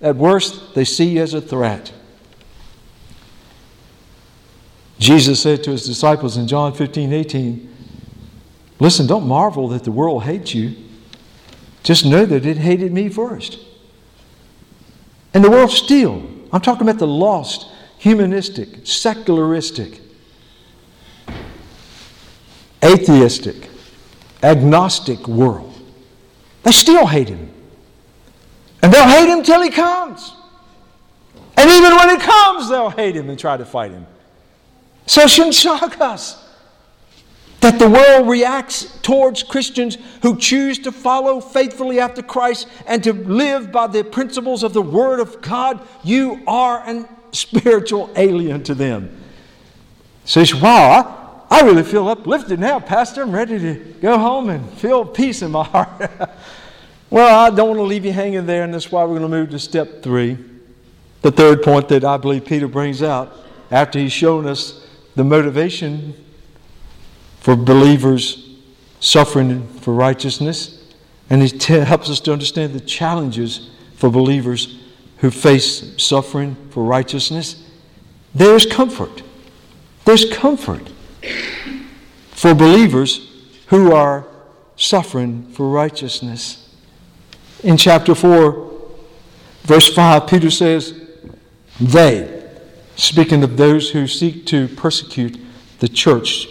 at 0.00 0.16
worst, 0.16 0.74
they 0.74 0.84
see 0.84 1.10
you 1.10 1.22
as 1.22 1.34
a 1.34 1.40
threat. 1.40 1.92
Jesus 4.98 5.40
said 5.40 5.62
to 5.64 5.70
his 5.70 5.86
disciples 5.86 6.36
in 6.36 6.48
John 6.48 6.74
15 6.74 7.12
18, 7.12 7.69
Listen, 8.80 9.06
don't 9.06 9.28
marvel 9.28 9.68
that 9.68 9.84
the 9.84 9.92
world 9.92 10.24
hates 10.24 10.54
you. 10.54 10.74
Just 11.82 12.06
know 12.06 12.24
that 12.24 12.46
it 12.46 12.56
hated 12.56 12.92
me 12.92 13.10
first. 13.10 13.58
And 15.34 15.44
the 15.44 15.50
world 15.50 15.70
still, 15.70 16.26
I'm 16.50 16.62
talking 16.62 16.88
about 16.88 16.98
the 16.98 17.06
lost, 17.06 17.70
humanistic, 17.98 18.86
secularistic, 18.86 20.00
atheistic, 22.82 23.68
agnostic 24.42 25.28
world. 25.28 25.78
They 26.62 26.72
still 26.72 27.06
hate 27.06 27.28
him. 27.28 27.50
And 28.82 28.92
they'll 28.92 29.08
hate 29.08 29.28
him 29.28 29.42
till 29.42 29.60
he 29.60 29.70
comes. 29.70 30.32
And 31.56 31.68
even 31.70 31.94
when 31.96 32.18
he 32.18 32.24
comes, 32.24 32.70
they'll 32.70 32.88
hate 32.88 33.14
him 33.14 33.28
and 33.28 33.38
try 33.38 33.58
to 33.58 33.66
fight 33.66 33.90
him. 33.90 34.06
So 35.04 35.22
it 35.22 35.30
shouldn't 35.30 35.54
shock 35.54 36.00
us 36.00 36.39
that 37.60 37.78
the 37.78 37.88
world 37.88 38.28
reacts 38.28 38.98
towards 39.02 39.42
Christians 39.42 39.98
who 40.22 40.36
choose 40.36 40.78
to 40.80 40.92
follow 40.92 41.40
faithfully 41.40 42.00
after 42.00 42.22
Christ 42.22 42.66
and 42.86 43.04
to 43.04 43.12
live 43.12 43.70
by 43.70 43.86
the 43.86 44.02
principles 44.02 44.62
of 44.62 44.72
the 44.72 44.82
Word 44.82 45.20
of 45.20 45.42
God, 45.42 45.86
you 46.02 46.42
are 46.46 46.82
a 46.88 47.06
spiritual 47.32 48.10
alien 48.16 48.62
to 48.64 48.74
them. 48.74 49.14
Says, 50.24 50.54
wow, 50.54 51.44
I, 51.50 51.58
I 51.58 51.62
really 51.62 51.82
feel 51.82 52.08
uplifted 52.08 52.58
now, 52.58 52.80
Pastor. 52.80 53.22
I'm 53.22 53.32
ready 53.32 53.58
to 53.58 53.74
go 54.00 54.18
home 54.18 54.48
and 54.48 54.68
feel 54.74 55.04
peace 55.04 55.42
in 55.42 55.50
my 55.50 55.64
heart. 55.64 56.10
well, 57.10 57.46
I 57.46 57.54
don't 57.54 57.68
want 57.68 57.78
to 57.78 57.84
leave 57.84 58.06
you 58.06 58.12
hanging 58.12 58.46
there, 58.46 58.64
and 58.64 58.72
that's 58.72 58.90
why 58.90 59.02
we're 59.02 59.18
going 59.18 59.22
to 59.22 59.28
move 59.28 59.50
to 59.50 59.58
step 59.58 60.02
three. 60.02 60.38
The 61.22 61.30
third 61.30 61.62
point 61.62 61.88
that 61.88 62.04
I 62.04 62.16
believe 62.16 62.46
Peter 62.46 62.68
brings 62.68 63.02
out 63.02 63.36
after 63.70 63.98
he's 63.98 64.12
shown 64.12 64.46
us 64.46 64.86
the 65.16 65.24
motivation 65.24 66.14
for 67.40 67.56
believers 67.56 68.56
suffering 69.00 69.66
for 69.80 69.94
righteousness, 69.94 70.82
and 71.28 71.42
He 71.42 71.48
t- 71.48 71.74
helps 71.74 72.10
us 72.10 72.20
to 72.20 72.32
understand 72.32 72.74
the 72.74 72.80
challenges 72.80 73.70
for 73.96 74.10
believers 74.10 74.78
who 75.18 75.30
face 75.30 75.94
suffering 76.02 76.56
for 76.70 76.84
righteousness. 76.84 77.66
There's 78.34 78.66
comfort. 78.66 79.22
There's 80.04 80.30
comfort 80.30 80.90
for 82.30 82.54
believers 82.54 83.28
who 83.66 83.92
are 83.92 84.26
suffering 84.76 85.46
for 85.52 85.68
righteousness. 85.68 86.74
In 87.62 87.76
chapter 87.76 88.14
4, 88.14 88.70
verse 89.62 89.94
5, 89.94 90.26
Peter 90.26 90.50
says, 90.50 90.98
They, 91.78 92.48
speaking 92.96 93.42
of 93.42 93.56
those 93.56 93.90
who 93.90 94.06
seek 94.06 94.46
to 94.46 94.68
persecute 94.68 95.38
the 95.80 95.88
church, 95.88 96.48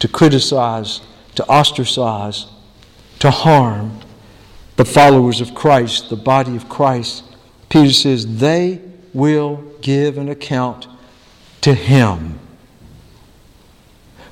to 0.00 0.08
criticize, 0.08 1.00
to 1.36 1.46
ostracize, 1.48 2.46
to 3.20 3.30
harm 3.30 4.00
the 4.76 4.84
followers 4.84 5.40
of 5.40 5.54
Christ, 5.54 6.10
the 6.10 6.16
body 6.16 6.56
of 6.56 6.68
Christ. 6.68 7.22
Peter 7.68 7.92
says, 7.92 8.38
they 8.38 8.80
will 9.12 9.56
give 9.80 10.18
an 10.18 10.28
account 10.28 10.88
to 11.60 11.74
him 11.74 12.38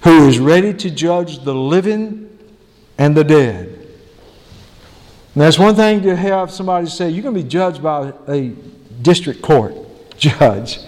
who 0.03 0.27
is 0.29 0.39
ready 0.39 0.73
to 0.73 0.91
judge 0.91 1.45
the 1.45 1.55
living 1.55 2.39
and 2.97 3.16
the 3.16 3.25
dead. 3.25 3.66
And 5.35 5.43
that's 5.43 5.59
one 5.59 5.75
thing 5.75 6.03
to 6.03 6.16
have 6.16 6.51
somebody 6.51 6.87
say, 6.87 7.11
You're 7.11 7.23
going 7.23 7.35
to 7.35 7.43
be 7.43 7.49
judged 7.49 7.83
by 7.83 8.12
a 8.27 8.49
district 9.03 9.43
court 9.43 9.75
judge, 10.19 10.79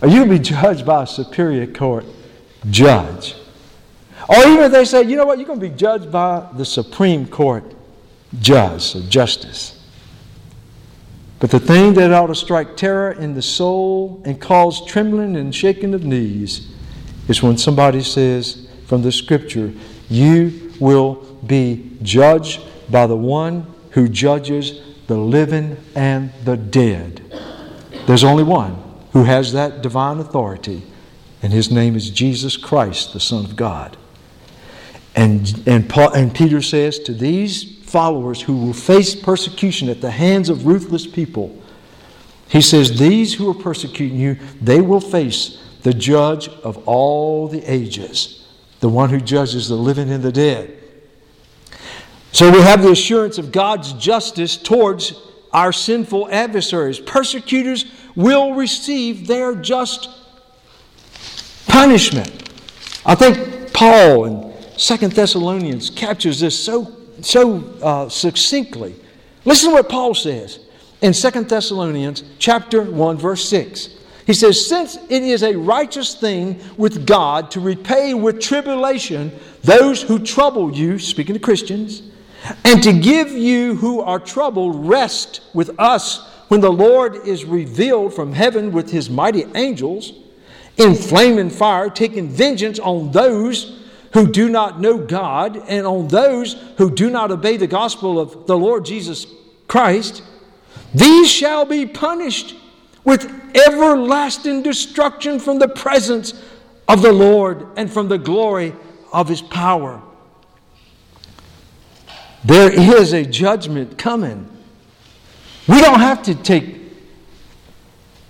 or 0.00 0.08
you're 0.08 0.24
going 0.24 0.30
to 0.30 0.38
be 0.38 0.44
judged 0.44 0.86
by 0.86 1.02
a 1.02 1.06
superior 1.06 1.66
court 1.66 2.04
judge. 2.70 3.34
Or 4.28 4.36
even 4.36 4.64
if 4.64 4.72
they 4.72 4.84
say, 4.84 5.02
you 5.04 5.16
know 5.16 5.24
what, 5.24 5.38
you're 5.38 5.46
going 5.46 5.60
to 5.60 5.68
be 5.68 5.74
judged 5.74 6.12
by 6.12 6.46
the 6.54 6.64
Supreme 6.64 7.26
Court 7.26 7.74
judge 8.40 8.94
or 8.94 9.00
justice. 9.08 9.74
But 11.40 11.50
the 11.50 11.60
thing 11.60 11.94
that 11.94 12.12
ought 12.12 12.26
to 12.26 12.34
strike 12.34 12.76
terror 12.76 13.12
in 13.12 13.34
the 13.34 13.42
soul 13.42 14.20
and 14.24 14.40
cause 14.40 14.84
trembling 14.86 15.36
and 15.36 15.54
shaking 15.54 15.94
of 15.94 16.04
knees 16.04 16.68
is 17.28 17.42
when 17.42 17.56
somebody 17.56 18.02
says 18.02 18.68
from 18.86 19.02
the 19.02 19.12
scripture, 19.12 19.72
You 20.08 20.72
will 20.80 21.14
be 21.46 21.96
judged 22.02 22.60
by 22.90 23.06
the 23.06 23.16
one 23.16 23.72
who 23.90 24.08
judges 24.08 24.82
the 25.06 25.16
living 25.16 25.76
and 25.94 26.32
the 26.44 26.56
dead. 26.56 27.22
There's 28.06 28.24
only 28.24 28.44
one 28.44 28.82
who 29.12 29.24
has 29.24 29.52
that 29.52 29.80
divine 29.80 30.18
authority, 30.18 30.82
and 31.42 31.52
his 31.52 31.70
name 31.70 31.96
is 31.96 32.10
Jesus 32.10 32.56
Christ, 32.56 33.12
the 33.12 33.20
Son 33.20 33.44
of 33.44 33.56
God. 33.56 33.96
And, 35.18 35.64
and, 35.66 35.90
Paul, 35.90 36.12
and 36.12 36.32
Peter 36.32 36.62
says 36.62 37.00
to 37.00 37.12
these 37.12 37.80
followers 37.82 38.40
who 38.40 38.56
will 38.56 38.72
face 38.72 39.16
persecution 39.16 39.88
at 39.88 40.00
the 40.00 40.12
hands 40.12 40.48
of 40.48 40.64
ruthless 40.64 41.08
people, 41.08 41.60
he 42.48 42.60
says, 42.60 43.00
These 43.00 43.34
who 43.34 43.50
are 43.50 43.60
persecuting 43.60 44.16
you, 44.16 44.38
they 44.62 44.80
will 44.80 45.00
face 45.00 45.60
the 45.82 45.92
judge 45.92 46.46
of 46.46 46.86
all 46.86 47.48
the 47.48 47.64
ages, 47.64 48.46
the 48.78 48.88
one 48.88 49.10
who 49.10 49.20
judges 49.20 49.68
the 49.68 49.74
living 49.74 50.08
and 50.08 50.22
the 50.22 50.30
dead. 50.30 50.80
So 52.30 52.52
we 52.52 52.60
have 52.60 52.84
the 52.84 52.92
assurance 52.92 53.38
of 53.38 53.50
God's 53.50 53.94
justice 53.94 54.56
towards 54.56 55.20
our 55.52 55.72
sinful 55.72 56.30
adversaries. 56.30 57.00
Persecutors 57.00 57.86
will 58.14 58.54
receive 58.54 59.26
their 59.26 59.56
just 59.56 60.10
punishment. 61.66 62.52
I 63.04 63.16
think 63.16 63.72
Paul 63.72 64.24
in 64.26 64.47
Second 64.78 65.12
Thessalonians 65.12 65.90
captures 65.90 66.38
this 66.38 66.56
so, 66.56 66.96
so 67.20 67.64
uh, 67.82 68.08
succinctly. 68.08 68.94
Listen 69.44 69.70
to 69.70 69.74
what 69.74 69.88
Paul 69.88 70.14
says 70.14 70.60
in 71.02 71.12
Second 71.12 71.48
Thessalonians 71.48 72.22
chapter 72.38 72.82
1, 72.82 73.16
verse 73.18 73.48
6. 73.48 73.96
He 74.24 74.34
says, 74.34 74.68
Since 74.68 74.96
it 75.08 75.22
is 75.24 75.42
a 75.42 75.56
righteous 75.56 76.14
thing 76.14 76.60
with 76.76 77.06
God 77.06 77.50
to 77.50 77.60
repay 77.60 78.14
with 78.14 78.40
tribulation 78.40 79.32
those 79.62 80.00
who 80.00 80.20
trouble 80.20 80.72
you, 80.72 81.00
speaking 81.00 81.34
to 81.34 81.40
Christians, 81.40 82.02
and 82.64 82.80
to 82.84 82.92
give 82.92 83.32
you 83.32 83.74
who 83.74 84.00
are 84.00 84.20
troubled 84.20 84.88
rest 84.88 85.40
with 85.54 85.70
us 85.80 86.24
when 86.46 86.60
the 86.60 86.70
Lord 86.70 87.26
is 87.26 87.44
revealed 87.44 88.14
from 88.14 88.32
heaven 88.32 88.70
with 88.70 88.92
his 88.92 89.10
mighty 89.10 89.44
angels 89.56 90.12
in 90.76 90.94
flaming 90.94 91.50
fire, 91.50 91.90
taking 91.90 92.28
vengeance 92.28 92.78
on 92.78 93.10
those 93.10 93.77
who 94.12 94.30
do 94.30 94.48
not 94.48 94.80
know 94.80 94.98
God 94.98 95.56
and 95.68 95.86
on 95.86 96.08
those 96.08 96.54
who 96.76 96.90
do 96.90 97.10
not 97.10 97.30
obey 97.30 97.56
the 97.56 97.66
gospel 97.66 98.18
of 98.18 98.46
the 98.46 98.56
Lord 98.56 98.84
Jesus 98.84 99.26
Christ. 99.66 100.22
These 100.94 101.30
shall 101.30 101.64
be 101.64 101.86
punished 101.86 102.56
with 103.04 103.30
everlasting 103.54 104.62
destruction 104.62 105.38
from 105.38 105.58
the 105.58 105.68
presence 105.68 106.42
of 106.88 107.02
the 107.02 107.12
Lord 107.12 107.66
and 107.76 107.90
from 107.90 108.08
the 108.08 108.18
glory 108.18 108.72
of 109.12 109.28
his 109.28 109.42
power. 109.42 110.02
There 112.44 112.70
is 112.72 113.12
a 113.12 113.24
judgment 113.24 113.98
coming. 113.98 114.48
We 115.66 115.80
don't 115.80 116.00
have 116.00 116.22
to 116.24 116.34
take 116.34 116.76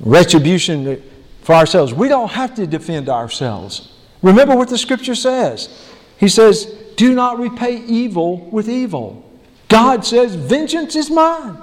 retribution 0.01 1.03
for 1.43 1.55
ourselves. 1.55 1.95
We 1.95 2.09
don't 2.09 2.31
have 2.31 2.55
to 2.57 2.67
defend 2.67 3.09
ourselves. 3.09 3.93
Remember 4.23 4.57
what 4.57 4.69
the 4.69 4.79
scripture 4.79 5.15
says. 5.15 5.91
He 6.19 6.29
says, 6.29 6.67
Do 6.97 7.15
not 7.15 7.39
repay 7.39 7.85
evil 7.85 8.39
with 8.51 8.69
evil. 8.69 9.25
God 9.69 10.05
says, 10.05 10.35
Vengeance 10.35 10.97
is 10.97 11.11
mine. 11.11 11.57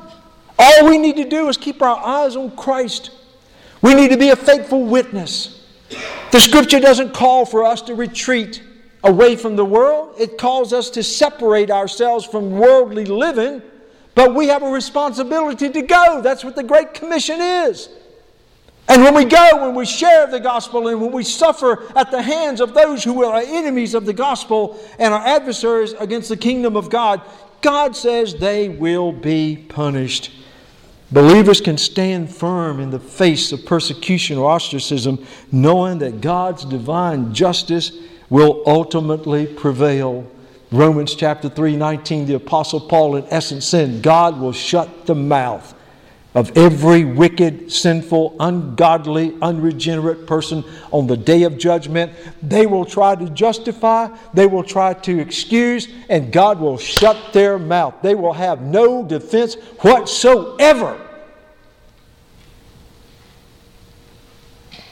All 0.58 0.88
we 0.88 0.97
need 0.97 1.18
to 1.18 1.28
do 1.28 1.49
is 1.49 1.58
keep 1.58 1.82
our 1.82 1.97
eyes 1.97 2.36
on 2.36 2.56
Christ. 2.56 3.12
We 3.82 3.93
need 3.93 4.12
to 4.12 4.18
be 4.18 4.30
a 4.30 4.36
faithful 4.36 4.86
witness. 4.86 5.64
The 6.32 6.39
scripture 6.39 6.80
doesn't 6.80 7.14
call 7.14 7.45
for 7.45 7.64
us 7.64 7.82
to 7.84 7.95
retreat 7.95 8.64
away 9.03 9.36
from 9.36 9.56
the 9.56 9.66
world, 9.66 10.16
it 10.18 10.38
calls 10.38 10.74
us 10.74 10.89
to 10.89 11.03
separate 11.03 11.70
ourselves 11.70 12.26
from 12.26 12.51
worldly 12.51 13.06
living, 13.06 13.62
but 14.16 14.34
we 14.34 14.47
have 14.47 14.64
a 14.64 14.70
responsibility 14.70 15.70
to 15.70 15.82
go. 15.84 16.22
That's 16.22 16.43
what 16.43 16.56
the 16.56 16.64
Great 16.64 16.95
Commission 16.95 17.39
is. 17.39 17.89
And 18.88 19.04
when 19.04 19.16
we 19.16 19.26
go, 19.26 19.66
when 19.66 19.74
we 19.74 19.86
share 19.86 20.28
the 20.28 20.40
gospel, 20.40 20.88
and 20.88 21.02
when 21.02 21.12
we 21.12 21.24
suffer 21.24 21.92
at 21.98 22.12
the 22.12 22.22
hands 22.22 22.62
of 22.62 22.74
those 22.74 23.04
who 23.04 23.24
are 23.26 23.42
enemies 23.42 23.96
of 23.96 24.06
the 24.06 24.14
gospel 24.14 24.80
and 25.00 25.14
are 25.14 25.26
adversaries 25.26 25.94
against 25.94 26.30
the 26.30 26.38
kingdom 26.38 26.78
of 26.78 26.90
God, 26.90 27.22
God 27.62 27.96
says 27.96 28.36
they 28.36 28.70
will 28.70 29.12
be 29.12 29.58
punished. 29.70 30.32
Believers 31.12 31.62
can 31.62 31.78
stand 31.78 32.34
firm 32.34 32.80
in 32.80 32.92
the 32.92 33.00
face 33.00 33.52
of 33.52 33.66
persecution 33.66 34.38
or 34.38 34.52
ostracism, 34.52 35.26
knowing 35.52 36.00
that 36.00 36.22
God's 36.22 36.66
divine 36.66 37.34
justice 37.34 37.92
will 38.30 38.64
ultimately 38.68 39.48
prevail. 39.48 40.30
Romans 40.72 41.16
chapter 41.16 41.50
3 41.50 41.76
19, 41.76 42.26
the 42.28 42.36
Apostle 42.36 42.82
Paul, 42.82 43.16
in 43.16 43.26
essence, 43.30 43.66
said, 43.66 44.02
God 44.02 44.40
will 44.40 44.52
shut 44.52 45.06
the 45.06 45.16
mouth 45.16 45.75
of 46.36 46.56
every 46.58 47.06
wicked, 47.06 47.72
sinful, 47.72 48.36
ungodly, 48.42 49.34
unregenerate 49.42 50.28
person 50.28 50.66
on 50.92 51.08
the 51.08 51.16
day 51.16 51.44
of 51.44 51.58
judgment. 51.58 52.12
They 52.44 52.68
will 52.68 52.84
try 52.84 53.16
to 53.16 53.30
justify, 53.30 54.10
they 54.34 54.46
will 54.46 54.64
try 54.64 54.94
to 54.94 55.20
excuse, 55.20 55.88
and 56.10 56.34
God 56.34 56.60
will 56.60 56.78
shut 56.78 57.32
their 57.32 57.58
mouth. 57.58 57.96
They 58.04 58.16
will 58.16 58.34
have 58.34 58.62
no 58.62 59.02
defense 59.04 59.56
whatsoever 59.80 61.02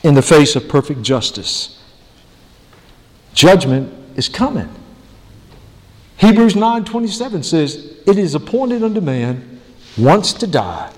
in 0.01 0.13
the 0.13 0.21
face 0.21 0.55
of 0.55 0.69
perfect 0.69 1.01
justice. 1.01 1.77
Judgment 3.33 3.93
is 4.15 4.29
coming. 4.29 4.69
Hebrews 6.17 6.55
9:27 6.55 7.43
says, 7.43 7.85
"It 8.05 8.17
is 8.17 8.33
appointed 8.33 8.81
unto 8.81 9.01
man 9.01 9.59
once 9.97 10.31
to 10.33 10.47
die, 10.47 10.89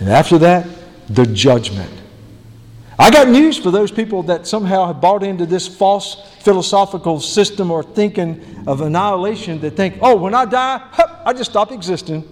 and 0.00 0.08
after 0.08 0.38
that, 0.38 0.66
the 1.08 1.26
judgment." 1.26 1.90
I 2.98 3.10
got 3.10 3.28
news 3.28 3.58
for 3.58 3.70
those 3.70 3.90
people 3.90 4.22
that 4.24 4.46
somehow 4.46 4.86
have 4.86 5.00
bought 5.00 5.24
into 5.24 5.46
this 5.46 5.66
false 5.66 6.16
philosophical 6.42 7.18
system 7.20 7.70
or 7.70 7.82
thinking 7.82 8.64
of 8.66 8.80
annihilation 8.80 9.60
that 9.60 9.76
think, 9.76 9.98
"Oh, 10.00 10.16
when 10.16 10.34
I 10.34 10.44
die, 10.44 10.78
hup, 10.78 11.22
I 11.26 11.32
just 11.32 11.50
stop 11.50 11.72
existing. 11.72 12.22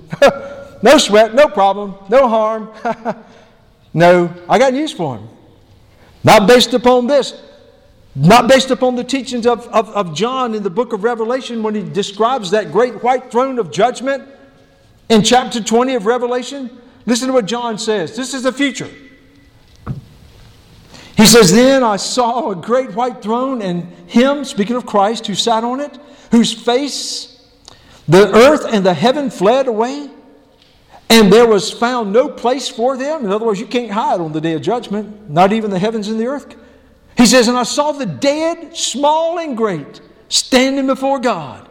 no 0.83 0.99
sweat, 0.99 1.35
no 1.35 1.49
problem, 1.49 1.95
no 2.09 2.29
harm." 2.29 2.71
no, 3.95 4.33
I 4.49 4.59
got 4.59 4.73
news 4.73 4.93
for 4.93 5.17
them. 5.17 5.29
Not 6.23 6.47
based 6.47 6.73
upon 6.75 7.07
this. 7.09 7.41
Not 8.15 8.47
based 8.47 8.71
upon 8.71 8.95
the 8.95 9.05
teachings 9.05 9.47
of, 9.47 9.67
of, 9.69 9.89
of 9.91 10.15
John 10.15 10.55
in 10.55 10.63
the 10.63 10.71
book 10.71 10.93
of 10.93 11.03
Revelation 11.03 11.63
when 11.63 11.75
he 11.75 11.83
describes 11.83 12.51
that 12.51 12.71
great 12.71 13.03
white 13.03 13.31
throne 13.31 13.59
of 13.59 13.71
judgment 13.71 14.29
in 15.09 15.23
chapter 15.23 15.63
20 15.63 15.95
of 15.95 16.05
Revelation. 16.07 16.71
Listen 17.07 17.29
to 17.29 17.33
what 17.33 17.47
John 17.47 17.79
says. 17.79 18.17
This 18.17 18.35
is 18.35 18.43
the 18.43 18.53
future. 18.53 18.91
He 21.17 21.27
says, 21.27 21.53
Then 21.53 21.83
I 21.83 21.97
saw 21.97 22.51
a 22.51 22.57
great 22.57 22.95
white 22.95 23.23
throne, 23.23 23.63
and 23.63 23.93
him, 24.07 24.45
speaking 24.45 24.77
of 24.77 24.87
Christ, 24.87 25.27
who 25.27 25.35
sat 25.35 25.65
on 25.65 25.81
it, 25.81 25.99
whose 26.31 26.53
face 26.53 27.33
the 28.09 28.35
earth 28.35 28.67
and 28.69 28.85
the 28.85 28.95
heaven 28.95 29.31
fled 29.31 29.69
away, 29.69 30.11
and 31.09 31.33
there 31.33 31.47
was 31.47 31.71
found 31.71 32.13
no 32.13 32.29
place 32.29 32.69
for 32.69 32.97
them. 32.97 33.25
In 33.25 33.33
other 33.33 33.45
words, 33.45 33.61
you 33.61 33.67
can't 33.67 33.91
hide 33.91 34.21
on 34.21 34.33
the 34.33 34.41
day 34.41 34.55
of 34.55 34.63
judgment, 34.63 35.31
not 35.31 35.53
even 35.53 35.71
the 35.71 35.79
heavens 35.79 36.09
and 36.09 36.19
the 36.19 36.27
earth. 36.27 36.57
He 37.17 37.27
says, 37.27 37.49
And 37.49 37.57
I 37.57 37.65
saw 37.65 37.93
the 37.93 38.07
dead, 38.07 38.77
small 38.77 39.39
and 39.39 39.57
great, 39.57 40.01
standing 40.29 40.87
before 40.87 41.19
God, 41.19 41.69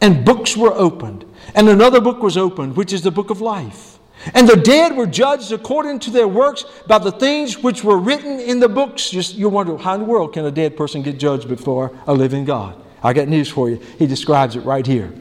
and 0.00 0.24
books 0.24 0.56
were 0.56 0.72
opened. 0.72 1.24
And 1.54 1.68
another 1.68 2.00
book 2.00 2.22
was 2.22 2.36
opened, 2.36 2.76
which 2.76 2.92
is 2.92 3.02
the 3.02 3.10
book 3.10 3.30
of 3.30 3.40
life. 3.40 3.93
And 4.32 4.48
the 4.48 4.56
dead 4.56 4.96
were 4.96 5.06
judged 5.06 5.52
according 5.52 5.98
to 6.00 6.10
their 6.10 6.28
works 6.28 6.64
by 6.86 6.98
the 6.98 7.12
things 7.12 7.58
which 7.58 7.84
were 7.84 7.98
written 7.98 8.40
in 8.40 8.60
the 8.60 8.68
books. 8.68 9.10
Just 9.10 9.34
you 9.34 9.48
wonder, 9.48 9.76
how 9.76 9.94
in 9.94 10.00
the 10.00 10.06
world 10.06 10.32
can 10.32 10.44
a 10.46 10.50
dead 10.50 10.76
person 10.76 11.02
get 11.02 11.18
judged 11.18 11.48
before 11.48 11.96
a 12.06 12.14
living 12.14 12.44
God? 12.44 12.80
I 13.02 13.12
got 13.12 13.28
news 13.28 13.50
for 13.50 13.68
you. 13.68 13.76
He 13.98 14.06
describes 14.06 14.56
it 14.56 14.60
right 14.60 14.86
here. 14.86 15.12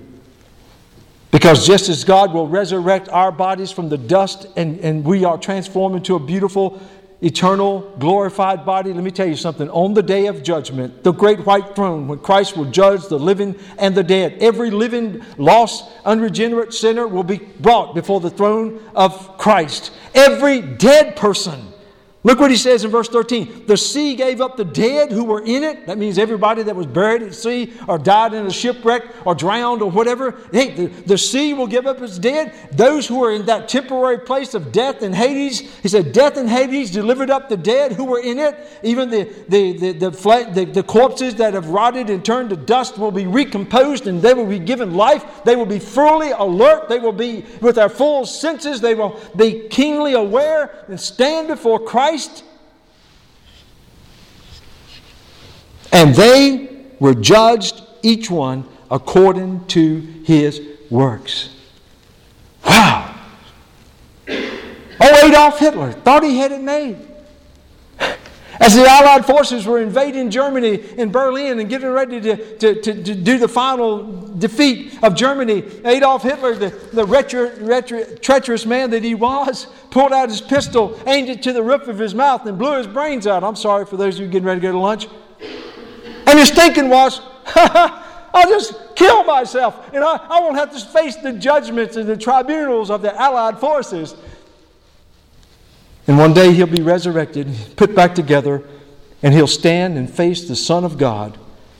Because 1.31 1.65
just 1.65 1.89
as 1.89 2.03
God 2.03 2.31
will 2.31 2.47
resurrect 2.47 3.09
our 3.09 3.31
bodies 3.31 3.71
from 3.71 3.89
the 3.89 3.97
dust 3.97 4.45
and, 4.55 4.79
and 4.79 5.03
we 5.03 5.25
are 5.25 5.37
transformed 5.37 5.95
into 5.95 6.15
a 6.15 6.19
beautiful, 6.19 6.79
eternal, 7.24 7.95
glorified 7.99 8.65
body, 8.65 8.91
let 8.91 9.03
me 9.03 9.11
tell 9.11 9.28
you 9.28 9.36
something. 9.36 9.69
On 9.69 9.93
the 9.93 10.03
day 10.03 10.28
of 10.28 10.43
judgment, 10.43 11.03
the 11.03 11.11
great 11.11 11.45
white 11.45 11.76
throne, 11.76 12.07
when 12.07 12.19
Christ 12.19 12.57
will 12.57 12.69
judge 12.69 13.07
the 13.07 13.17
living 13.17 13.55
and 13.78 13.95
the 13.95 14.03
dead, 14.03 14.38
every 14.41 14.69
living, 14.69 15.24
lost, 15.38 15.89
unregenerate 16.05 16.74
sinner 16.74 17.07
will 17.07 17.24
be 17.24 17.38
brought 17.38 17.95
before 17.95 18.19
the 18.19 18.30
throne 18.30 18.82
of 18.93 19.38
Christ. 19.38 19.91
Every 20.13 20.61
dead 20.61 21.15
person 21.15 21.72
Look 22.26 22.39
what 22.39 22.51
he 22.51 22.57
says 22.57 22.86
in 22.86 22.91
verse 22.91 23.09
13. 23.09 23.65
The 23.67 23.76
sea 23.76 24.15
gave 24.15 24.39
up 24.39 24.55
the 24.55 24.63
dead 24.63 25.11
who 25.11 25.26
were 25.26 25.43
in 25.43 25.61
it. 25.61 25.88
That 25.88 25.97
means 25.97 26.17
everybody 26.17 26.63
that 26.63 26.74
was 26.74 26.86
buried 26.86 27.21
at 27.21 27.36
sea 27.36 27.74
or 27.86 27.97
died 27.97 28.34
in 28.34 28.45
a 28.45 28.51
shipwreck 28.51 29.03
or 29.26 29.36
drowned 29.36 29.82
or 29.82 29.91
whatever. 29.91 30.39
Hey, 30.53 30.71
the, 30.74 30.86
the 30.86 31.17
sea 31.17 31.53
will 31.53 31.67
give 31.67 31.86
up 31.86 32.01
its 32.01 32.17
dead. 32.17 32.53
Those 32.71 33.07
who 33.07 33.21
are 33.26 33.34
in 33.34 33.45
that 33.47 33.67
temporary 33.67 34.19
place 34.19 34.53
of 34.53 34.71
death 34.71 35.01
and 35.01 35.13
Hades, 35.13 35.59
he 35.82 35.89
said, 35.89 36.13
Death 36.13 36.38
and 36.38 36.49
Hades 36.49 36.91
delivered 36.91 37.30
up 37.30 37.49
the 37.49 37.57
dead 37.57 37.91
who 37.91 38.05
were 38.05 38.21
in 38.21 38.39
it. 38.39 38.55
Even 38.84 39.09
the, 39.09 39.24
the, 39.49 39.74
the, 39.74 39.91
the, 39.91 40.51
the, 40.53 40.65
the 40.65 40.84
corpses 40.84 41.36
that 41.36 41.53
have 41.53 41.67
rotted 41.67 42.09
and 42.09 42.24
turned 42.24 42.51
to 42.51 42.55
dust 42.55 42.97
will 42.97 43.11
be 43.11 43.28
recomposed 43.28 44.07
and 44.07 44.21
they 44.21 44.34
will 44.34 44.47
be 44.47 44.59
given 44.59 44.93
life. 44.93 45.43
They 45.43 45.57
will 45.57 45.65
be 45.65 45.80
fully 45.80 46.32
alert. 46.32 46.88
They 46.88 46.99
will 46.99 47.11
be 47.11 47.43
with 47.59 47.76
their 47.76 47.89
full 47.89 48.26
senses. 48.26 48.80
They 48.80 48.95
will 48.95 49.19
be 49.36 49.67
keenly 49.67 50.13
aware 50.13 50.86
and 50.88 50.97
stand 50.97 51.49
before 51.49 51.82
Christ 51.82 52.12
Christ. 52.14 52.43
And 55.91 56.14
they 56.14 56.70
were 56.99 57.16
judged, 57.16 57.82
each 58.03 58.30
one, 58.30 58.66
according 58.91 59.66
to 59.70 59.99
his 60.24 60.61
works. 60.91 61.49
Wow. 62.64 63.16
Oh, 64.30 65.28
Adolf 65.28 65.57
Hitler 65.57 65.91
thought 65.91 66.24
he 66.24 66.38
had 66.38 66.51
it 66.51 66.61
made. 66.61 66.97
As 68.60 68.76
the 68.76 68.86
Allied 68.86 69.26
forces 69.26 69.66
were 69.66 69.82
invading 69.82 70.30
Germany 70.30 70.84
in 70.97 71.12
Berlin 71.12 71.60
and 71.60 71.70
getting 71.70 71.89
ready 71.89 72.22
to, 72.22 72.58
to, 72.58 72.82
to, 72.82 73.04
to 73.04 73.16
do 73.16 73.39
the 73.39 73.47
final 73.47 74.04
defeat 74.38 75.01
of 75.04 75.16
Germany, 75.16 75.64
Adolf 75.86 76.24
Hitler, 76.24 76.54
the, 76.56 76.70
the 76.93 77.06
retro, 77.06 77.51
retro, 77.60 78.04
treacherous 78.18 78.66
man 78.66 78.91
that 78.91 79.04
he 79.04 79.16
was, 79.16 79.68
pulled 79.89 80.14
out 80.14 80.30
his 80.30 80.41
pistol, 80.41 80.99
aimed 81.08 81.30
it 81.30 81.41
to 81.43 81.54
the 81.54 81.64
roof 81.64 81.88
of 81.88 81.97
his 81.97 82.14
mouth, 82.14 82.45
and 82.45 82.60
blew 82.60 82.78
his 82.78 82.88
brains 82.88 83.26
out. 83.26 83.43
I'm 83.43 83.56
sorry 83.56 83.86
for 83.86 83.97
those 83.97 84.16
of 84.16 84.26
you 84.26 84.28
getting 84.28 84.45
ready 84.45 84.62
to 84.62 84.68
go 84.68 84.72
to 84.72 84.78
lunch. 84.78 85.08
And 86.28 86.38
his 86.38 86.51
thinking 86.51 86.89
was, 86.89 87.22
I'll 87.56 88.49
just 88.49 88.95
kill 88.95 89.24
myself, 89.24 89.93
and 89.93 90.04
I, 90.04 90.16
I 90.30 90.39
won't 90.39 90.58
have 90.58 90.72
to 90.74 90.80
face 90.80 91.16
the 91.16 91.34
judgments 91.34 91.95
and 91.95 92.08
the 92.08 92.18
tribunals 92.18 92.89
of 92.91 93.01
the 93.01 93.20
Allied 93.20 93.60
forces. 93.60 94.16
And 96.08 96.18
one 96.18 96.34
day 96.34 96.51
he'll 96.51 96.68
be 96.68 96.82
resurrected, 96.82 97.47
put 97.76 97.95
back 97.95 98.14
together, 98.16 98.64
and 99.22 99.34
he'll 99.34 99.47
stand 99.47 99.97
and 99.97 100.10
face 100.10 100.47
the 100.47 100.56
Son 100.56 100.84
of 100.84 100.97
God. 100.97 101.38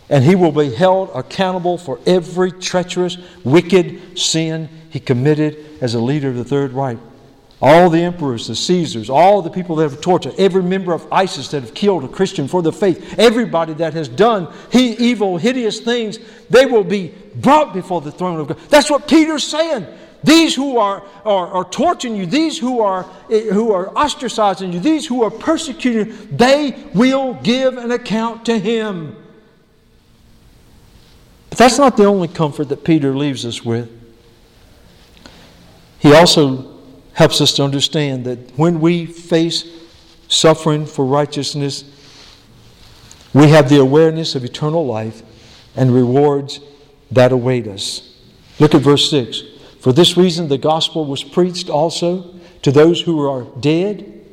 And 0.10 0.24
he 0.24 0.36
will 0.36 0.52
be 0.52 0.74
held 0.74 1.12
accountable 1.14 1.78
for 1.78 2.00
every 2.06 2.52
treacherous, 2.52 3.18
wicked 3.44 4.18
sin 4.18 4.70
he 4.90 5.00
committed 5.00 5.82
as 5.82 5.94
a 5.94 6.00
leader 6.00 6.30
of 6.30 6.36
the 6.36 6.46
Third 6.46 6.72
Reich. 6.72 6.98
All 7.62 7.90
the 7.90 8.02
emperors, 8.02 8.48
the 8.48 8.56
Caesars, 8.56 9.10
all 9.10 9.42
the 9.42 9.50
people 9.50 9.78
that 9.78 9.90
have 9.90 10.02
tortured, 10.02 10.36
every 10.38 10.62
member 10.62 10.94
of 10.94 11.12
ISIS 11.12 11.48
that 11.52 11.62
have 11.62 11.74
killed 11.74 12.04
a 12.04 12.10
Christian 12.10 12.48
for 12.48 12.62
the 12.62 12.74
faith, 12.74 13.18
everybody 13.18 13.74
that 13.76 13.94
has 13.94 14.10
done 14.10 14.54
he, 14.70 14.92
evil, 14.98 15.38
hideous 15.38 15.80
things, 15.80 16.20
they 16.50 16.66
will 16.66 16.84
be 16.84 17.14
brought 17.36 17.74
before 17.74 18.02
the 18.02 18.12
throne 18.12 18.40
of 18.40 18.48
God. 18.48 18.60
That's 18.70 18.90
what 18.90 19.08
Peter's 19.08 19.46
saying. 19.46 19.88
These 20.24 20.56
who 20.56 20.78
are, 20.78 21.04
are, 21.26 21.48
are 21.48 21.66
torturing 21.66 22.16
you, 22.16 22.26
these 22.26 22.58
who 22.58 22.80
are, 22.82 23.06
eh, 23.30 23.42
who 23.52 23.74
are 23.74 23.88
ostracizing 23.88 24.72
you, 24.74 24.80
these 24.80 25.06
who 25.06 25.24
are 25.24 25.30
persecuting 25.30 26.08
you, 26.08 26.28
they 26.32 26.88
will 26.94 27.34
give 27.36 27.78
an 27.78 27.92
account 27.92 28.46
to 28.46 28.58
him. 28.58 29.18
But 31.50 31.58
that's 31.58 31.78
not 31.78 31.98
the 31.98 32.06
only 32.06 32.30
comfort 32.30 32.70
that 32.70 32.84
Peter 32.84 33.16
leaves 33.16 33.46
us 33.46 33.64
with. 33.64 33.90
He 36.00 36.14
also 36.14 36.80
helps 37.14 37.42
us 37.42 37.54
to 37.54 37.64
understand 37.64 38.26
that 38.26 38.58
when 38.58 38.80
we 38.80 39.06
face 39.06 39.66
suffering 40.30 40.86
for 40.86 41.06
righteousness, 41.06 41.84
we 43.34 43.50
have 43.50 43.70
the 43.70 43.80
awareness 43.80 44.36
of 44.36 44.44
eternal 44.44 44.86
life 44.86 45.22
and 45.76 45.94
rewards 45.94 46.60
that 47.12 47.32
await 47.32 47.68
us. 47.68 48.16
Look 48.60 48.74
at 48.74 48.82
verse 48.82 49.10
6. 49.10 49.53
For 49.84 49.92
this 49.92 50.16
reason, 50.16 50.48
the 50.48 50.58
gospel 50.58 51.04
was 51.04 51.26
preached 51.26 51.70
also 51.70 52.34
to 52.62 52.72
those 52.72 53.02
who 53.02 53.30
are 53.30 53.44
dead, 53.60 54.26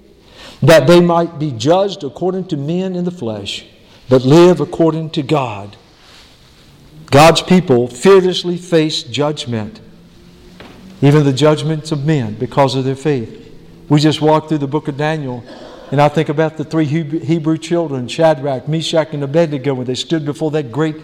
that 0.63 0.87
they 0.87 1.01
might 1.01 1.41
be 1.41 1.51
judged 1.51 2.05
according 2.05 2.47
to 2.49 2.57
men 2.57 2.95
in 2.95 3.05
the 3.05 3.11
flesh, 3.11 3.67
but 4.09 4.25
live 4.25 4.61
according 4.61 5.11
to 5.11 5.25
God. 5.25 5.77
God's 7.07 7.43
people 7.43 7.89
fearlessly 7.89 8.59
face 8.59 9.03
judgment, 9.03 9.81
even 11.03 11.25
the 11.25 11.33
judgments 11.33 11.91
of 11.91 12.07
men, 12.07 12.35
because 12.35 12.77
of 12.77 12.85
their 12.85 12.95
faith. 12.95 13.53
We 13.89 13.99
just 13.99 14.21
walked 14.21 14.51
through 14.51 14.59
the 14.59 14.69
book 14.69 14.87
of 14.87 14.97
Daniel, 14.97 15.43
and 15.91 16.01
I 16.01 16.09
think 16.09 16.29
about 16.29 16.59
the 16.59 16.65
three 16.65 16.85
Hebrew 16.85 17.59
children, 17.59 18.07
Shadrach, 18.07 18.69
Meshach, 18.69 19.09
and 19.15 19.25
Abednego, 19.25 19.75
when 19.75 19.87
they 19.87 19.97
stood 19.97 20.25
before 20.25 20.53
that 20.53 20.71
great 20.71 20.95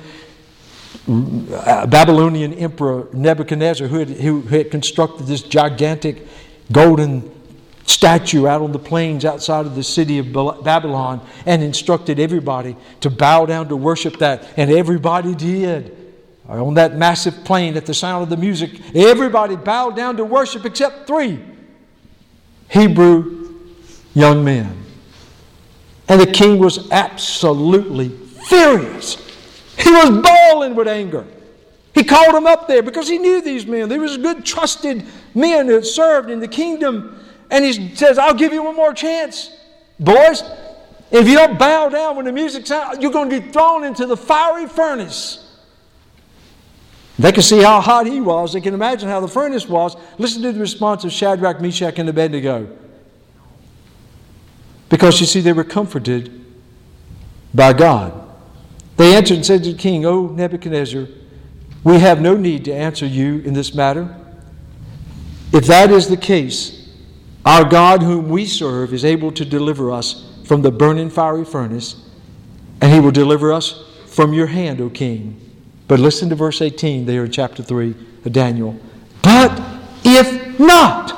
Babylonian 1.07 2.55
emperor 2.55 3.09
Nebuchadnezzar, 3.13 3.89
who 3.89 3.99
had, 3.99 4.11
who 4.11 4.43
had 4.43 4.71
constructed 4.71 5.27
this 5.27 5.43
gigantic 5.43 6.27
golden 6.73 7.31
statue 7.87 8.47
out 8.47 8.63
on 8.63 8.73
the 8.73 8.79
plains 8.79 9.25
outside 9.25 9.65
of 9.65 9.75
the 9.75 9.83
city 9.83 10.19
of 10.19 10.33
Babylon 10.65 11.25
and 11.47 11.63
instructed 11.63 12.19
everybody 12.19 12.77
to 13.01 13.11
bow 13.11 13.47
down 13.47 13.69
to 13.69 13.77
worship 13.77 14.19
that. 14.19 14.47
And 14.57 14.71
everybody 14.71 15.35
did. 15.35 15.97
On 16.49 16.75
that 16.75 16.97
massive 16.97 17.45
plain 17.45 17.77
at 17.77 17.87
the 17.87 17.95
sound 17.95 18.23
of 18.23 18.29
the 18.29 18.37
music, 18.37 18.71
everybody 18.95 19.57
bowed 19.57 19.97
down 19.97 20.17
to 20.17 20.25
worship 20.25 20.65
except 20.65 21.07
three 21.07 21.41
Hebrew 22.69 23.55
young 24.15 24.45
men. 24.45 24.85
And 26.09 26.21
the 26.21 26.27
king 26.27 26.59
was 26.59 26.91
absolutely 26.93 28.11
furious. 28.49 29.26
He 29.79 29.91
was 29.91 30.11
bawling 30.23 30.75
with 30.75 30.89
anger. 30.89 31.27
He 31.95 32.05
called 32.05 32.35
them 32.35 32.47
up 32.47 32.69
there 32.69 32.83
because 32.83 33.09
he 33.09 33.19
knew 33.19 33.41
these 33.41 33.67
men. 33.67 33.89
They 33.89 33.99
was 33.99 34.19
good, 34.19 34.45
trusted 34.45 35.05
men 35.35 35.67
that 35.69 35.87
served 35.87 36.31
in 36.31 36.41
the 36.41 36.49
kingdom. 36.49 37.19
And 37.51 37.65
he 37.65 37.95
says, 37.95 38.19
I'll 38.19 38.35
give 38.35 38.53
you 38.53 38.63
one 38.63 38.77
more 38.77 38.93
chance. 38.93 39.51
Boys, 39.99 40.43
if 41.11 41.27
you 41.27 41.35
don't 41.35 41.59
bow 41.59 41.89
down 41.89 42.17
when 42.17 42.27
the 42.27 42.33
music 42.33 42.67
sounds, 42.67 42.99
you're 43.01 43.13
going 43.13 43.31
to 43.31 43.41
be 43.41 43.51
thrown 43.51 43.85
into 43.85 44.07
the 44.07 44.17
fiery 44.17 44.67
furnace. 44.67 45.43
They 47.19 47.33
can 47.33 47.43
see 47.43 47.63
how 47.63 47.81
hot 47.81 48.07
he 48.07 48.21
was. 48.21 48.53
They 48.53 48.61
can 48.61 48.75
imagine 48.75 49.09
how 49.09 49.21
the 49.21 49.29
furnace 49.29 49.67
was. 49.67 49.97
Listen 50.19 50.43
to 50.43 50.53
the 50.53 50.61
response 50.61 51.05
of 51.05 51.13
Shadrach, 51.13 51.63
Meshach, 51.63 51.99
and 51.99 52.09
Abednego. 52.09 52.69
Because 54.91 55.19
you 55.21 55.27
see, 55.27 55.41
they 55.41 55.55
were 55.55 55.65
comforted 55.65 56.45
by 57.55 57.73
God. 57.73 58.16
They 58.97 59.15
answered 59.15 59.37
and 59.37 59.47
said 59.47 59.65
to 59.65 59.73
the 59.73 59.79
king, 59.79 60.07
O 60.07 60.29
Nebuchadnezzar, 60.29 61.07
we 61.85 61.99
have 62.01 62.21
no 62.21 62.37
need 62.37 62.65
to 62.65 62.75
answer 62.75 63.07
you 63.07 63.41
in 63.41 63.55
this 63.55 63.75
matter. 63.75 64.15
If 65.53 65.67
that 65.67 65.91
is 65.91 66.09
the 66.09 66.17
case, 66.17 66.91
our 67.45 67.65
God, 67.65 68.03
whom 68.03 68.29
we 68.29 68.45
serve, 68.47 68.93
is 68.93 69.05
able 69.05 69.31
to 69.33 69.45
deliver 69.45 69.93
us 69.93 70.29
from 70.45 70.63
the 70.63 70.71
burning 70.71 71.11
fiery 71.11 71.45
furnace, 71.45 72.09
and 72.81 72.93
he 72.93 73.01
will 73.01 73.13
deliver 73.13 73.53
us 73.53 73.85
from 74.07 74.33
your 74.33 74.47
hand, 74.47 74.81
O 74.81 74.91
king. 74.91 75.41
But 75.87 76.01
listen 76.01 76.29
to 76.31 76.35
verse 76.35 76.61
18 76.61 77.07
there 77.07 77.25
in 77.25 77.31
chapter 77.31 77.63
3 77.63 77.95
of 78.25 78.33
Daniel. 78.33 78.79
But 79.23 79.63
if 80.05 80.59
not, 80.59 81.13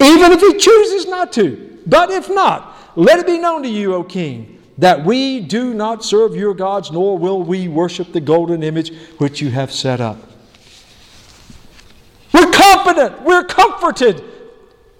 even 0.00 0.32
if 0.32 0.40
he 0.40 0.56
chooses 0.58 1.06
not 1.06 1.32
to, 1.32 1.80
but 1.86 2.10
if 2.10 2.28
not, 2.30 2.76
let 2.94 3.18
it 3.18 3.26
be 3.26 3.38
known 3.38 3.62
to 3.62 3.68
you, 3.68 3.94
O 3.94 4.04
king, 4.04 4.61
that 4.82 5.04
we 5.04 5.38
do 5.38 5.72
not 5.72 6.04
serve 6.04 6.34
your 6.34 6.54
gods, 6.54 6.90
nor 6.90 7.16
will 7.16 7.40
we 7.40 7.68
worship 7.68 8.12
the 8.12 8.20
golden 8.20 8.64
image 8.64 8.92
which 9.18 9.40
you 9.40 9.48
have 9.48 9.70
set 9.70 10.00
up. 10.00 10.18
We're 12.34 12.50
confident, 12.50 13.22
we're 13.22 13.44
comforted. 13.44 14.24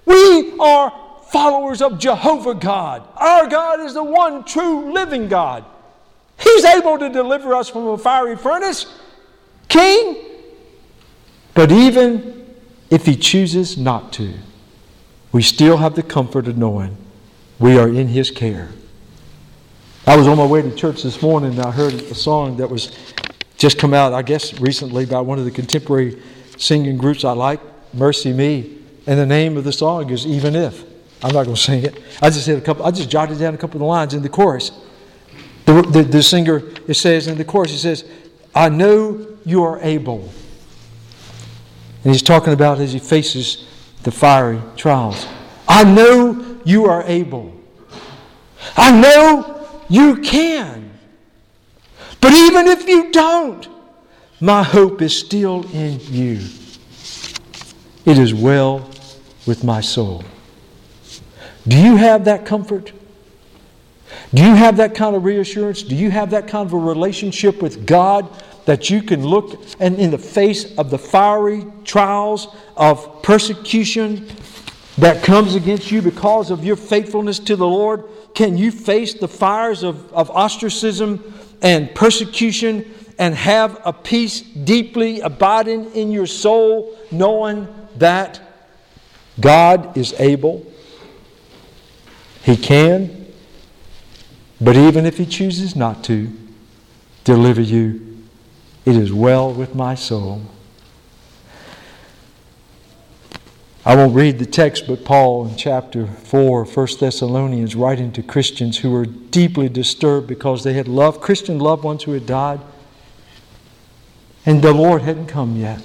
We 0.05 0.57
are 0.57 0.93
followers 1.33 1.81
of 1.81 1.99
Jehovah 1.99 2.53
God. 2.53 3.05
Our 3.17 3.49
God 3.49 3.81
is 3.81 3.93
the 3.93 4.03
one 4.05 4.45
true 4.45 4.93
living 4.93 5.27
God. 5.27 5.65
He's 6.39 6.63
able 6.63 6.97
to 6.99 7.09
deliver 7.09 7.53
us 7.53 7.67
from 7.67 7.85
a 7.87 7.97
fiery 7.97 8.37
furnace, 8.37 8.85
King. 9.67 10.15
But 11.55 11.73
even 11.73 12.55
if 12.89 13.05
He 13.05 13.17
chooses 13.17 13.77
not 13.77 14.13
to, 14.13 14.33
we 15.33 15.41
still 15.41 15.75
have 15.75 15.95
the 15.95 16.03
comfort 16.03 16.47
of 16.47 16.57
knowing 16.57 16.95
we 17.59 17.77
are 17.77 17.89
in 17.89 18.07
His 18.07 18.31
care. 18.31 18.69
I 20.05 20.17
was 20.17 20.27
on 20.27 20.37
my 20.37 20.45
way 20.45 20.61
to 20.61 20.75
church 20.75 21.03
this 21.03 21.21
morning 21.21 21.51
and 21.51 21.61
I 21.61 21.71
heard 21.71 21.93
a 21.93 22.13
song 22.13 22.57
that 22.57 22.69
was 22.69 22.97
just 23.57 23.79
come 23.79 23.93
out, 23.93 24.11
I 24.11 24.21
guess, 24.21 24.59
recently 24.59 25.05
by 25.05 25.21
one 25.21 25.39
of 25.39 25.45
the 25.45 25.51
contemporary 25.51 26.21
singing 26.57 26.97
groups 26.97 27.23
I 27.23 27.31
like, 27.31 27.61
MercyMe. 27.95 28.81
And 29.07 29.17
the 29.17 29.25
name 29.25 29.55
of 29.55 29.63
the 29.63 29.71
song 29.71 30.09
is 30.09 30.27
Even 30.27 30.57
If. 30.57 30.83
I'm 31.23 31.33
not 31.33 31.45
going 31.45 31.55
to 31.55 31.61
sing 31.61 31.83
it. 31.83 32.03
I 32.21 32.29
just 32.29 32.45
had 32.45 32.57
a 32.57 32.61
couple, 32.61 32.85
I 32.85 32.91
just 32.91 33.09
jotted 33.09 33.39
down 33.39 33.53
a 33.53 33.57
couple 33.57 33.77
of 33.77 33.79
the 33.79 33.85
lines 33.85 34.13
in 34.13 34.21
the 34.21 34.27
chorus. 34.27 34.73
The, 35.65 35.81
the, 35.83 36.03
the 36.03 36.21
singer, 36.21 36.61
it 36.85 36.95
says 36.95 37.27
in 37.27 37.37
the 37.37 37.45
chorus, 37.45 37.71
it 37.71 37.79
says, 37.79 38.03
I 38.53 38.67
know 38.67 39.25
you 39.45 39.63
are 39.63 39.79
able. 39.79 40.29
And 42.03 42.11
he's 42.11 42.21
talking 42.21 42.51
about 42.51 42.79
as 42.79 42.91
he 42.91 42.99
faces 42.99 43.65
the 44.03 44.11
fiery 44.11 44.59
trials. 44.75 45.25
I 45.65 45.85
know 45.85 46.59
you 46.65 46.87
are 46.87 47.03
able. 47.03 47.57
I 48.75 48.91
know 48.91 49.62
you 49.93 50.17
can. 50.17 50.89
But 52.19 52.33
even 52.33 52.67
if 52.67 52.87
you 52.87 53.11
don't, 53.11 53.67
my 54.41 54.63
hope 54.63 55.03
is 55.03 55.15
still 55.15 55.63
in 55.71 55.99
you. 55.99 56.39
It 58.03 58.17
is 58.17 58.33
well 58.33 58.89
with 59.45 59.63
my 59.63 59.81
soul. 59.81 60.23
Do 61.67 61.77
you 61.77 61.95
have 61.95 62.25
that 62.25 62.43
comfort? 62.43 62.91
Do 64.33 64.43
you 64.43 64.55
have 64.55 64.77
that 64.77 64.95
kind 64.95 65.15
of 65.15 65.25
reassurance? 65.25 65.83
Do 65.83 65.95
you 65.95 66.09
have 66.09 66.31
that 66.31 66.47
kind 66.47 66.65
of 66.65 66.73
a 66.73 66.77
relationship 66.77 67.61
with 67.61 67.85
God 67.85 68.27
that 68.65 68.89
you 68.89 69.03
can 69.03 69.23
look 69.23 69.61
and 69.79 69.99
in 69.99 70.09
the 70.09 70.17
face 70.17 70.75
of 70.77 70.89
the 70.89 70.97
fiery 70.97 71.67
trials 71.83 72.47
of 72.75 73.21
persecution 73.21 74.27
that 74.97 75.23
comes 75.23 75.53
against 75.53 75.91
you 75.91 76.01
because 76.01 76.49
of 76.49 76.65
your 76.65 76.77
faithfulness 76.77 77.37
to 77.39 77.55
the 77.55 77.67
Lord? 77.67 78.05
Can 78.33 78.57
you 78.57 78.71
face 78.71 79.13
the 79.13 79.27
fires 79.27 79.83
of, 79.83 80.11
of 80.13 80.31
ostracism 80.31 81.33
and 81.61 81.93
persecution 81.93 82.93
and 83.19 83.35
have 83.35 83.79
a 83.85 83.93
peace 83.93 84.41
deeply 84.41 85.21
abiding 85.21 85.91
in 85.93 86.11
your 86.11 86.25
soul, 86.25 86.97
knowing 87.11 87.67
that 87.97 88.41
God 89.39 89.95
is 89.97 90.13
able? 90.19 90.65
He 92.43 92.57
can 92.57 93.23
But 94.63 94.77
even 94.77 95.05
if 95.05 95.17
he 95.17 95.25
chooses 95.25 95.75
not 95.75 96.05
to 96.05 96.31
deliver 97.25 97.59
you, 97.61 98.23
it 98.85 98.95
is 98.95 99.11
well 99.11 99.51
with 99.51 99.75
my 99.75 99.93
soul. 99.93 100.41
I 103.85 103.95
won't 103.95 104.15
read 104.15 104.39
the 104.39 104.45
text, 104.45 104.87
but 104.87 105.03
Paul 105.03 105.45
in 105.45 105.57
chapter 105.57 106.07
4, 106.07 106.63
1 106.63 106.87
Thessalonians, 106.99 107.75
writing 107.75 108.13
to 108.13 108.23
Christians 108.23 108.77
who 108.77 108.91
were 108.91 109.05
deeply 109.05 109.67
disturbed 109.67 110.25
because 110.27 110.63
they 110.63 110.73
had 110.73 110.87
loved 110.87 111.19
Christian 111.19 111.59
loved 111.59 111.83
ones 111.83 112.03
who 112.03 112.13
had 112.13 112.25
died, 112.25 112.61
and 114.45 114.61
the 114.61 114.71
Lord 114.71 115.01
hadn't 115.01 115.27
come 115.27 115.57
yet. 115.57 115.81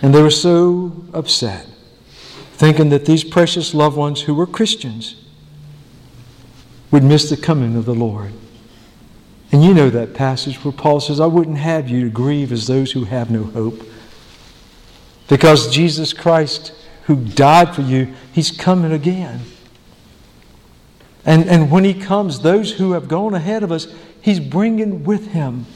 And 0.00 0.14
they 0.14 0.22
were 0.22 0.30
so 0.30 1.04
upset, 1.12 1.66
thinking 2.52 2.90
that 2.90 3.06
these 3.06 3.24
precious 3.24 3.74
loved 3.74 3.96
ones 3.96 4.22
who 4.22 4.34
were 4.34 4.46
Christians 4.46 5.16
would 6.92 7.02
miss 7.02 7.28
the 7.28 7.36
coming 7.36 7.76
of 7.76 7.84
the 7.84 7.94
Lord. 7.94 8.32
And 9.50 9.64
you 9.64 9.74
know 9.74 9.90
that 9.90 10.14
passage 10.14 10.64
where 10.64 10.72
Paul 10.72 11.00
says, 11.00 11.18
I 11.18 11.26
wouldn't 11.26 11.58
have 11.58 11.88
you 11.88 12.04
to 12.04 12.10
grieve 12.10 12.52
as 12.52 12.68
those 12.68 12.92
who 12.92 13.04
have 13.04 13.28
no 13.28 13.44
hope. 13.44 13.82
Because 15.28 15.72
Jesus 15.72 16.12
Christ, 16.12 16.72
who 17.04 17.16
died 17.16 17.74
for 17.74 17.82
you, 17.82 18.14
He's 18.32 18.50
coming 18.50 18.92
again. 18.92 19.40
And, 21.24 21.48
and 21.48 21.70
when 21.70 21.84
He 21.84 21.94
comes, 21.94 22.40
those 22.40 22.72
who 22.72 22.92
have 22.92 23.08
gone 23.08 23.34
ahead 23.34 23.62
of 23.62 23.72
us, 23.72 23.88
He's 24.20 24.40
bringing 24.40 25.04
with 25.04 25.28
Him. 25.28 25.66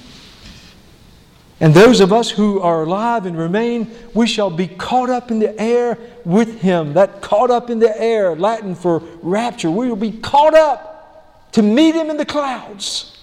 And 1.62 1.74
those 1.74 2.00
of 2.00 2.12
us 2.12 2.30
who 2.30 2.60
are 2.60 2.84
alive 2.84 3.26
and 3.26 3.36
remain, 3.36 3.90
we 4.14 4.26
shall 4.26 4.48
be 4.48 4.66
caught 4.66 5.10
up 5.10 5.30
in 5.30 5.40
the 5.40 5.60
air 5.60 5.98
with 6.24 6.60
Him. 6.60 6.94
That 6.94 7.20
caught 7.20 7.50
up 7.50 7.68
in 7.68 7.80
the 7.80 8.00
air, 8.00 8.34
Latin 8.34 8.74
for 8.74 9.02
rapture. 9.20 9.70
We 9.70 9.88
will 9.88 9.96
be 9.96 10.12
caught 10.12 10.54
up 10.54 11.52
to 11.52 11.62
meet 11.62 11.94
Him 11.94 12.08
in 12.08 12.16
the 12.16 12.24
clouds. 12.24 13.18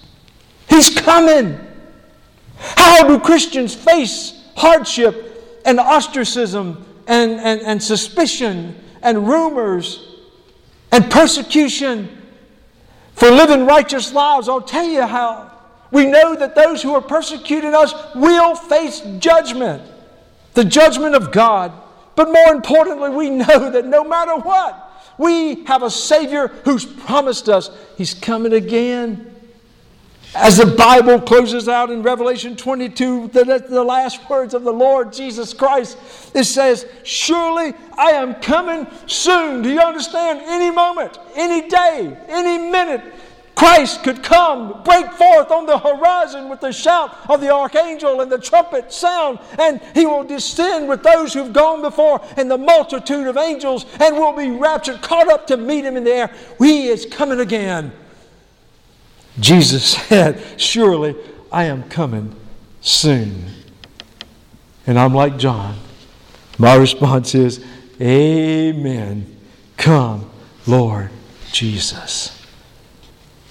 He's 0.69 0.89
coming. 0.89 1.59
How 2.57 3.07
do 3.07 3.19
Christians 3.19 3.73
face 3.73 4.39
hardship 4.55 5.26
and 5.67 5.81
ostracism 5.81 6.83
and, 7.07 7.33
and, 7.33 7.61
and 7.61 7.83
suspicion 7.83 8.73
and 9.03 9.27
rumors 9.27 10.15
and 10.91 11.11
persecution 11.11 12.09
for 13.13 13.29
living 13.29 13.65
righteous 13.65 14.13
lives. 14.13 14.47
I'll 14.47 14.61
tell 14.61 14.85
you 14.85 15.05
how. 15.05 15.51
We 15.91 16.05
know 16.05 16.35
that 16.35 16.55
those 16.55 16.81
who 16.81 16.93
are 16.95 17.01
persecuting 17.01 17.75
us 17.75 17.93
will 18.15 18.55
face 18.55 19.01
judgment, 19.19 19.83
the 20.53 20.63
judgment 20.63 21.15
of 21.15 21.31
God. 21.31 21.73
But 22.15 22.31
more 22.31 22.53
importantly, 22.53 23.09
we 23.09 23.29
know 23.45 23.69
that 23.69 23.85
no 23.85 24.05
matter 24.05 24.37
what, 24.37 24.83
we 25.17 25.65
have 25.65 25.83
a 25.83 25.91
Savior 25.91 26.47
who's 26.63 26.85
promised 26.85 27.49
us 27.49 27.69
He's 27.97 28.13
coming 28.13 28.53
again. 28.53 29.35
As 30.35 30.57
the 30.57 30.65
Bible 30.65 31.19
closes 31.21 31.67
out 31.67 31.89
in 31.89 32.03
Revelation 32.03 32.55
22, 32.55 33.29
the, 33.29 33.65
the 33.67 33.83
last 33.83 34.29
words 34.29 34.53
of 34.53 34.63
the 34.63 34.73
Lord 34.73 35.13
Jesus 35.13 35.53
Christ, 35.53 35.97
it 36.35 36.43
says, 36.43 36.85
Surely 37.03 37.73
I 37.97 38.11
am 38.11 38.35
coming 38.35 38.87
soon. 39.07 39.61
Do 39.61 39.71
you 39.71 39.79
understand? 39.79 40.41
Any 40.43 40.69
moment, 40.69 41.17
any 41.35 41.67
day, 41.67 42.17
any 42.27 42.57
minute, 42.69 43.01
Christ 43.55 44.03
could 44.03 44.21
come, 44.21 44.83
break 44.83 45.11
forth 45.13 45.49
on 45.49 45.65
the 45.65 45.79
horizon 45.79 46.47
with 46.47 46.59
the 46.59 46.71
shout 46.71 47.15
of 47.27 47.41
the 47.41 47.51
archangel 47.51 48.21
and 48.21 48.31
the 48.31 48.37
trumpet 48.37 48.93
sound, 48.93 49.39
and 49.57 49.81
he 49.95 50.05
will 50.05 50.23
descend 50.23 50.87
with 50.87 51.01
those 51.01 51.33
who've 51.33 51.53
gone 51.53 51.81
before 51.81 52.21
and 52.35 52.51
the 52.51 52.57
multitude 52.57 53.25
of 53.25 53.37
angels, 53.37 53.87
and 53.99 54.15
will 54.15 54.35
be 54.35 54.51
raptured, 54.51 55.01
caught 55.01 55.29
up 55.29 55.47
to 55.47 55.57
meet 55.57 55.85
him 55.85 55.97
in 55.97 56.03
the 56.03 56.11
air. 56.11 56.35
He 56.59 56.89
is 56.89 57.07
coming 57.07 57.39
again. 57.39 57.91
Jesus 59.39 59.91
said, 60.07 60.43
Surely 60.57 61.15
I 61.51 61.65
am 61.65 61.83
coming 61.89 62.35
soon. 62.81 63.45
And 64.85 64.97
I'm 64.97 65.13
like 65.13 65.37
John. 65.37 65.75
My 66.57 66.75
response 66.75 67.35
is, 67.35 67.63
Amen. 68.01 69.37
Come, 69.75 70.29
Lord 70.65 71.09
Jesus. 71.51 72.33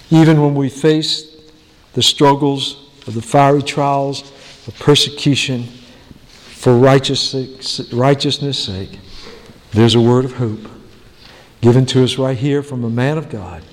Even 0.09 0.41
when 0.41 0.55
we 0.55 0.69
face 0.69 1.35
the 1.93 2.01
struggles 2.01 2.89
of 3.07 3.13
the 3.13 3.21
fiery 3.21 3.61
trials 3.61 4.21
of 4.67 4.77
persecution 4.79 5.63
for 5.63 6.77
righteousness' 6.77 8.59
sake, 8.59 8.99
there's 9.71 9.95
a 9.95 10.01
word 10.01 10.25
of 10.25 10.33
hope 10.33 10.67
given 11.61 11.85
to 11.87 12.03
us 12.03 12.17
right 12.17 12.37
here 12.37 12.63
from 12.63 12.83
a 12.83 12.89
man 12.89 13.17
of 13.17 13.29
God 13.29 13.63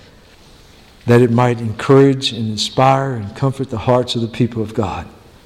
that 1.06 1.20
it 1.20 1.30
might 1.30 1.60
encourage 1.60 2.32
and 2.32 2.50
inspire 2.50 3.14
and 3.14 3.36
comfort 3.36 3.70
the 3.70 3.78
hearts 3.78 4.14
of 4.14 4.22
the 4.22 4.28
people 4.28 4.62
of 4.62 4.74
God. 4.74 5.06